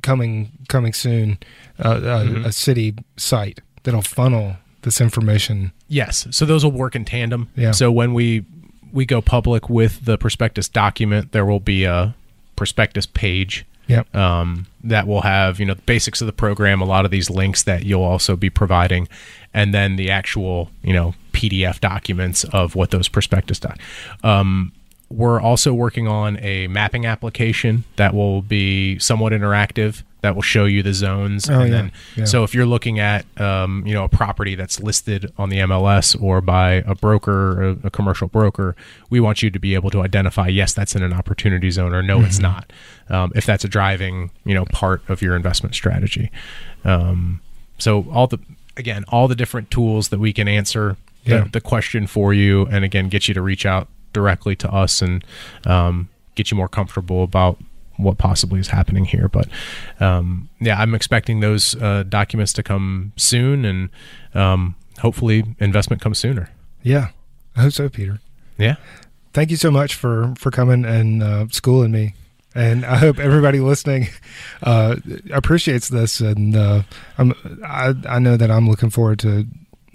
coming 0.02 0.52
coming 0.68 0.92
soon 0.92 1.38
uh, 1.78 1.88
uh, 1.88 2.24
Mhm. 2.24 2.44
a 2.46 2.52
city 2.52 2.94
site 3.16 3.60
that'll 3.82 4.02
funnel 4.02 4.56
this 4.82 5.00
information. 5.00 5.72
Yes. 5.88 6.26
So 6.30 6.44
those 6.46 6.64
will 6.64 6.72
work 6.72 6.94
in 6.96 7.04
tandem. 7.04 7.48
Yeah. 7.56 7.72
So 7.72 7.90
when 7.92 8.14
we 8.14 8.44
we 8.92 9.04
go 9.06 9.20
public 9.20 9.68
with 9.70 10.04
the 10.04 10.18
prospectus 10.18 10.68
document, 10.68 11.32
there 11.32 11.44
will 11.46 11.60
be 11.60 11.84
a 11.84 12.14
prospectus 12.56 13.06
page 13.06 13.64
Yep. 13.86 14.14
um, 14.14 14.66
that 14.84 15.06
will 15.06 15.22
have 15.22 15.58
you 15.60 15.66
know 15.66 15.74
the 15.74 15.82
basics 15.82 16.20
of 16.20 16.26
the 16.26 16.32
program, 16.32 16.80
a 16.80 16.84
lot 16.84 17.04
of 17.04 17.10
these 17.10 17.28
links 17.30 17.62
that 17.64 17.84
you'll 17.84 18.02
also 18.02 18.36
be 18.36 18.48
providing, 18.50 19.08
and 19.52 19.72
then 19.74 19.96
the 19.96 20.10
actual 20.10 20.70
you 20.82 20.92
know 20.92 21.14
PDF 21.32 21.80
documents 21.80 22.44
of 22.44 22.74
what 22.74 22.90
those 22.90 23.08
prospectus 23.08 23.58
doc. 23.58 23.78
Um, 24.22 24.72
we're 25.10 25.40
also 25.40 25.74
working 25.74 26.06
on 26.06 26.38
a 26.40 26.68
mapping 26.68 27.04
application 27.04 27.84
that 27.96 28.14
will 28.14 28.42
be 28.42 28.98
somewhat 29.00 29.32
interactive 29.32 30.02
that 30.22 30.34
will 30.34 30.42
show 30.42 30.66
you 30.66 30.82
the 30.82 30.92
zones 30.92 31.48
Oh, 31.48 31.60
and 31.60 31.70
yeah. 31.70 31.76
then 31.76 31.92
Yeah. 32.14 32.24
so 32.26 32.44
if 32.44 32.54
you're 32.54 32.66
looking 32.66 32.98
at 33.00 33.24
um, 33.40 33.84
you 33.86 33.94
know 33.94 34.04
a 34.04 34.08
property 34.08 34.54
that's 34.54 34.78
listed 34.78 35.32
on 35.38 35.48
the 35.48 35.56
MLS 35.60 36.14
or 36.22 36.40
by 36.42 36.84
a 36.86 36.94
broker, 36.94 37.76
a, 37.82 37.90
commercial 37.90 38.28
broker, 38.28 38.76
we 39.08 39.18
want 39.18 39.42
you 39.42 39.50
to 39.50 39.58
be 39.58 39.74
able 39.74 39.90
to 39.90 40.02
identify 40.02 40.46
yes, 40.46 40.74
that's 40.74 40.94
in 40.94 41.02
an 41.02 41.12
opportunity 41.14 41.70
zone, 41.70 41.94
or 41.94 42.02
no, 42.02 42.20
it's 42.20 42.38
Mm-hmm. 42.38 42.42
not. 42.42 42.72
Um, 43.08 43.32
if 43.34 43.46
that's 43.46 43.64
a 43.64 43.68
driving 43.68 44.30
you 44.44 44.54
know 44.54 44.66
part 44.66 45.02
of 45.08 45.22
your 45.22 45.34
investment 45.34 45.74
strategy. 45.74 46.30
Um, 46.84 47.40
so 47.78 48.06
all 48.12 48.26
the 48.26 48.38
again 48.76 49.04
all 49.08 49.26
the 49.26 49.34
different 49.34 49.70
tools 49.70 50.10
that 50.10 50.18
we 50.20 50.32
can 50.32 50.46
answer 50.48 50.96
the, 51.24 51.48
the 51.52 51.60
question 51.60 52.06
for 52.06 52.32
you, 52.34 52.66
and 52.66 52.84
again 52.84 53.08
get 53.08 53.26
you 53.26 53.34
to 53.34 53.42
reach 53.42 53.64
out 53.66 53.88
directly 54.12 54.56
to 54.56 54.72
us 54.72 55.02
and 55.02 55.24
um, 55.66 56.08
get 56.34 56.50
you 56.50 56.56
more 56.56 56.68
comfortable 56.68 57.22
about 57.22 57.58
what 57.96 58.18
possibly 58.18 58.60
is 58.60 58.68
happening 58.68 59.04
here. 59.04 59.28
But 59.28 59.48
um, 60.00 60.48
yeah, 60.60 60.80
I'm 60.80 60.94
expecting 60.94 61.40
those 61.40 61.74
uh, 61.76 62.04
documents 62.08 62.52
to 62.54 62.62
come 62.62 63.12
soon, 63.16 63.64
and 63.64 63.90
um, 64.34 64.74
hopefully 65.00 65.44
investment 65.58 66.00
comes 66.00 66.18
sooner. 66.18 66.50
Yeah. 66.82 67.08
I 67.56 67.62
hope 67.62 67.72
so, 67.72 67.88
Peter. 67.88 68.20
Yeah, 68.56 68.76
Thank 69.32 69.50
you 69.50 69.56
so 69.56 69.70
much 69.70 69.94
for 69.94 70.34
for 70.36 70.50
coming 70.50 70.84
and 70.84 71.22
uh, 71.22 71.46
schooling 71.50 71.92
me. 71.92 72.14
And 72.52 72.84
I 72.84 72.96
hope 72.96 73.20
everybody 73.20 73.60
listening 73.60 74.08
uh, 74.62 74.96
appreciates 75.32 75.88
this. 75.88 76.20
And 76.20 76.56
uh, 76.56 76.82
I'm, 77.16 77.32
I, 77.64 77.94
I 78.08 78.18
know 78.18 78.36
that 78.36 78.50
I'm 78.50 78.68
looking 78.68 78.90
forward 78.90 79.20
to 79.20 79.46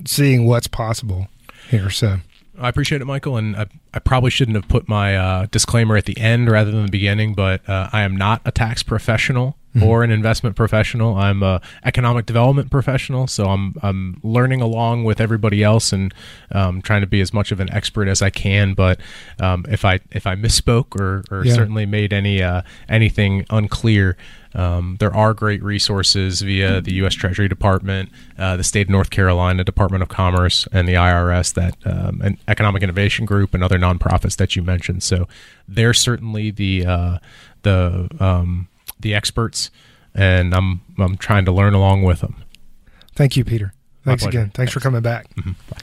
seeing 0.05 0.45
what's 0.47 0.67
possible 0.67 1.27
here. 1.69 1.89
So, 1.89 2.19
I 2.59 2.69
appreciate 2.69 3.01
it, 3.01 3.05
Michael. 3.05 3.37
And 3.37 3.55
I, 3.55 3.65
I 3.93 3.99
probably 3.99 4.31
shouldn't 4.31 4.55
have 4.55 4.67
put 4.67 4.87
my 4.87 5.15
uh, 5.15 5.45
disclaimer 5.51 5.97
at 5.97 6.05
the 6.05 6.17
end 6.19 6.49
rather 6.49 6.71
than 6.71 6.85
the 6.85 6.91
beginning, 6.91 7.33
but 7.33 7.67
uh, 7.69 7.89
I 7.91 8.01
am 8.03 8.15
not 8.15 8.41
a 8.45 8.51
tax 8.51 8.83
professional 8.83 9.57
or 9.83 10.03
an 10.05 10.09
investment 10.09 10.55
professional. 10.55 11.15
I'm 11.17 11.43
a 11.43 11.59
economic 11.83 12.25
development 12.25 12.71
professional, 12.71 13.27
so 13.27 13.47
I'm 13.47 13.75
I'm 13.83 14.21
learning 14.23 14.61
along 14.61 15.03
with 15.03 15.19
everybody 15.19 15.63
else 15.63 15.91
and 15.91 16.13
um, 16.53 16.81
trying 16.81 17.01
to 17.01 17.07
be 17.07 17.19
as 17.19 17.33
much 17.33 17.51
of 17.51 17.59
an 17.59 17.69
expert 17.73 18.07
as 18.07 18.21
I 18.21 18.29
can. 18.29 18.73
But 18.73 19.01
um, 19.41 19.65
if 19.67 19.83
I 19.83 19.99
if 20.11 20.25
I 20.25 20.35
misspoke 20.37 20.97
or, 20.97 21.25
or 21.29 21.43
Yeah. 21.45 21.53
certainly 21.55 21.85
made 21.85 22.13
any 22.13 22.41
uh, 22.41 22.61
anything 22.87 23.45
unclear. 23.49 24.15
Um, 24.55 24.95
there 24.99 25.13
are 25.13 25.33
great 25.33 25.61
resources 25.61 26.41
via 26.41 26.81
the 26.81 26.93
U.S. 26.95 27.13
Treasury 27.13 27.47
Department, 27.47 28.09
uh, 28.37 28.55
the 28.57 28.63
state 28.63 28.87
of 28.87 28.89
North 28.89 29.09
Carolina 29.09 29.63
Department 29.63 30.01
of 30.01 30.09
Commerce, 30.09 30.67
and 30.71 30.87
the 30.87 30.93
IRS, 30.93 31.53
that 31.55 31.75
um, 31.85 32.21
an 32.21 32.37
Economic 32.47 32.81
Innovation 32.81 33.25
Group, 33.25 33.53
and 33.53 33.63
other 33.63 33.77
nonprofits 33.77 34.37
that 34.37 34.55
you 34.55 34.61
mentioned. 34.61 35.03
So 35.03 35.27
they're 35.67 35.93
certainly 35.93 36.51
the 36.51 36.85
uh, 36.85 37.17
the 37.63 38.07
um, 38.19 38.67
the 38.99 39.13
experts, 39.13 39.71
and 40.13 40.53
I'm 40.53 40.81
I'm 40.97 41.17
trying 41.17 41.45
to 41.45 41.51
learn 41.51 41.73
along 41.73 42.03
with 42.03 42.21
them. 42.21 42.43
thank 43.13 43.35
you, 43.35 43.43
Peter. 43.43 43.73
Thanks 44.03 44.23
again. 44.25 44.51
Thanks, 44.53 44.71
for 44.71 44.79
coming 44.79 45.01
back. 45.01 45.33
Mhm. 45.35 45.55
Bye. 45.69 45.77